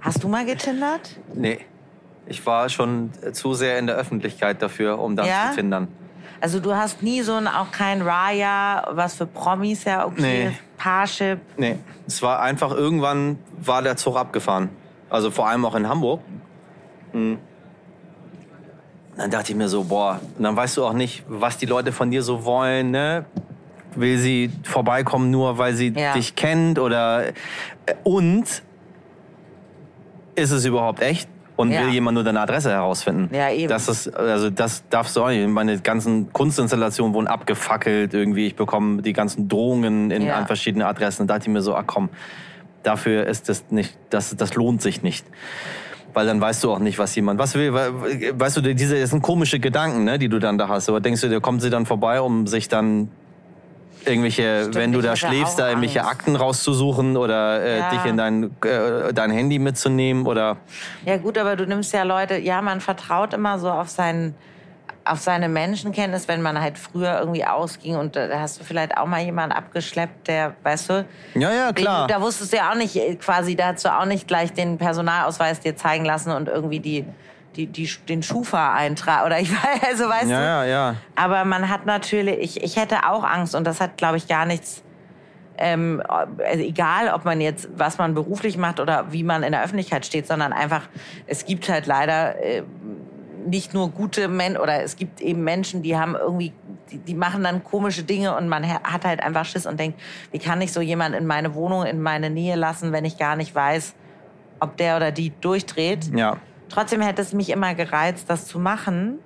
[0.00, 1.16] hast du mal getindert?
[1.32, 1.60] Nee.
[2.26, 5.50] Ich war schon zu sehr in der Öffentlichkeit dafür, um dann ja?
[5.50, 5.86] zu tindern.
[6.40, 10.46] Also du hast nie so ein, auch kein Raya, was für Promis ja okay nee.
[10.48, 11.38] ist, Parship.
[11.56, 11.76] Nee,
[12.08, 14.70] es war einfach, irgendwann war der Zug abgefahren.
[15.08, 16.20] Also vor allem auch in Hamburg.
[17.12, 17.38] Mhm
[19.18, 21.90] dann dachte ich mir so, boah, und dann weißt du auch nicht, was die Leute
[21.90, 23.24] von dir so wollen, ne?
[23.96, 26.12] Will sie vorbeikommen nur, weil sie ja.
[26.12, 27.32] dich kennt oder äh,
[28.04, 28.62] und
[30.36, 31.28] ist es überhaupt echt?
[31.56, 31.82] Und ja.
[31.82, 33.34] will jemand nur deine Adresse herausfinden?
[33.34, 33.68] Ja, eben.
[33.68, 35.48] Das ist, also das darfst du auch nicht.
[35.48, 38.46] Meine ganzen Kunstinstallationen wurden abgefackelt irgendwie.
[38.46, 40.36] Ich bekomme die ganzen Drohungen in, ja.
[40.36, 41.26] an verschiedene Adressen.
[41.26, 42.10] Da dachte ich mir so, ach komm,
[42.84, 45.26] dafür ist das nicht, das, das lohnt sich nicht
[46.14, 47.72] weil dann weißt du auch nicht, was jemand was will.
[47.72, 50.88] Weißt du, diese das sind komische Gedanken, ne, die du dann da hast.
[50.88, 53.10] Aber denkst du, da kommt sie dann vorbei, um sich dann
[54.04, 56.12] irgendwelche, Stimmt, wenn du da schläfst, da irgendwelche Angst.
[56.12, 57.90] Akten rauszusuchen oder äh, ja.
[57.90, 60.56] dich in dein, äh, dein Handy mitzunehmen oder.
[61.04, 64.34] Ja gut, aber du nimmst ja Leute, ja, man vertraut immer so auf seinen
[65.08, 69.06] auf seine Menschenkenntnis, wenn man halt früher irgendwie ausging und da hast du vielleicht auch
[69.06, 71.06] mal jemanden abgeschleppt, der, weißt du?
[71.34, 72.06] Ja, ja, klar.
[72.06, 74.78] Da wusstest du ja auch nicht, äh, quasi, da hast du auch nicht gleich den
[74.78, 77.04] Personalausweis dir zeigen lassen und irgendwie die,
[77.56, 80.44] die, die, den Schufa-Eintrag oder ich weiß, also weißt ja, du?
[80.44, 80.94] Ja, ja.
[81.16, 84.46] Aber man hat natürlich, ich, ich hätte auch Angst und das hat, glaube ich, gar
[84.46, 84.82] nichts,
[85.56, 89.64] ähm, also egal, ob man jetzt, was man beruflich macht oder wie man in der
[89.64, 90.82] Öffentlichkeit steht, sondern einfach,
[91.26, 92.62] es gibt halt leider äh,
[93.46, 96.52] nicht nur gute Menschen oder es gibt eben Menschen, die haben irgendwie,
[96.90, 100.00] die, die, machen dann komische Dinge und man hat halt einfach Schiss und denkt,
[100.32, 103.36] wie kann ich so jemand in meine Wohnung, in meine Nähe lassen, wenn ich gar
[103.36, 103.94] nicht weiß,
[104.60, 106.10] ob der oder die durchdreht.
[106.14, 106.38] Ja.
[106.68, 109.18] Trotzdem hätte es mich immer gereizt, das zu machen.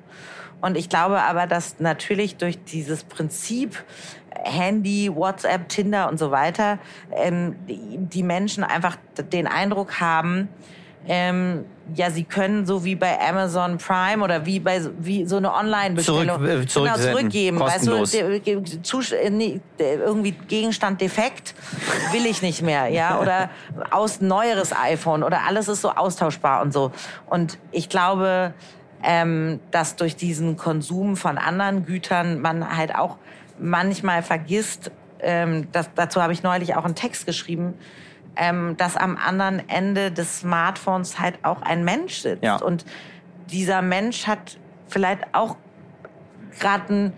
[0.60, 3.82] Und ich glaube aber, dass natürlich durch dieses Prinzip
[4.44, 6.78] Handy, WhatsApp, Tinder und so weiter,
[7.12, 8.96] ähm, die, die Menschen einfach
[9.32, 10.48] den Eindruck haben,
[11.08, 15.52] ähm, ja, sie können so wie bei Amazon Prime oder wie bei wie so eine
[15.52, 17.58] Online-Bestellung Zurück, äh, genau, zurückgeben.
[17.58, 18.14] Kostenlos.
[18.14, 21.54] Weißt du, äh, nee, irgendwie Gegenstand defekt
[22.12, 23.50] will ich nicht mehr, ja, oder
[23.90, 26.92] aus neueres iPhone oder alles ist so austauschbar und so.
[27.28, 28.54] Und ich glaube,
[29.02, 33.16] ähm, dass durch diesen Konsum von anderen Gütern man halt auch
[33.58, 37.74] manchmal vergisst, ähm, das, dazu habe ich neulich auch einen Text geschrieben,
[38.36, 42.42] ähm, dass am anderen Ende des Smartphones halt auch ein Mensch sitzt.
[42.42, 42.56] Ja.
[42.56, 42.84] Und
[43.50, 44.58] dieser Mensch hat
[44.88, 45.56] vielleicht auch
[46.58, 47.12] gerade einen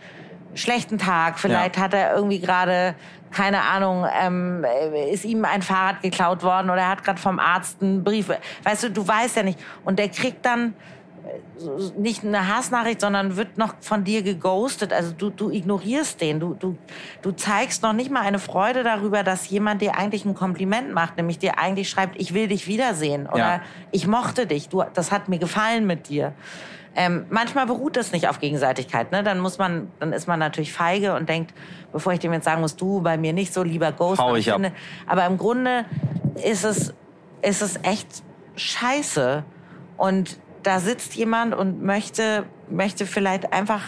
[0.54, 1.82] schlechten Tag, vielleicht ja.
[1.82, 2.94] hat er irgendwie gerade
[3.34, 4.64] keine Ahnung, ähm,
[5.10, 8.30] ist ihm ein Fahrrad geklaut worden oder er hat gerade vom Arzt einen Brief.
[8.62, 9.58] Weißt du, du weißt ja nicht.
[9.84, 10.74] Und der kriegt dann
[11.96, 14.92] nicht eine Hassnachricht, sondern wird noch von dir geghostet.
[14.92, 16.40] Also du, du ignorierst den.
[16.40, 16.76] Du, du,
[17.22, 21.16] du zeigst noch nicht mal eine Freude darüber, dass jemand dir eigentlich ein Kompliment macht,
[21.16, 23.60] nämlich dir eigentlich schreibt, ich will dich wiedersehen oder Ja.
[23.90, 26.32] ich mochte dich, du, das hat mir gefallen mit dir.
[26.96, 29.10] Ähm, manchmal beruht das nicht auf Gegenseitigkeit.
[29.10, 29.24] Ne?
[29.24, 31.52] Dann muss man, dann ist man natürlich feige und denkt,
[31.92, 34.20] bevor ich dem jetzt sagen muss, du bei mir nicht so, lieber Ghost.
[34.20, 34.56] Hau ich ab.
[34.56, 34.72] finde,
[35.06, 35.86] aber im Grunde
[36.44, 36.94] ist es,
[37.42, 38.22] ist es echt
[38.54, 39.42] scheiße.
[39.96, 43.82] Und da sitzt jemand und möchte, möchte vielleicht einfach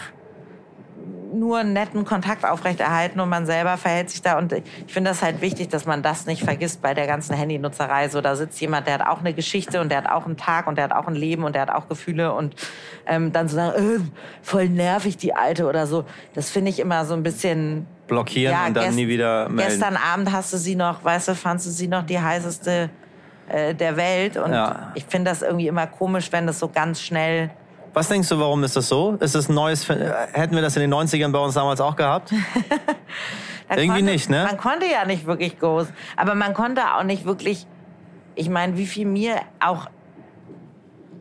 [1.33, 4.37] nur einen netten Kontakt aufrechterhalten und man selber verhält sich da.
[4.37, 8.09] Und ich finde das halt wichtig, dass man das nicht vergisst bei der ganzen Handynutzerei.
[8.09, 10.67] So, da sitzt jemand, der hat auch eine Geschichte und der hat auch einen Tag
[10.67, 12.55] und der hat auch ein Leben und der hat auch Gefühle und
[13.05, 13.99] ähm, dann so sagen, äh,
[14.41, 16.05] voll nervig die Alte oder so.
[16.33, 19.69] Das finde ich immer so ein bisschen Blockieren und dann nie wieder melden.
[19.69, 22.89] Gestern Abend hast du sie noch, weißt du, fandst du sie noch die heißeste
[23.49, 24.37] äh, der Welt.
[24.37, 24.91] Und Ja.
[24.95, 27.49] ich finde das irgendwie immer komisch, wenn das so ganz schnell.
[27.93, 29.13] Was denkst du, warum ist das so?
[29.19, 32.31] Ist ein neues, Phän- hätten wir das in den 90ern bei uns damals auch gehabt?
[33.69, 34.43] Irgendwie konnte, nicht, ne?
[34.47, 35.91] Man konnte ja nicht wirklich ghost.
[36.15, 37.65] Aber man konnte auch nicht wirklich.
[38.35, 39.87] Ich meine, wie viel mir auch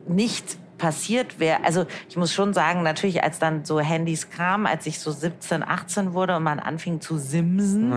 [0.07, 1.65] nicht passiert wäre.
[1.65, 5.63] Also ich muss schon sagen, natürlich, als dann so Handys kamen, als ich so 17,
[5.63, 7.95] 18 wurde und man anfing zu simsen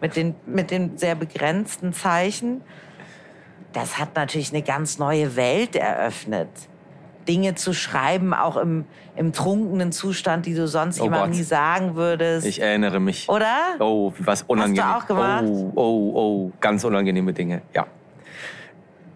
[0.00, 2.62] mit, den, mit den sehr begrenzten Zeichen,
[3.76, 6.48] das hat natürlich eine ganz neue Welt eröffnet.
[7.28, 11.38] Dinge zu schreiben, auch im, im trunkenen Zustand, die du sonst Oh jemandem Gott.
[11.38, 12.46] nie sagen würdest.
[12.46, 13.28] Ich erinnere mich.
[13.28, 13.54] Oder?
[13.80, 14.82] Oh, was unangenehm.
[14.82, 15.44] auch gemacht?
[15.46, 17.62] Oh, oh, oh, ganz unangenehme Dinge.
[17.74, 17.86] Ja.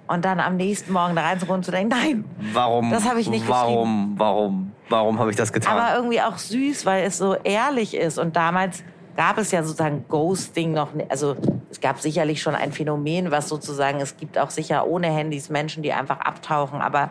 [0.09, 2.25] Und dann am nächsten Morgen da reinzukommen und zu denken, nein.
[2.53, 2.91] Warum?
[2.91, 4.15] Das habe ich nicht Warum?
[4.19, 4.73] Warum?
[4.91, 5.79] Warum habe ich das getan?
[5.79, 8.19] Aber irgendwie auch süß, weil es so ehrlich ist.
[8.19, 8.83] Und damals
[9.17, 11.37] gab es ja sozusagen Ghosting noch, also
[11.81, 15.83] es gab sicherlich schon ein Phänomen, was sozusagen, es gibt auch sicher ohne Handys Menschen,
[15.83, 16.83] die einfach abtauchen.
[16.83, 17.11] Aber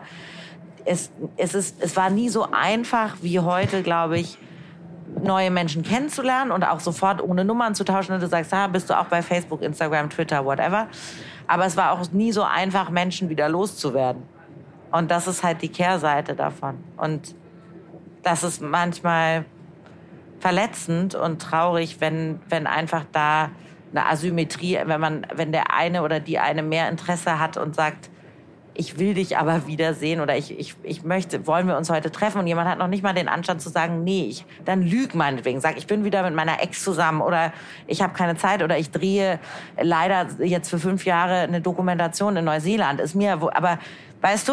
[0.84, 4.38] es, es, ist, es war nie so einfach wie heute, glaube ich,
[5.20, 8.12] neue Menschen kennenzulernen und auch sofort ohne Nummern zu tauschen.
[8.12, 10.86] Und du sagst, ah, bist du auch bei Facebook, Instagram, Twitter, whatever.
[11.48, 14.22] Aber es war auch nie so einfach, Menschen wieder loszuwerden.
[14.92, 16.76] Und das ist halt die Kehrseite davon.
[16.96, 17.34] Und
[18.22, 19.46] das ist manchmal
[20.38, 23.50] verletzend und traurig, wenn, wenn einfach da
[23.92, 28.10] eine Asymmetrie, wenn man, wenn der eine oder die eine mehr Interesse hat und sagt,
[28.74, 32.38] ich will dich aber wiedersehen oder ich, ich, ich möchte, wollen wir uns heute treffen
[32.38, 35.60] und jemand hat noch nicht mal den Anstand zu sagen, nee, ich, dann lüg meinetwegen,
[35.60, 37.52] sag, ich bin wieder mit meiner Ex zusammen oder
[37.86, 39.38] ich habe keine Zeit oder ich drehe
[39.80, 43.78] leider jetzt für fünf Jahre eine Dokumentation in Neuseeland, ist mir, wo, aber
[44.20, 44.52] weißt du,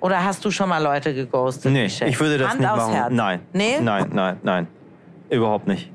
[0.00, 1.70] oder hast du schon mal Leute geghostet?
[1.70, 2.10] nee, Michelle?
[2.10, 2.92] ich würde das Hand nicht machen.
[2.94, 3.12] Herz.
[3.12, 3.40] Nein.
[3.52, 3.80] Nee?
[3.80, 4.66] Nein, nein, nein.
[5.28, 5.92] Überhaupt nicht.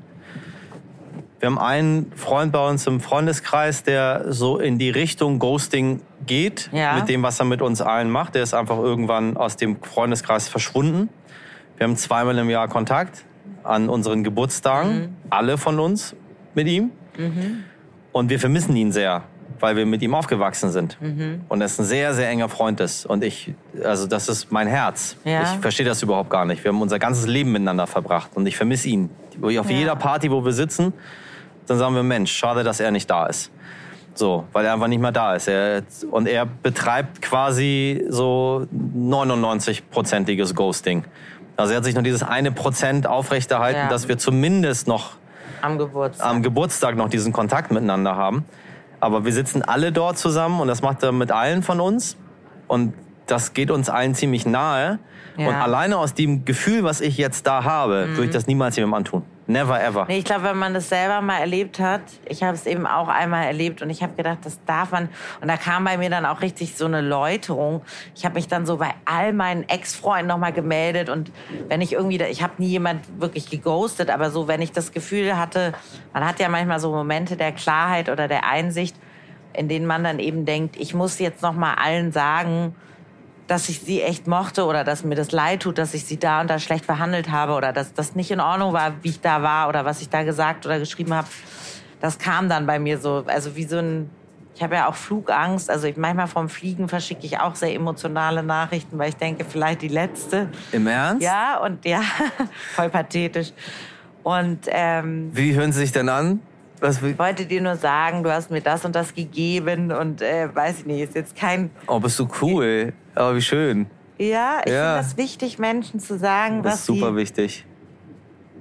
[1.38, 6.70] Wir haben einen Freund bei uns im Freundeskreis, der so in die Richtung Ghosting geht,
[6.72, 6.94] Ja.
[6.94, 8.34] mit dem, was er mit uns allen macht.
[8.34, 11.10] Der ist einfach irgendwann aus dem Freundeskreis verschwunden.
[11.76, 13.24] Wir haben zweimal im Jahr Kontakt
[13.64, 15.16] an unseren Geburtstagen, Mhm.
[15.28, 16.16] alle von uns
[16.54, 16.90] mit ihm.
[18.12, 19.22] Und wir vermissen ihn sehr,
[19.60, 20.96] weil wir mit ihm aufgewachsen sind.
[21.02, 21.42] Mhm.
[21.48, 23.04] Und er ist ein sehr, sehr enger Freund ist.
[23.04, 23.52] Und ich,
[23.84, 25.16] also das ist mein Herz.
[25.24, 25.42] Ja.
[25.42, 26.64] Ich verstehe das überhaupt gar nicht.
[26.64, 29.10] Wir haben unser ganzes Leben miteinander verbracht und ich vermisse ihn.
[29.42, 29.62] Auf Ja.
[29.64, 30.94] jeder Party, wo wir sitzen,
[31.66, 33.50] dann sagen wir, Mensch, schade, dass er nicht da ist.
[34.14, 35.46] So, weil er einfach nicht mehr da ist.
[35.46, 41.04] Er, und er betreibt quasi so 99-prozentiges Ghosting.
[41.56, 43.88] Also er hat sich noch dieses eine Prozent aufrechterhalten, Ja.
[43.88, 45.12] dass wir zumindest noch
[45.62, 46.26] Am Geburtstag.
[46.26, 48.44] am Geburtstag noch diesen Kontakt miteinander haben.
[49.00, 52.16] Aber wir sitzen alle dort zusammen und das macht er mit allen von uns.
[52.68, 52.94] Und
[53.26, 54.98] das geht uns allen ziemlich nahe.
[55.36, 55.42] Ja.
[55.42, 55.48] Mhm.
[55.48, 58.94] Und alleine aus dem Gefühl, was ich jetzt da habe, würde ich das niemals jemandem
[58.94, 59.22] antun.
[59.48, 60.06] Never ever.
[60.08, 63.06] Nee, ich glaube, wenn man das selber mal erlebt hat, ich habe es eben auch
[63.06, 65.08] einmal erlebt und ich habe gedacht, das darf man.
[65.40, 67.82] Und da kam bei mir dann auch richtig so eine Läuterung.
[68.16, 71.30] Ich habe mich dann so bei all meinen Ex-Freunden nochmal gemeldet und
[71.68, 74.90] wenn ich irgendwie, da- ich habe nie jemand wirklich geghostet, aber so, wenn ich das
[74.90, 75.74] Gefühl hatte,
[76.12, 78.96] man hat ja manchmal so Momente der Klarheit oder der Einsicht,
[79.52, 82.74] in denen man dann eben denkt, ich muss jetzt nochmal allen sagen,
[83.46, 86.40] dass ich sie echt mochte oder dass mir das leid tut, dass ich sie da
[86.40, 89.42] und da schlecht verhandelt habe oder dass das nicht in Ordnung war, wie ich da
[89.42, 91.28] war oder was ich da gesagt oder geschrieben habe.
[92.00, 94.10] Das kam dann bei mir so, also wie so ein,
[94.54, 98.42] ich habe ja auch Flugangst, also ich, manchmal vom Fliegen verschicke ich auch sehr emotionale
[98.42, 100.48] Nachrichten, weil ich denke, vielleicht die letzte.
[100.72, 101.22] Im Ernst?
[101.22, 102.02] Ja, und ja,
[102.74, 103.52] voll pathetisch.
[104.22, 106.40] Und ähm, Wie hören Sie sich denn an?
[106.80, 110.54] Was, ich wollte dir nur sagen, du hast mir das und das gegeben und äh,
[110.54, 112.92] weiß ich nicht, ist jetzt kein oh, bist du cool.
[113.14, 113.86] Aber wie schön.
[114.18, 114.94] Ja, ich Ja.
[114.94, 117.64] finde das wichtig, Menschen zu sagen, Das was ist super sie, wichtig.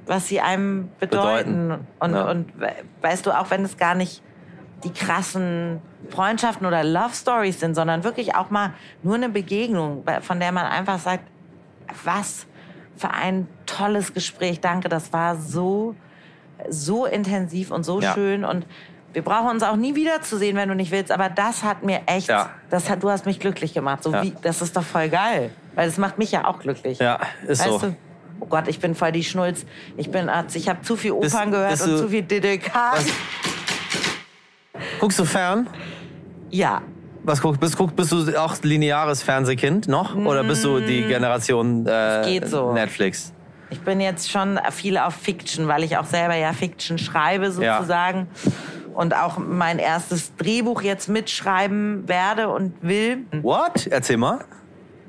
[0.05, 1.67] was sie einem bedeuten.
[1.69, 1.87] Bedeuten.
[1.99, 2.31] Und, Ja.
[2.31, 2.71] und we-
[3.01, 4.21] weißt du, auch wenn es gar nicht
[4.83, 8.73] die krassen Freundschaften oder Love Stories sind, sondern wirklich auch mal
[9.03, 11.23] nur eine Begegnung, von der man einfach sagt,
[12.03, 12.45] was
[12.95, 14.61] für ein tolles Gespräch.
[14.61, 15.95] Danke, das war so,
[16.69, 18.13] so intensiv und so Ja.
[18.13, 18.65] schön und
[19.13, 21.09] wir brauchen uns auch nie wiederzusehen, wenn du nicht willst.
[21.11, 22.49] Aber das hat mir echt, Ja.
[22.69, 24.03] das hat, du hast mich glücklich gemacht.
[24.03, 24.23] So Ja.
[24.23, 26.99] wie, das ist doch voll geil, weil das macht mich ja auch glücklich.
[26.99, 27.77] Ja, ist weißt so.
[27.87, 27.95] du?
[28.41, 29.65] Oh Gott, ich bin voll die Schnulz.
[29.95, 30.57] Ich bin Arzt.
[30.57, 32.73] Ich habe zu viel Bist- Opern gehört bist und zu viel DDK.
[32.91, 33.05] Was?
[34.99, 35.67] Guckst du fern?
[36.49, 36.81] Ja,
[37.23, 40.15] Was guckst, bist, guck- bist du auch lineares Fernsehkind noch?
[40.15, 42.71] Oder bist du die Generation äh, geht so.
[42.73, 43.31] Netflix?
[43.69, 48.27] Ich bin jetzt schon viel auf Fiction, weil ich auch selber ja Fiction schreibe sozusagen.
[48.93, 53.25] Und auch mein erstes Drehbuch jetzt mitschreiben werde und will.
[53.41, 53.87] What?
[53.87, 54.39] Erzähl mal.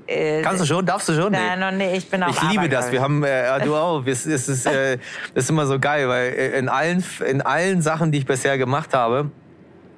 [0.09, 0.87] Äh, Kannst du schon?
[0.87, 1.33] Darfst du schon?
[1.33, 2.91] Nein, nee, ich bin auch Ich liebe das.
[2.91, 4.05] Wir haben, äh, ja, du auch.
[4.07, 4.99] Es, es, ist, äh,
[5.35, 9.31] ist immer so geil, weil in allen, in allen Sachen, die ich bisher gemacht habe,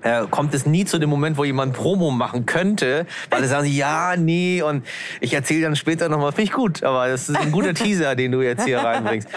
[0.02, 3.66] äh, kommt es nie zu dem Moment, wo jemand Promo machen könnte, weil sie sagen,
[3.66, 4.86] ja, nee, und
[5.20, 8.32] ich erzähle dann später nochmal, finde ich gut, aber das ist ein guter Teaser, den
[8.32, 9.28] du jetzt hier reinbringst.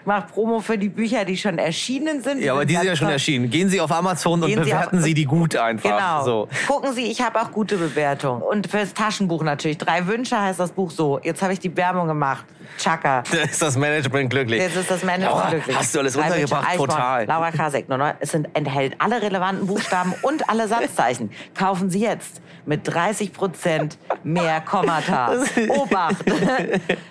[0.00, 2.42] Ich mache Promo für die Bücher, die schon erschienen sind.
[2.42, 3.50] Ja, aber die sind ja schon erschienen.
[3.50, 5.90] Gehen Sie auf Amazon und Gehen Sie bewerten auf- Sie die gut einfach.
[5.90, 6.24] Genau.
[6.24, 6.48] So.
[6.66, 8.42] Gucken Sie, ich habe auch gute Bewertungen.
[8.42, 9.78] Und fürs Taschenbuch natürlich.
[9.78, 11.20] Drei Wünsche heißt das Buch so.
[11.22, 12.44] Jetzt habe ich die Werbung gemacht.
[12.78, 13.22] Chaka.
[13.32, 14.60] Da ist das Management glücklich.
[14.60, 15.76] Jetzt ist das Management Laura, glücklich.
[15.76, 16.68] Hast du alles Drei Wünsche, runtergebracht?
[16.70, 17.26] Eichhorn, Total.
[17.26, 17.86] Laura Kasek.
[18.20, 21.30] Es sind, enthält alle relevanten Buchstaben und alle Satzzeichen.
[21.54, 25.32] Kaufen Sie jetzt mit 30 Prozent mehr Kommata.
[25.68, 26.24] Obacht!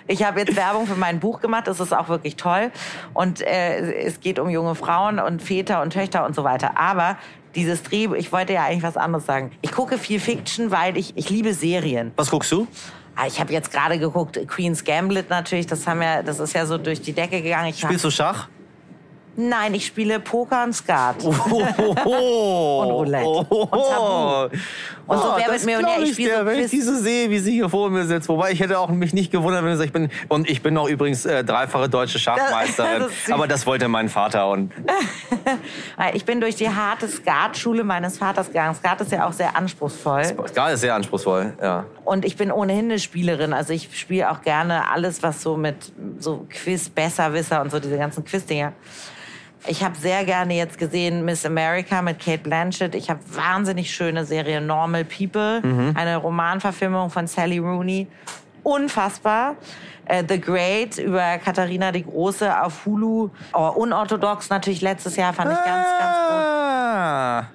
[0.06, 1.68] Ich habe jetzt Werbung für mein Buch gemacht.
[1.68, 2.72] Das ist auch wirklich toll.
[3.14, 6.76] Und äh, es geht um junge Frauen und Väter und Töchter und so weiter.
[6.76, 7.16] Aber
[7.54, 9.52] dieses Drehbuch, ich wollte ja eigentlich was anderes sagen.
[9.62, 12.10] Ich gucke viel Fiction, weil ich, ich liebe Serien.
[12.16, 12.66] Was guckst du?
[13.14, 16.66] Ah, Ich habe jetzt gerade geguckt, Queen's Gambit natürlich, das haben ja, das ist ja
[16.66, 17.68] so durch die Decke gegangen.
[17.68, 18.48] Ich Spielst du Schach?
[19.48, 21.16] Nein, ich spiele Poker und Skat.
[21.24, 21.30] Oh,
[22.82, 23.24] Und Roulette.
[23.26, 24.56] Und Tabu.
[25.06, 25.94] Und so, wer wird Millionär?
[25.94, 27.90] glaub Ich Ich spiel dir, so wenn ich Quiz- diese sehe, wie sie hier vor
[27.90, 28.28] mir sitzt.
[28.28, 30.76] Wobei ich hätte auch mich nicht gewundert, wenn du sagst, ich bin und ich bin
[30.76, 33.02] auch übrigens äh, dreifache deutsche Schachmeisterin.
[33.26, 34.72] Das aber das wollte mein Vater und
[36.14, 38.74] Ich bin durch die harte Skatschule meines Vaters gegangen.
[38.74, 40.24] Skat ist ja auch sehr anspruchsvoll.
[40.48, 41.54] Skat ist sehr anspruchsvoll.
[41.60, 41.84] Ja.
[42.04, 43.52] Und ich bin ohnehin eine Spielerin.
[43.52, 45.76] Also ich spiele auch gerne alles, was so mit
[46.18, 48.72] so Quiz, Besserwisser und so diese ganzen Quiz-Dinger.
[49.66, 52.94] Ich habe sehr gerne jetzt gesehen Miss America mit Kate Blanchett.
[52.94, 55.60] Ich habe wahnsinnig schöne Serie Normal People,
[55.94, 58.06] eine Romanverfilmung von Sally Rooney.
[58.62, 59.56] Unfassbar.
[60.06, 63.30] Äh, The Great über Katharina die Große auf Hulu.
[63.52, 66.36] Oh, unorthodox natürlich letztes Jahr fand ich ganz, ganz gut.
[66.36, 67.46] Ah,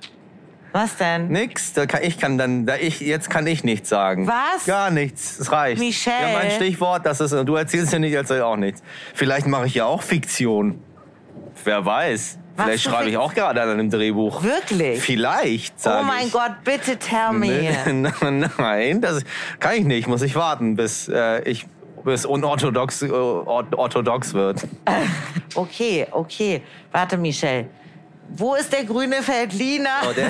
[0.71, 1.27] Was denn?
[1.27, 1.73] nix.
[1.73, 4.25] Da kann, ich kann dann, da ich, jetzt kann ich nichts sagen.
[4.27, 4.65] Was?
[4.65, 5.39] Gar nichts.
[5.39, 5.79] Es reicht.
[5.79, 6.31] Michelle.
[6.31, 8.81] Ja, mein Stichwort, das ist, du erzählst ja nicht, erzähl auch nichts.
[9.13, 10.81] Vielleicht mache ich ja auch Fiktion.
[11.63, 12.37] Wer weiß.
[12.57, 14.41] Machst Vielleicht schreibe ich auch gerade an einem Drehbuch.
[14.43, 15.01] Wirklich?
[15.01, 16.31] Vielleicht, sag Oh mein ich.
[16.31, 17.75] Gott, bitte tell me.
[18.57, 19.23] Nein, das
[19.59, 20.07] kann ich nicht.
[20.07, 21.65] Muss ich warten, bis äh, ich
[22.05, 24.65] bis unorthodox äh, or- orthodox wird.
[25.57, 26.61] Okay, okay.
[26.91, 27.67] Warte, Michelle.
[28.35, 29.89] Wo ist der grüne Feldliner?
[30.09, 30.29] Oh, der,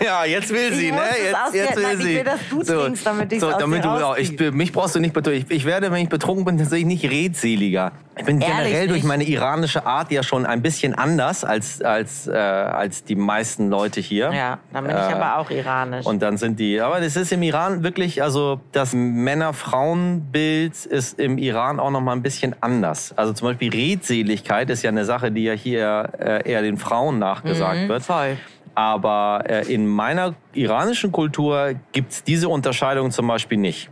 [0.04, 1.00] ja, jetzt will sie, Ich ne?
[1.22, 2.14] Jetzt, jetzt will Nein, ich sie.
[2.16, 4.40] will, dass du trinkst, damit so, damit du, rauskrieg.
[4.40, 5.44] ich, mich brauchst du nicht betrunken.
[5.48, 7.92] Ich, ich werde, wenn ich betrunken bin, tatsächlich nicht redseliger.
[8.16, 9.08] Ich bin Ehrlich generell durch nicht?
[9.08, 14.00] meine iranische Art ja schon ein bisschen anders als, als, äh, als die meisten Leute
[14.00, 14.32] hier.
[14.32, 16.06] Ja, dann bin ich Äh, aber auch iranisch.
[16.06, 21.38] Und dann sind die, aber das ist im Iran wirklich, also das Männer-Frauen-Bild ist im
[21.38, 23.12] Iran auch noch mal ein bisschen anders.
[23.16, 27.18] Also zum Beispiel Redseligkeit ist ja eine Sache, die ja hier äh, eher den Frauen
[27.18, 28.00] nachgesagt wird.
[28.00, 28.36] Mhm, voll.
[28.76, 33.90] Aber äh, in meiner iranischen Kultur gibt's diese Unterscheidung zum Beispiel nicht.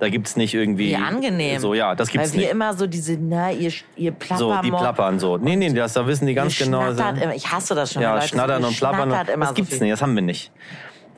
[0.00, 0.90] Da gibt's nicht irgendwie.
[0.90, 1.60] Wie angenehm.
[1.60, 2.52] So, ja, das gibt's Weil wir nicht.
[2.52, 5.36] immer so diese, na, ihr, ihr plappern So, die plappern so.
[5.38, 6.90] Nee, nee, das, da wissen die ganz genau.
[6.90, 7.34] immer.
[7.34, 8.02] Ich hasse das schon.
[8.02, 9.12] Ja, Leute so, schnattern ihr und plappern.
[9.12, 9.82] Und, das so gibt's viel.
[9.82, 10.52] nicht, das haben wir nicht.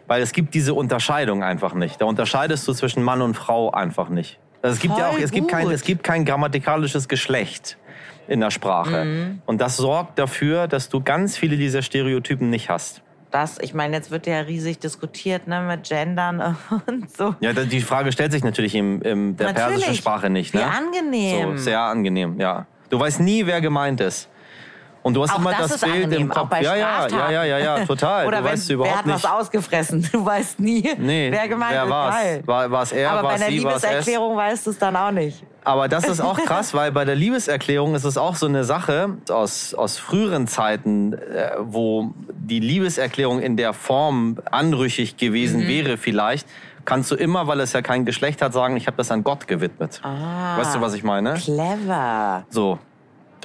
[0.06, 2.00] Weil es gibt diese Unterscheidung einfach nicht.
[2.00, 4.38] Da unterscheidest du zwischen Mann und Frau einfach nicht.
[4.62, 7.76] Also es gibt ja auch, Voll es gibt kein, es gibt kein grammatikalisches Geschlecht
[8.28, 9.04] in der Sprache.
[9.04, 9.42] Mhm.
[9.46, 13.02] Und das sorgt dafür, dass du ganz viele dieser Stereotypen nicht hast.
[13.36, 16.56] Das, ich meine, jetzt wird ja riesig diskutiert, ne, mit Gendern
[16.86, 17.34] und so.
[17.40, 19.72] Ja, die Frage stellt sich natürlich in, in der Natürlich.
[19.72, 20.54] persischen Sprache nicht.
[20.54, 20.64] Wie Ne?
[20.64, 21.58] angenehm.
[21.58, 22.64] So, sehr angenehm, ja.
[22.88, 24.30] Du weißt nie, wer gemeint ist.
[25.06, 26.50] Und du hast Auch immer das das, Bild angenehm, im Kopf.
[26.60, 28.26] ja, ja, ja, ja, ja, ja, total.
[28.26, 29.22] Oder du wenn, weißt wer überhaupt hat nicht.
[29.22, 30.08] was ausgefressen?
[30.12, 31.90] Du weißt nie, Nee, wer gemeint wer ist.
[31.90, 32.42] Geil.
[32.44, 33.50] War, war's er, Aber bei sie, es?
[33.50, 35.44] Liebeserklärung weißt du es dann auch nicht.
[35.62, 39.10] Aber das ist auch krass, weil bei der Liebeserklärung ist es auch so eine Sache
[39.30, 45.68] aus, aus früheren Zeiten, äh, wo die Liebeserklärung in der Form anrüchig gewesen Mhm.
[45.68, 46.48] wäre vielleicht,
[46.84, 49.46] kannst du immer, weil es ja kein Geschlecht hat, sagen, ich habe das an Gott
[49.46, 50.00] gewidmet.
[50.02, 50.58] Ah.
[50.58, 51.34] Weißt du, was ich meine?
[51.34, 52.44] Clever.
[52.50, 52.80] So.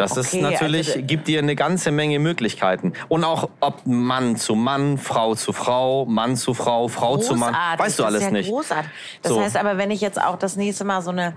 [0.02, 2.94] Das ist Okay, natürlich, also- gibt dir eine ganze Menge Möglichkeiten.
[3.08, 7.54] Und auch ob Mann zu Mann, Frau zu Frau, Mann zu Frau, Frau zu Mann.
[7.54, 8.50] Großartig, Weißt du alles ja nicht.
[8.50, 8.92] Großartig.
[9.22, 9.42] Das So.
[9.42, 11.34] heißt aber, wenn ich jetzt auch das nächste Mal so eine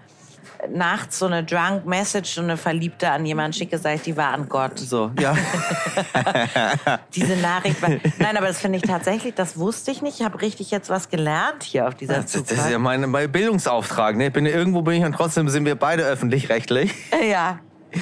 [0.73, 4.29] nachts so eine Drunk Message, so eine Verliebte an jemanden schicke, sage ich, die war
[4.33, 4.79] an Gott.
[4.79, 5.35] So, ja.
[7.15, 7.91] Diese Nachricht war.
[8.19, 10.21] Nein, aber das finde ich tatsächlich, das wusste ich nicht.
[10.21, 13.31] Ich habe richtig jetzt was gelernt hier auf dieser Das, das ist ja mein, mein
[13.31, 14.17] Bildungsauftrag.
[14.17, 14.29] Ne?
[14.29, 16.93] Ich bin, irgendwo bin ich und trotzdem sind wir beide öffentlich-rechtlich.
[17.31, 17.59] Ja,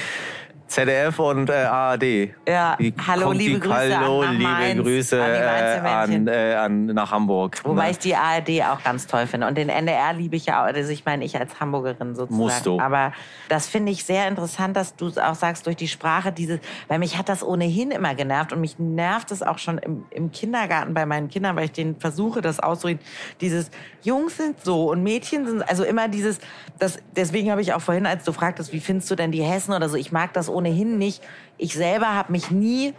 [0.72, 2.30] ZDF und äh, ARD.
[2.48, 2.76] Ja.
[2.78, 6.28] Wie Hallo, liebe die, Grüße an Hallo, nach liebe Mainz, Grüße an die äh, an,
[6.28, 7.60] äh, an, nach Hamburg.
[7.62, 7.90] wobei Ne?
[7.90, 9.48] ich die ARD auch ganz toll finde.
[9.48, 10.66] Und den NDR liebe ich ja auch.
[10.66, 12.42] Also ich meine, ich als Hamburgerin sozusagen.
[12.42, 12.80] Musst du.
[12.80, 13.12] Aber
[13.50, 16.58] das finde ich sehr interessant, dass du es auch sagst, durch die Sprache, diese,
[16.88, 20.32] weil mich hat das ohnehin immer genervt und mich nervt es auch schon im, im
[20.32, 23.02] Kindergarten bei meinen Kindern, weil ich denen versuche, das auszureden.
[23.42, 23.70] Dieses
[24.00, 26.38] Jungs sind so und Mädchen sind, also immer dieses,
[26.78, 29.74] das, deswegen habe ich auch vorhin, als du fragtest, wie findest du denn die Hessen
[29.74, 31.22] oder so, ich mag das ohnehin nicht.
[31.58, 32.94] Ich selber habe mich nie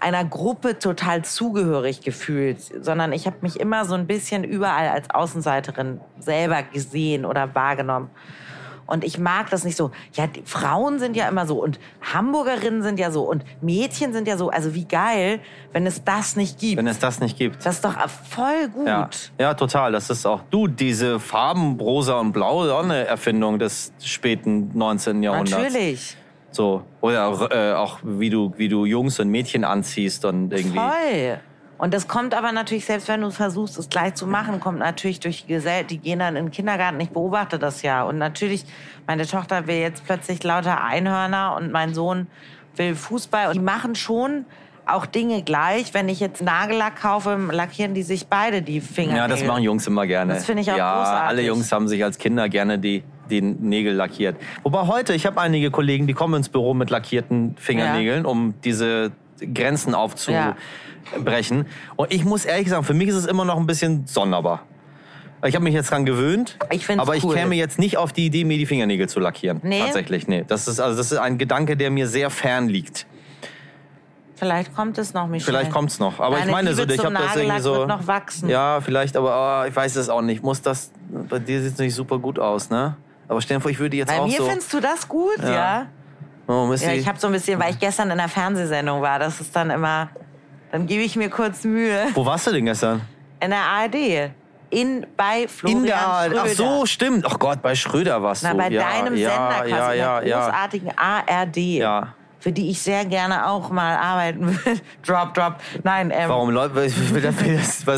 [0.00, 5.10] einer Gruppe total zugehörig gefühlt, sondern ich habe mich immer so ein bisschen überall als
[5.10, 8.10] Außenseiterin selber gesehen oder wahrgenommen.
[8.84, 9.92] Und ich mag das nicht so.
[10.14, 11.78] Ja, Frauen sind ja immer so und
[12.12, 14.50] Hamburgerinnen sind ja so und Mädchen sind ja so.
[14.50, 15.38] Also wie geil,
[15.72, 16.78] wenn es das nicht gibt.
[16.78, 17.64] Wenn es das nicht gibt.
[17.64, 17.94] das ist doch
[18.28, 18.86] voll gut.
[18.86, 19.08] Ja,
[19.38, 19.92] ja, total.
[19.92, 24.76] Das ist auch du, diese Farben rosa und blau, ist auch eine Erfindung des späten
[24.76, 25.22] 19.
[25.22, 25.52] Jahrhunderts.
[25.52, 26.16] Natürlich.
[26.52, 26.82] So.
[27.00, 30.78] Oder auch, äh, auch wie du, wie du Jungs und Mädchen anziehst und irgendwie.
[30.78, 31.40] Voll.
[31.78, 35.18] Und das kommt aber natürlich, selbst wenn du versuchst, es gleich zu machen, kommt natürlich
[35.18, 38.04] durch die Gesellschaft, die gehen dann in den Kindergarten, ich beobachte das ja.
[38.04, 38.64] Und natürlich,
[39.08, 42.28] meine Tochter will jetzt plötzlich lauter Einhörner und mein Sohn
[42.76, 43.48] will Fußball.
[43.48, 44.44] Und die machen schon
[44.86, 45.92] auch Dinge gleich.
[45.92, 49.16] Wenn ich jetzt Nagellack kaufe, lackieren die sich beide die Finger.
[49.16, 50.34] Ja, das machen Jungs immer gerne.
[50.34, 51.28] Das finde ich auch ja, großartig.
[51.28, 54.36] alle Jungs haben sich als Kinder gerne die, die Nägel lackiert.
[54.62, 59.12] Wobei heute, ich habe einige Kollegen, die kommen ins Büro mit lackierten Fingernägeln, um diese
[59.54, 61.66] Grenzen aufzubrechen.
[61.96, 64.62] Und ich muss ehrlich sagen, für mich ist es immer noch ein bisschen sonderbar.
[65.44, 67.34] Ich habe mich jetzt dran gewöhnt, Ich aber ich cool.
[67.34, 69.60] käme jetzt nicht auf die Idee, mir die Fingernägel zu lackieren.
[69.64, 69.80] Nee?
[69.80, 70.44] Tatsächlich, nee.
[70.46, 73.06] Das ist, also, das ist ein Gedanke, der mir sehr fern liegt.
[74.36, 75.58] Vielleicht kommt es noch, Michelle.
[75.58, 76.18] Vielleicht kommt's noch.
[76.18, 77.74] Aber Deine ich meine so, Liebe ich zum habe das irgendwie so.
[77.74, 78.48] wird noch wachsen.
[78.48, 80.42] Ja, vielleicht, aber oh, ich weiß es auch nicht.
[80.42, 80.90] Muss das.
[81.28, 82.96] Bei dir sieht es nicht super gut aus, ne?
[83.32, 84.44] Aber stell dir vor, ich würde jetzt Bei auch mir so.
[84.46, 85.50] findest du das gut, Ja.
[85.50, 85.86] ja?
[86.46, 89.40] oh, Ja, ich habe so ein bisschen, weil ich gestern in einer Fernsehsendung war, das
[89.40, 90.08] ist dann immer,
[90.70, 92.06] dann gebe ich mir kurz Mühe.
[92.14, 93.00] Wo warst du denn gestern?
[93.40, 94.30] In der ARD.
[94.70, 96.34] In, bei Florian In der ARD.
[96.38, 97.26] Ach so, stimmt.
[97.26, 98.56] Ach Gott, bei Schröder warst Na, du.
[98.58, 100.44] bei ja, deinem ja, Sender ja, ja, der ja.
[100.46, 101.56] großartigen ARD.
[101.56, 102.14] Ja.
[102.42, 104.80] Für die ich sehr gerne auch mal arbeiten würde.
[105.06, 105.54] drop, drop.
[105.84, 106.86] Nein, ähm, Warum läuft was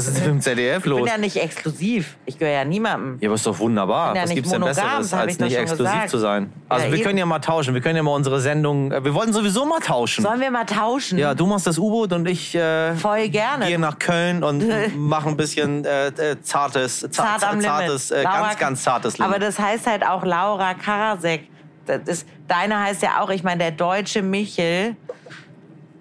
[0.07, 0.99] ist mit dem ZDF ich los?
[1.01, 2.19] bin ja nicht exklusiv.
[2.27, 3.16] Ich gehöre ja niemandem.
[3.21, 4.15] Ja, aber ist doch wunderbar.
[4.15, 6.11] ja Was gibt's denn Besseres, als ich nicht exklusiv gesagt.
[6.11, 6.53] zu sein?
[6.69, 7.07] Also Ja, wir eben.
[7.07, 7.73] können ja mal tauschen.
[7.73, 8.93] Wir können ja mal unsere Sendung.
[8.93, 10.23] äh, Wir wollten sowieso mal tauschen.
[10.23, 11.16] Sollen wir mal tauschen?
[11.19, 13.66] Ja, du machst das U-Boot und ich äh, Voll gerne.
[13.66, 14.62] gehe nach Köln und
[14.97, 19.31] mache ein bisschen äh, äh, zartes, zart, Zart zartes, äh, Laura- ganz, ganz zartes Limit.
[19.31, 21.49] Aber das heißt halt auch Laura Karasek.
[21.87, 24.97] Das ist, deine heißt ja auch, ich meine, der deutsche Michel.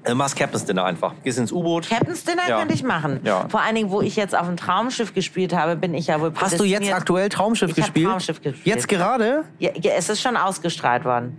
[0.06, 1.14] Du machst Captain's Dinner einfach.
[1.24, 1.88] Gehst ins U-Boot.
[1.88, 2.60] Captain's Dinner Ja.
[2.60, 3.22] könnte ich machen.
[3.24, 3.48] Ja.
[3.48, 6.34] Vor allen Dingen, wo ich jetzt auf dem Traumschiff gespielt habe, bin ich ja wohl
[6.36, 8.08] Hast du jetzt aktuell Traumschiff Ich gespielt?
[8.10, 8.66] Traumschiff gespielt.
[8.66, 9.46] Jetzt gerade?
[9.60, 11.38] Ja, ja, es ist schon ausgestrahlt worden.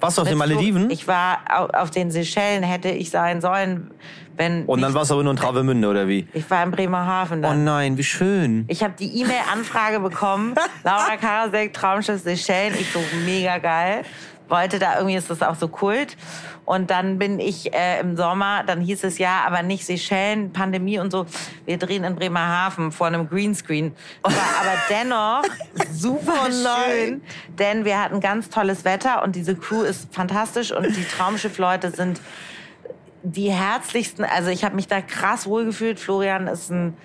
[0.00, 0.88] Warst du auf den Malediven?
[0.90, 3.90] Ich war au- auf den Seychellen, hätte ich sein sollen,
[4.36, 4.64] wenn.
[4.64, 6.26] und dann warst du aber nur in Travemünde, oder wie?
[6.32, 7.64] Ich war in Bremerhaven Oh dann.
[7.64, 8.64] nein, wie schön.
[8.68, 10.54] Ich habe die E-Mail-Anfrage bekommen.
[10.84, 12.74] Laura Karasek, Traumschiff Seychellen.
[12.80, 14.04] Ich so, mega geil.
[14.48, 16.16] Wollte da irgendwie, ist das auch so Kult.
[16.64, 20.98] Und dann bin ich äh, im Sommer, dann hieß es ja, aber nicht Seychellen, Pandemie
[20.98, 21.26] und so.
[21.64, 23.94] Wir drehen in Bremerhaven vor einem Greenscreen.
[24.22, 25.42] War aber dennoch
[25.90, 27.22] super schön,
[27.58, 32.20] denn wir hatten ganz tolles Wetter und diese Crew ist fantastisch und die Traumschiffleute sind
[33.22, 35.98] die herzlichsten, also ich habe mich da krass wohlgefühlt.
[35.98, 36.96] Florian ist ein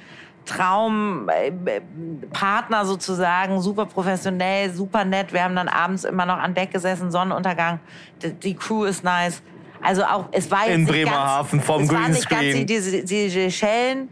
[0.45, 5.31] Traumpartner sozusagen, super professionell, super nett.
[5.33, 7.79] Wir haben dann abends immer noch an Deck gesessen, Sonnenuntergang.
[8.21, 9.41] Die, die Crew ist nice.
[9.81, 13.05] Also auch, es war jetzt In Bremerhaven ganz, vom es war nicht ganz Greenscreen.
[13.05, 14.07] die, Seychellen,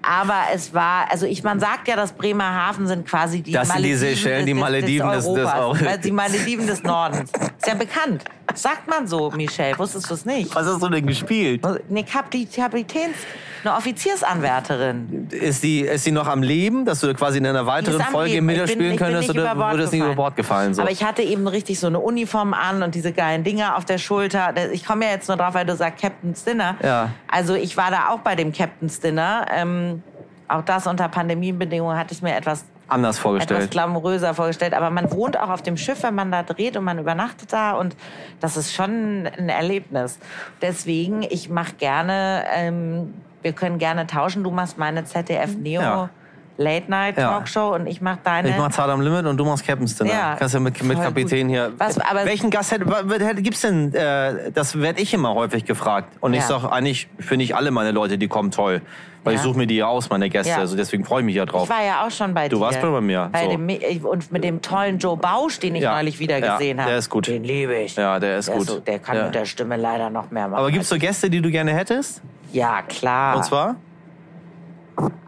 [0.00, 3.78] aber es war, also ich, man sagt ja, dass Bremerhaven sind quasi die Das sind
[3.78, 6.82] die Malediven Seychellen, die des- Malediven des- des, des Europas, Eu- weil die Malediven des
[6.84, 7.32] Nordens.
[7.32, 8.22] Ist ja bekannt.
[8.54, 9.76] Sagt man so, Michelle.
[9.76, 10.54] Wusstest du es nicht?
[10.54, 11.66] Was hast du denn gespielt?
[11.66, 13.16] Eine Kap die Kapitäns,
[13.64, 15.28] eine Offiziersanwärterin.
[15.30, 18.48] Ist die, ist die noch am Leben, dass du quasi in einer weiteren Folge Leben.
[18.50, 20.14] Ich bin könntest oder würde es nicht über.
[20.14, 20.74] Bord gefallen?
[20.74, 20.82] So?
[20.82, 23.98] Aber ich hatte eben richtig so eine Uniform an und diese geilen Dinger auf der
[23.98, 24.54] Schulter.
[24.72, 26.76] Ich komme ja jetzt nur drauf, weil du sagst Captain's Dinner.
[26.82, 27.10] Ja.
[27.28, 29.46] Also ich war da auch bei dem Captain's Dinner.
[29.54, 30.02] Ähm,
[30.48, 33.60] auch das unter Pandemiebedingungen hatte ich mir etwas anders vorgestellt.
[33.60, 34.74] etwas glamouröser vorgestellt.
[34.74, 37.72] Aber man wohnt auch auf dem Schiff, wenn man da dreht und man übernachtet da
[37.72, 37.96] und
[38.40, 40.18] das ist schon ein Erlebnis.
[40.62, 43.14] Deswegen, ich mache gerne, ähm,
[43.48, 44.44] wir können gerne tauschen.
[44.44, 46.10] Du machst meine ZDF Neo Ja.
[46.58, 47.30] Late Night Ja.
[47.30, 48.50] Talkshow und ich mache deine.
[48.50, 50.10] Ich mach Zart am Limit und du machst Captain's Dinner.
[50.12, 51.56] Ja, Kannst ja mit, mit Kapitän gut.
[51.56, 51.72] hier.
[51.78, 52.84] Was, aber- Welchen Gast hätte,
[53.24, 53.94] hätte- gibt's denn?
[53.94, 56.08] Äh, das werde ich immer häufig gefragt.
[56.20, 56.46] Und ich Ja.
[56.60, 58.82] sag eigentlich, finde ich alle meine Leute, die kommen toll.
[59.24, 59.44] Weil ich Ja.
[59.44, 60.56] suche mir die ja aus, meine Gäste.
[60.56, 61.64] Also deswegen freue ich mich ja drauf.
[61.64, 62.62] Ich war ja auch schon bei Du dir.
[62.62, 63.50] warst bei mir, Bei so.
[63.50, 66.90] dem, und mit dem tollen Joe Bausch, den ich neulich wieder gesehen habe.
[66.90, 67.26] der ist gut.
[67.26, 67.94] Den liebe ich.
[67.96, 68.66] Ja, der ist der gut.
[68.66, 70.58] so, der kann mit der Stimme leider noch mehr machen.
[70.60, 72.20] Aber gibt's so Gäste, die du gerne hättest?
[72.52, 73.36] ja, klar.
[73.36, 73.76] Und zwar?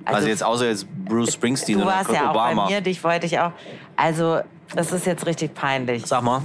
[0.05, 2.65] Also, jetzt außer jetzt Bruce Springsteen du oder warst Kurt ja auch Obama.
[2.65, 3.53] bei mir, dich wollte ich auch.
[3.97, 4.41] Also,
[4.75, 6.07] das ist jetzt richtig peinlich.
[6.07, 6.43] Sag mal.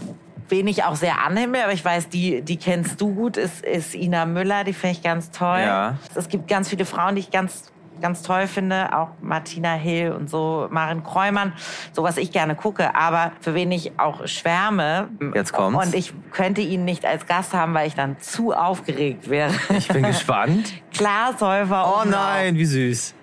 [0.48, 3.96] Wen ich auch sehr anhimmel, aber ich weiß, die, die kennst du gut, ist, ist
[3.96, 5.60] Ina Müller, die finde ich ganz toll.
[5.60, 5.98] Ja.
[6.14, 7.72] Es gibt ganz viele Frauen, die ich ganz
[8.06, 11.54] ganz toll finde, auch Martina Hill und so, Maren Kräumann,
[11.92, 15.10] so was ich gerne gucke, aber für wen ich auch schwärme.
[15.34, 15.88] Jetzt kommt's.
[15.88, 19.52] Und ich könnte ihn nicht als Gast haben, weil ich dann zu aufgeregt wäre.
[19.76, 20.72] Ich bin gespannt.
[20.94, 21.96] Klaas Häufer.
[22.00, 23.16] Oh nein, wie süß.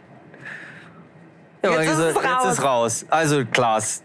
[1.62, 2.24] Ja, Jetzt ist es raus.
[2.24, 3.06] Jetzt ist raus.
[3.08, 4.02] Also Klaas,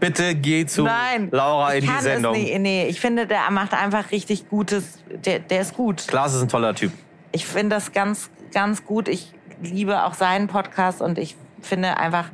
[0.00, 2.32] bitte geh zu Nein, Laura in die Sendung.
[2.32, 4.98] Nicht, nee, ich finde, der macht einfach richtig Gutes.
[5.24, 6.08] Der, der ist gut.
[6.08, 6.90] Klaas ist ein toller Typ.
[7.30, 9.06] Ich finde das ganz, ganz gut.
[9.06, 12.26] Ich liebe auch seinen Podcast und ich finde einfach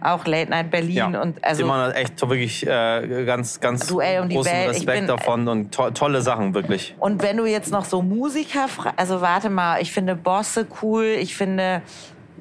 [0.00, 4.28] auch Late Night Berlin und also machen das echt wirklich äh, ganz, ganz Duell um
[4.28, 4.70] großen Welt.
[4.72, 6.96] Ich Respekt bin- davon und to tolle Sachen, wirklich.
[6.98, 11.36] Und wenn du jetzt noch so Musiker, also warte mal, ich finde Bosse cool, ich
[11.36, 11.82] finde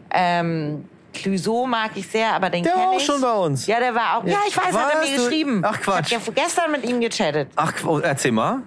[0.09, 3.05] ähm, Clouseau mag ich sehr, aber den Der war kenne auch ich.
[3.05, 3.67] schon bei uns.
[3.67, 4.25] Ja, der war auch.
[4.25, 5.61] Ja, ich weiß, hat er mir Du- geschrieben.
[5.63, 6.11] Ach, Quatsch.
[6.13, 7.49] Ich habe gestern mit ihm gechattet.
[7.55, 8.61] Ach, erzähl mal.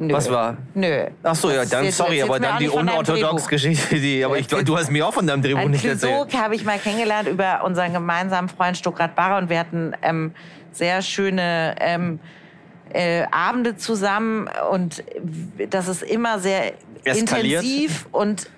[0.00, 0.14] Nö.
[0.14, 0.56] Was war?
[0.74, 1.06] Nö.
[1.24, 3.48] Ach so, ja, dann erzählst- sorry, aber dann die unorthodox.
[3.48, 6.28] Geschichte, die, aber ich, du hast mir auch von deinem Drehbuch Ein nicht erzählt.
[6.28, 10.32] Clouseau habe ich mal kennengelernt über unseren gemeinsamen Freund Stuttgart Barre und wir hatten ähm,
[10.70, 12.20] sehr schöne ähm,
[12.92, 15.02] äh, Abende zusammen und
[15.70, 17.62] das ist immer sehr Eskaliert.
[17.64, 18.48] intensiv und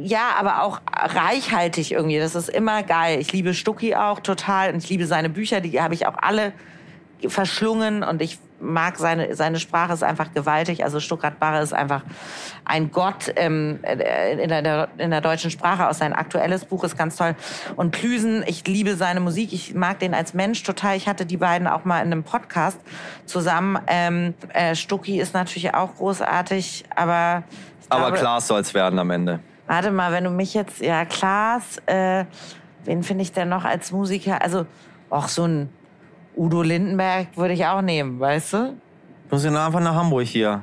[0.00, 2.18] ja, aber auch reichhaltig irgendwie.
[2.18, 3.18] Das ist immer geil.
[3.20, 6.52] Ich liebe Stucki auch total und ich liebe seine Bücher, die habe ich auch alle
[7.26, 10.84] verschlungen und ich mag seine, seine Sprache ist einfach gewaltig.
[10.84, 12.02] Also Stuttgart Barre ist einfach
[12.64, 15.88] ein Gott ähm, äh, in, der, in der deutschen Sprache.
[15.88, 17.34] Aus sein aktuelles Buch ist ganz toll.
[17.76, 19.52] Und Plüsen, ich liebe seine Musik.
[19.52, 20.96] Ich mag den als Mensch total.
[20.96, 22.78] Ich hatte die beiden auch mal in einem Podcast
[23.26, 23.78] zusammen.
[23.86, 27.44] Ähm, äh, Stucki ist natürlich auch großartig, aber
[27.88, 29.40] Aber glaube, Klaas soll es werden am Ende.
[29.66, 32.24] Warte mal, wenn du mich jetzt, ja, Klaas, äh,
[32.84, 34.42] wen finde ich denn noch als Musiker?
[34.42, 34.66] Also,
[35.10, 35.68] auch so ein
[36.40, 38.72] Udo Lindenberg würde ich auch nehmen, weißt du?
[39.30, 40.62] Muss ich einfach nach Hamburg hier.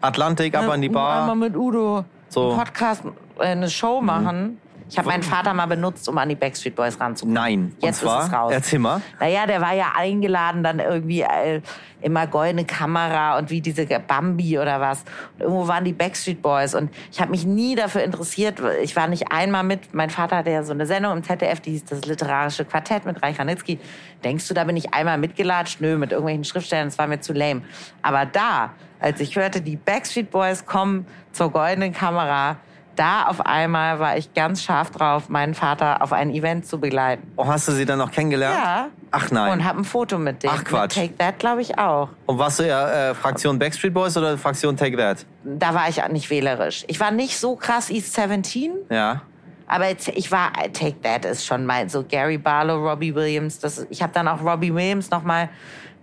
[0.00, 1.34] Atlantik, ab an die Einmal Bar.
[1.34, 2.50] mit Udo So.
[2.50, 3.02] einen Podcast,
[3.40, 4.58] äh, eine Show machen.
[4.88, 7.34] Ich habe meinen Vater mal benutzt, um an die Backstreet Boys ranzukommen.
[7.34, 7.76] Nein.
[7.80, 8.52] Jetzt zwar, ist es raus.
[8.52, 9.00] erzähl mal.
[9.18, 11.60] Naja, der war ja eingeladen, dann irgendwie äh,
[12.00, 15.04] immer goldene Kamera und wie diese Bambi oder was.
[15.34, 18.60] Und irgendwo waren die Backstreet Boys und ich habe mich nie dafür interessiert.
[18.82, 19.92] Ich war nicht einmal mit.
[19.92, 23.20] Mein Vater hatte ja so eine Sendung im ZDF, die hieß das literarische Quartett mit
[23.22, 23.80] Reich Ranitzky.
[24.22, 25.80] Denkst du, da bin ich einmal mitgelatscht?
[25.80, 27.62] Nö, mit irgendwelchen Schriftstellern, das war mir zu lame.
[28.02, 32.56] Aber da, als ich hörte, die Backstreet Boys kommen zur goldenen Kamera,
[32.96, 37.30] da auf einmal war ich ganz scharf drauf, meinen Vater auf ein Event zu begleiten.
[37.36, 38.56] Oh, hast du sie dann noch kennengelernt?
[38.62, 38.86] Ja.
[39.10, 39.52] Ach nein.
[39.52, 40.50] Und habe ein Foto mit dem.
[40.52, 40.94] Ach, Quatsch.
[40.94, 42.08] Take That, glaube ich, auch.
[42.26, 45.24] Und warst du ja äh, Fraktion Backstreet Boys oder Fraktion Take That?
[45.44, 46.84] Da war ich auch nicht wählerisch.
[46.88, 49.22] Ich war nicht so krass East 17, Ja.
[49.68, 53.58] aber jetzt, ich war, Take That ist schon mal so Gary Barlow, Robbie Williams.
[53.60, 55.48] Das, ich habe dann auch Robbie Williams noch mal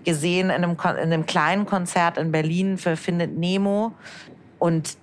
[0.06, 0.72] gesehen in einem,
[1.02, 3.94] in einem kleinen Konzert in Berlin für Findet Nemo.
[4.64, 4.98] Und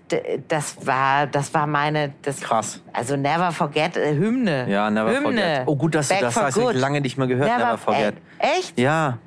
[0.49, 2.81] das war, das war meine, das, Krass.
[2.95, 4.67] also Never Forget, äh, Hymne.
[4.71, 5.23] Ja, Never Hymne.
[5.23, 5.63] Forget.
[5.67, 6.57] Oh, gut, dass du Back das for sagst.
[6.57, 6.75] Ich Good.
[6.77, 8.15] hab lange nicht mehr gehört, Never Forget.
[8.39, 8.81] Ey, echt?
[8.81, 9.19] Ja.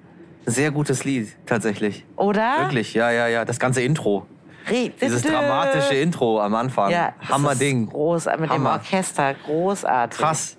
[0.47, 2.03] Sehr gutes Lied, tatsächlich.
[2.15, 2.61] Oder?
[2.61, 3.45] Wirklich, ja, ja, ja.
[3.45, 4.25] Das ganze Intro.
[4.99, 6.89] Dieses dramatische Intro am Anfang.
[6.89, 7.89] Ja, das Hammerding.
[7.89, 8.71] Groß, mit dem Hammer.
[8.71, 10.19] Orchester, großartig.
[10.19, 10.57] Krass.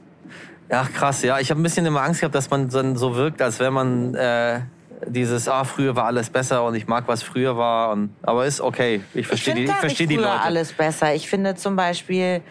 [0.71, 1.23] Ja, krass.
[1.25, 3.73] Ja, ich habe ein bisschen immer Angst gehabt, dass man dann so wirkt, als wenn
[3.73, 4.61] man äh,
[5.07, 7.93] dieses, ah, früher war alles besser und ich mag, was früher war.
[7.93, 9.03] Und, aber ist okay.
[9.15, 10.43] Ich verstehe die, ich versteh die früher Leute.
[10.43, 11.15] alles besser.
[11.15, 12.43] Ich finde zum Beispiel,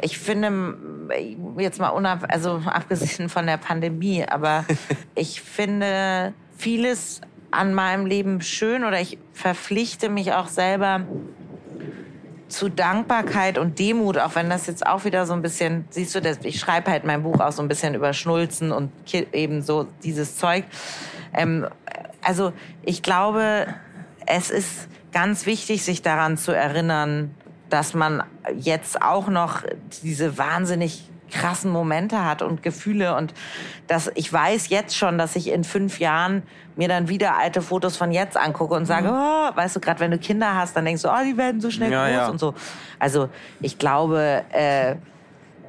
[0.00, 0.78] ich finde
[1.58, 4.64] jetzt mal unab, also abgesehen von der Pandemie, aber
[5.14, 7.20] ich finde vieles
[7.50, 11.02] an meinem Leben schön oder ich verpflichte mich auch selber
[12.52, 16.20] zu Dankbarkeit und Demut, auch wenn das jetzt auch wieder so ein bisschen, siehst du,
[16.20, 18.92] das, ich schreibe halt mein Buch auch so ein bisschen über Schnulzen und
[19.32, 20.64] eben so dieses Zeug.
[21.34, 21.66] Ähm,
[22.22, 23.66] also ich glaube,
[24.26, 27.34] es ist ganz wichtig, sich daran zu erinnern,
[27.68, 28.22] dass man
[28.56, 29.62] jetzt auch noch
[30.02, 33.32] diese wahnsinnig krassen Momente hat und Gefühle und
[33.86, 36.42] dass ich weiß jetzt schon, dass ich in fünf Jahren
[36.76, 39.14] mir dann wieder alte Fotos von jetzt angucke und sage, mhm.
[39.14, 41.70] oh, weißt du, gerade wenn du Kinder hast, dann denkst du, oh, die werden so
[41.70, 42.28] schnell ja, groß ja.
[42.28, 42.54] und so.
[42.98, 43.30] Also
[43.60, 44.96] ich glaube, äh,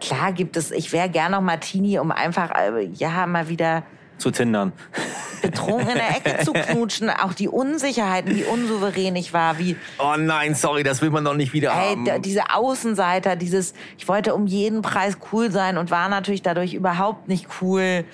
[0.01, 3.83] klar gibt es, ich wäre gern noch Martini, um einfach, äh, ja, mal wieder
[4.23, 4.71] zu tindern.
[5.41, 9.75] Betrunken in der Ecke zu knutschen, auch die Unsicherheiten, wie unsouverän ich war, wie.
[9.99, 12.21] Oh nein, sorry, das will man doch nicht wieder ey, haben.
[12.21, 17.27] Diese Außenseiter, dieses, ich wollte um jeden Preis cool sein und war natürlich dadurch überhaupt
[17.27, 18.05] nicht cool.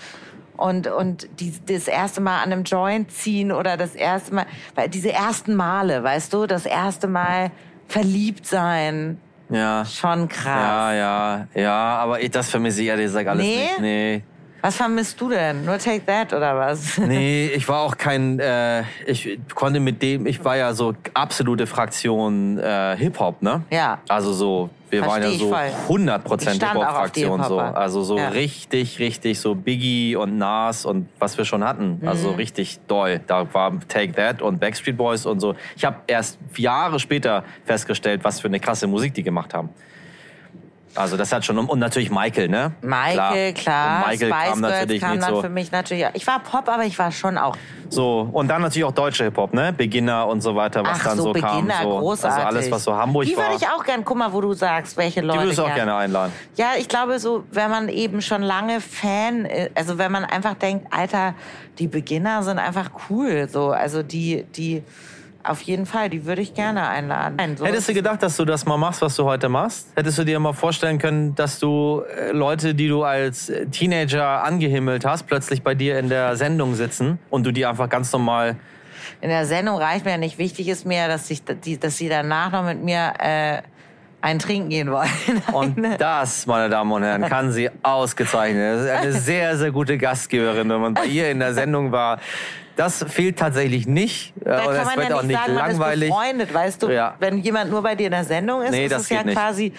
[0.57, 4.45] Und, und die, das erste Mal an einem Joint ziehen oder das erste Mal,
[4.75, 7.51] weil diese ersten Male, weißt du, das erste Mal
[7.87, 9.21] verliebt sein.
[9.49, 9.85] Ja.
[9.85, 10.45] Schon krass.
[10.45, 13.61] Ja, ja, ja, aber ich, das vermisse ich ehrlich gesagt alles nee?
[13.61, 13.79] nicht.
[13.79, 14.23] Nee.
[14.61, 15.65] Was vermisst du denn?
[15.65, 16.97] Nur Take That oder was?
[17.09, 21.65] Nee, ich war auch kein, äh, ich konnte mit dem, ich war ja so absolute
[21.65, 23.63] Fraktion äh, Hip-Hop, ne?
[23.71, 23.99] Ja.
[24.07, 27.59] Also so, wir Versteh waren ja so 100% Hip-Hop-Fraktion so.
[27.59, 28.29] Also so ja.
[28.29, 32.01] richtig, richtig so Biggie und Nas und was wir schon hatten.
[32.05, 32.35] Also mhm.
[32.35, 33.21] richtig doll.
[33.25, 35.55] Da war Take That und Backstreet Boys und so.
[35.75, 39.69] Ich habe erst Jahre später festgestellt, was für eine krasse Musik die gemacht haben.
[40.95, 42.71] Also das hat schon und natürlich Michael, ne?
[42.81, 43.53] Michael, klar.
[43.53, 44.03] klar.
[44.03, 45.41] Und Michael Spice kam natürlich kam nicht dann so.
[45.41, 46.05] für mich natürlich.
[46.13, 47.55] Ich war Pop, aber ich war schon auch.
[47.89, 49.73] So und dann natürlich auch deutsche Hip Hop, ne?
[49.73, 51.83] Beginner und so weiter, was Ach, dann so, so Beginner, kam.
[51.83, 51.99] So.
[51.99, 52.45] großartig.
[52.45, 53.45] Also alles, was so Hamburg Die war.
[53.45, 54.03] würde ich auch gern.
[54.03, 55.39] Guck mal, wo du sagst, welche Leute.
[55.39, 55.75] Die würdest du auch gern.
[55.77, 56.33] gerne einladen.
[56.55, 60.87] Ja, ich glaube so, wenn man eben schon lange Fan, also wenn man einfach denkt,
[60.91, 61.35] Alter,
[61.77, 64.83] die Beginner sind einfach cool, so, also die, die
[65.49, 67.35] auf jeden Fall, die würde ich gerne einladen.
[67.37, 69.87] Nein, so Hättest du gedacht, dass du das mal machst, was du heute machst?
[69.95, 75.05] Hättest du dir mal vorstellen können, dass du äh, Leute, die du als Teenager angehimmelt
[75.05, 78.55] hast, plötzlich bei dir in der Sendung sitzen und du die einfach ganz normal
[79.21, 80.37] in der Sendung reicht mir ja nicht.
[80.37, 83.61] Wichtig ist mir, dass, ich, dass sie danach noch mit mir äh,
[84.21, 85.09] ein Trinken gehen wollen.
[85.53, 88.75] Und das, meine Damen und Herren, kann sie ausgezeichnet.
[88.75, 92.19] Das ist eine sehr, sehr gute Gastgeberin, wenn man bei ihr in der Sendung war.
[92.75, 94.33] Das fehlt tatsächlich nicht.
[94.37, 95.79] Da kann man ja nicht, sagen, langweilig.
[95.79, 96.89] man ist befreundet, weißt du?
[96.89, 97.15] Ja.
[97.19, 99.35] Wenn jemand nur bei dir in der Sendung ist, nee, ist es ja nicht.
[99.35, 99.73] quasi,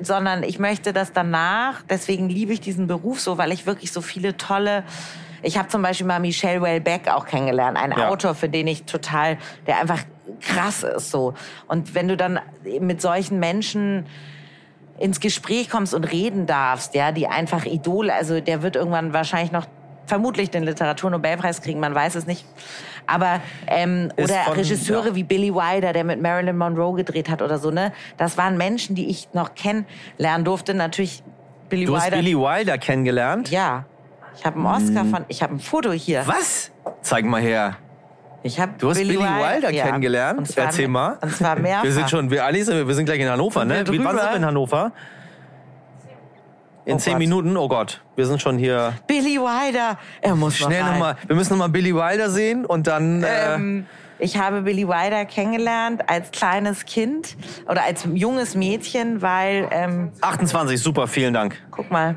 [0.00, 4.00] sondern ich möchte das danach, deswegen liebe ich diesen Beruf so, weil ich wirklich so
[4.00, 4.84] viele tolle
[5.42, 8.08] ich habe zum Beispiel mal Michel Welbeck auch kennengelernt, ein ja.
[8.08, 9.98] Autor, für den ich total, der einfach
[10.40, 11.34] krass ist so.
[11.68, 12.40] Und wenn du dann
[12.80, 14.06] mit solchen Menschen
[14.98, 19.52] ins Gespräch kommst und reden darfst, ja, die einfach Idole, also der wird irgendwann wahrscheinlich
[19.52, 19.66] noch
[20.06, 22.44] vermutlich den Literaturnobelpreis kriegen, man weiß es nicht.
[23.06, 25.14] Aber ähm, oder von, Regisseure ja.
[25.14, 27.92] wie Billy Wilder, der mit Marilyn Monroe gedreht hat oder so, ne?
[28.16, 30.74] Das waren Menschen, die ich noch kennenlernen durfte.
[30.74, 31.22] Natürlich
[31.68, 32.10] Billy du Wilder.
[32.10, 33.50] Du hast Billy Wilder kennengelernt?
[33.50, 33.86] Ja.
[34.36, 35.10] Ich habe einen Oscar hm.
[35.10, 36.22] von, ich habe ein Foto hier.
[36.26, 36.70] Was?
[37.00, 37.76] Zeig mal her.
[38.44, 39.84] Ich hab du hast Billy, Billy Wilder ja.
[39.84, 40.56] kennengelernt.
[40.56, 41.18] Erzähl mal.
[41.20, 41.84] Und zwar mehrfach.
[41.84, 43.84] Wir sind schon, wir, Alice, wir sind gleich in Hannover, ne?
[43.88, 44.92] Wie, wann sind wir in Hannover?
[46.84, 47.18] In oh zehn Gott.
[47.20, 48.94] Minuten, oh Gott, wir sind schon hier.
[49.06, 51.16] Billy Wilder, er muss schnell noch, noch mal.
[51.28, 53.22] Wir müssen noch mal Billy Wilder sehen und dann.
[53.22, 53.86] Äh, ähm,
[54.18, 57.36] äh ich habe Billy Wilder kennengelernt als kleines Kind
[57.68, 59.68] oder als junges Mädchen, weil.
[59.70, 61.56] Ähm, 28, super, vielen Dank.
[61.70, 62.16] Guck mal,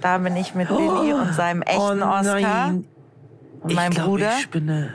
[0.00, 2.74] da bin ich mit Billy oh, und seinem echten oh Oscar
[3.62, 4.30] und meinem Bruder.
[4.36, 4.94] Ich spinne.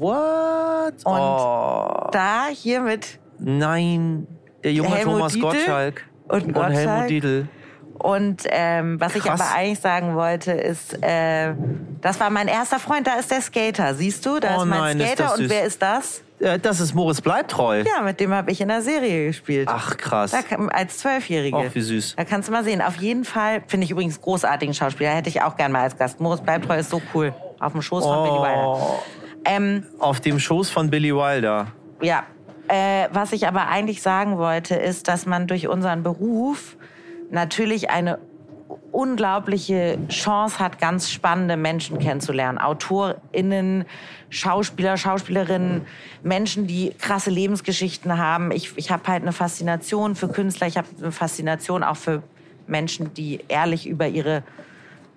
[0.00, 0.94] What?
[1.04, 2.08] Und oh.
[2.10, 3.18] da hier mit.
[3.38, 4.26] Nein,
[4.64, 6.74] der junge Helmut Thomas Dietl Gottschalk und, und Gottschalk.
[6.74, 7.48] Helmut Dietl.
[7.98, 9.22] Und ähm, was Krass.
[9.22, 11.52] ich aber eigentlich sagen wollte, ist, äh,
[12.00, 14.40] das war mein erster Freund, da ist der Skater, siehst du?
[14.40, 16.22] Da oh ist mein nein, Skater ist und wer ist das?
[16.38, 17.82] Äh, das ist Moritz Bleibtreu.
[17.82, 19.68] Ja, mit dem habe ich in der Serie gespielt.
[19.70, 20.30] Ach krass.
[20.30, 21.58] Da, als Zwölfjährige.
[21.58, 22.14] Ach, wie süß.
[22.16, 22.80] Da kannst du mal sehen.
[22.80, 25.10] Auf jeden Fall finde ich übrigens großartigen Schauspieler.
[25.10, 26.20] Hätte ich auch gern mal als Gast.
[26.20, 27.34] Moritz Bleibtreu ist so cool.
[27.58, 28.22] Auf dem Schoß von oh.
[28.22, 29.19] Billy Wilder.
[29.44, 31.68] Ähm, Auf dem Schoß von Billy Wilder.
[32.00, 32.24] Ja.
[32.68, 36.76] Äh, was ich aber eigentlich sagen wollte, ist, dass man durch unseren Beruf
[37.30, 38.18] natürlich eine
[38.92, 42.58] unglaubliche Chance hat, ganz spannende Menschen kennenzulernen.
[42.58, 43.84] AutorInnen,
[44.28, 45.82] Schauspieler, Schauspielerinnen,
[46.22, 48.52] Menschen, die krasse Lebensgeschichten haben.
[48.52, 52.22] Ich, ich habe halt eine Faszination für Künstler, ich habe eine Faszination auch für
[52.66, 54.42] Menschen, die ehrlich über ihre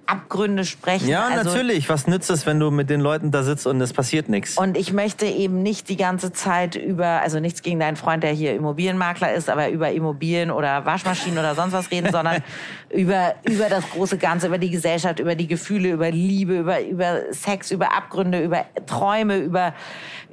[0.06, 1.08] Abgründe sprechen.
[1.08, 1.88] Ja, also, natürlich.
[1.88, 4.58] Was nützt es, wenn du mit den Leuten da sitzt und es passiert nichts?
[4.58, 8.32] Und ich möchte eben nicht die ganze Zeit über, also nichts gegen deinen Freund, der
[8.32, 12.44] hier Immobilienmakler ist, aber über Immobilien oder Waschmaschinen oder sonst was reden, sondern
[12.90, 17.22] über, über das große Ganze, über die Gesellschaft, über die Gefühle, über Liebe, über, über
[17.32, 19.74] Sex, über Abgründe, über Träume, über,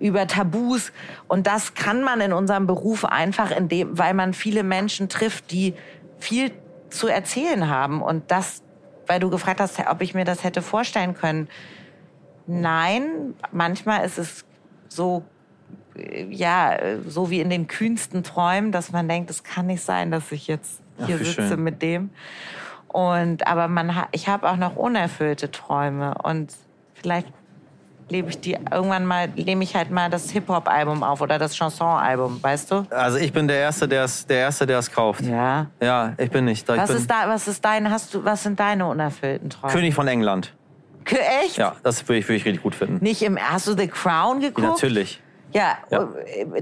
[0.01, 0.93] über Tabus.
[1.29, 5.53] Und das kann man in unserem Beruf einfach, in dem, weil man viele Menschen trifft,
[5.53, 5.75] die
[6.19, 6.51] viel
[6.91, 8.03] zu erzählen haben.
[8.03, 8.63] Und das
[9.11, 11.49] weil du gefragt hast, ob ich mir das hätte vorstellen können.
[12.47, 14.45] Nein, manchmal ist es
[14.89, 15.25] so,
[16.29, 16.79] ja,
[17.09, 20.47] so wie in den kühnsten Träumen, dass man denkt, es kann nicht sein, dass ich
[20.47, 21.65] jetzt hier Ach, sitze schön.
[21.65, 22.11] mit dem.
[22.87, 26.55] Und aber man, ich habe auch noch unerfüllte Träume und
[26.95, 27.27] vielleicht
[28.11, 32.43] lebe ich die irgendwann mal, nehme ich halt mal das Hip-Hop-Album auf oder das Chanson-Album,
[32.43, 32.87] weißt du?
[32.91, 35.23] Also ich bin der Erste, der es der Erste, der es kauft.
[35.23, 35.67] Ja.
[35.81, 36.69] Ja, ich bin nicht.
[36.69, 39.73] Ich Was bin ist da, was ist dein, hast du, was sind deine unerfüllten Träume?
[39.73, 40.53] König von England.
[41.43, 41.57] Echt?
[41.57, 42.99] Ja, das würde ich, würde ich richtig gut finden.
[43.03, 44.67] Nicht im, hast du The Crown geguckt?
[44.67, 45.21] Natürlich.
[45.53, 46.07] Ja, Ja.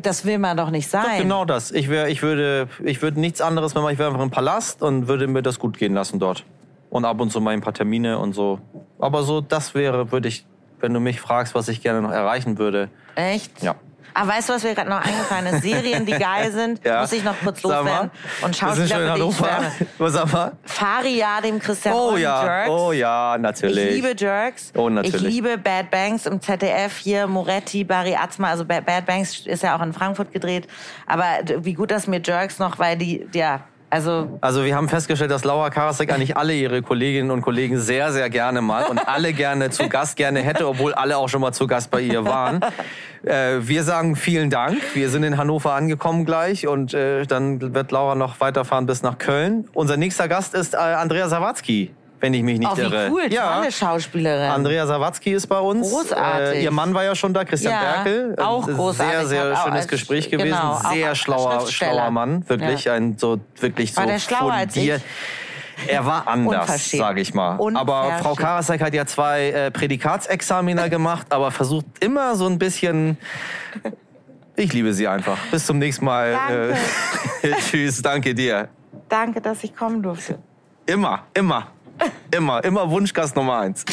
[0.01, 1.19] das will man doch nicht sein.
[1.23, 1.71] Genau das.
[1.73, 3.91] Ich, wär, ich, würde, ich würde nichts anderes machen.
[3.93, 6.45] Ich wäre einfach im Palast und würde mir das gut gehen lassen dort.
[6.89, 8.61] Und ab und zu mal ein paar Termine und so.
[8.99, 10.47] Aber so, das wäre, würde ich,
[10.81, 12.89] wenn du mich fragst, was ich gerne noch erreichen würde.
[13.15, 13.63] Echt?
[13.63, 13.75] Ja.
[14.15, 15.63] Ah, weißt du, was mir gerade noch eingefallen ist?
[15.63, 17.03] Serien, die geil sind, Ja.
[17.03, 18.11] muss ich noch kurz loswerden.
[18.41, 19.71] Und Schauspieler, die ich schwärme.
[19.99, 20.53] Was sag mal?
[20.65, 22.71] Faria, dem Christian Oh ja, Jerks.
[22.71, 23.85] oh ja, natürlich.
[23.91, 24.73] Ich liebe Jerks.
[24.75, 25.15] Oh, natürlich.
[25.23, 26.97] Ich liebe Bad Banks im ZDF.
[26.99, 28.49] Hier Moretti, Barry Atzma.
[28.49, 30.67] Also Ba- Bad Banks ist ja auch in Frankfurt gedreht.
[31.07, 31.27] Aber
[31.59, 35.45] wie gut, dass mir Jerks noch, weil die, ja, also Also wir haben festgestellt, dass
[35.45, 39.71] Laura Karasek eigentlich alle ihre Kolleginnen und Kollegen sehr, sehr gerne mag und alle gerne
[39.71, 42.61] zu Gast gerne hätte, obwohl alle auch schon mal zu Gast bei ihr waren.
[43.25, 44.79] Äh, wir sagen vielen Dank.
[44.95, 49.19] Wir sind in Hannover angekommen gleich und äh, dann wird Laura noch weiterfahren bis nach
[49.19, 49.69] Köln.
[49.75, 51.91] Unser nächster Gast ist äh, Andrea Sawatzki,
[52.21, 53.09] wenn ich mich nicht oh, wie irre.
[53.11, 53.57] cool, ja.
[53.57, 54.51] tolle Schauspielerin.
[54.51, 55.89] Andrea Sawatzki ist bei uns.
[55.91, 56.59] Großartig.
[56.59, 58.35] Äh, ihr Mann war ja schon da, Christian Ja, Berkel.
[58.37, 59.17] Äh, auch großartig.
[59.19, 60.49] Sehr, sehr schönes als- Gespräch gewesen.
[60.51, 62.49] genau, sehr schlauer, schlauer Mann.
[62.49, 62.95] Wirklich Ja.
[62.95, 64.93] ein so wirklich War so der schlauer als ich?
[65.87, 67.59] Er war anders, sage ich mal.
[67.75, 68.19] Aber.
[68.21, 73.17] Frau Karasek hat ja zwei äh, Prädikatsexamina gemacht, aber versucht immer so ein bisschen.
[74.57, 75.39] Ich liebe sie einfach.
[75.53, 76.75] Bis zum nächsten Mal.
[77.43, 78.69] Äh, tschüss, danke dir.
[79.09, 80.39] Danke, dass ich kommen durfte.
[80.85, 81.69] Immer, immer,
[82.31, 83.85] immer, immer Wunschgast Nummer eins.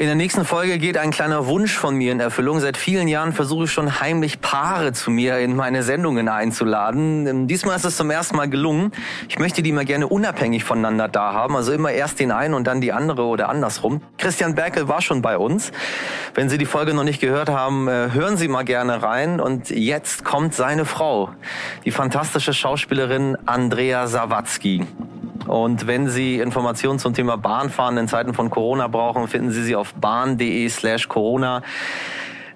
[0.00, 2.60] In der nächsten Folge geht ein kleiner Wunsch von mir in Erfüllung.
[2.60, 7.26] Seit vielen Jahren versuche ich schon heimlich Paare zu mir in meine Sendungen einzuladen.
[7.26, 8.92] Ähm, Diesmal ist es zum ersten Mal gelungen.
[9.28, 11.56] Ich möchte die mal gerne unabhängig voneinander da haben.
[11.56, 14.00] Also immer erst den einen und dann die andere oder andersrum.
[14.18, 15.72] Christian Berkel war schon bei uns.
[16.32, 19.40] Wenn Sie die Folge noch nicht gehört haben, äh, hören Sie mal gerne rein.
[19.40, 21.30] Und jetzt kommt seine Frau,
[21.84, 24.86] die fantastische Schauspielerin Andrea Sawatzki.
[25.48, 29.76] Und wenn Sie Informationen zum Thema Bahnfahren in Zeiten von Corona brauchen, finden Sie sie
[29.76, 31.62] auf bahn.de slash Corona.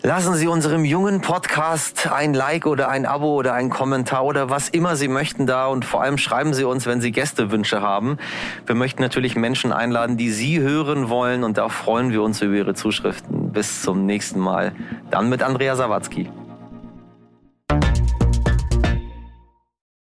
[0.05, 4.69] Lassen Sie unserem jungen Podcast ein Like oder ein Abo oder einen Kommentar oder was
[4.69, 8.19] immer Sie möchten da und vor allem schreiben Sie uns, wenn Sie Gästewünsche haben.
[8.67, 12.55] Wir möchten natürlich Menschen einladen, die Sie hören wollen und da freuen wir uns über
[12.55, 13.53] Ihre Zuschriften.
[13.53, 14.73] Bis zum nächsten Mal.
[15.13, 16.29] Dann mit Andrea Sawatzki.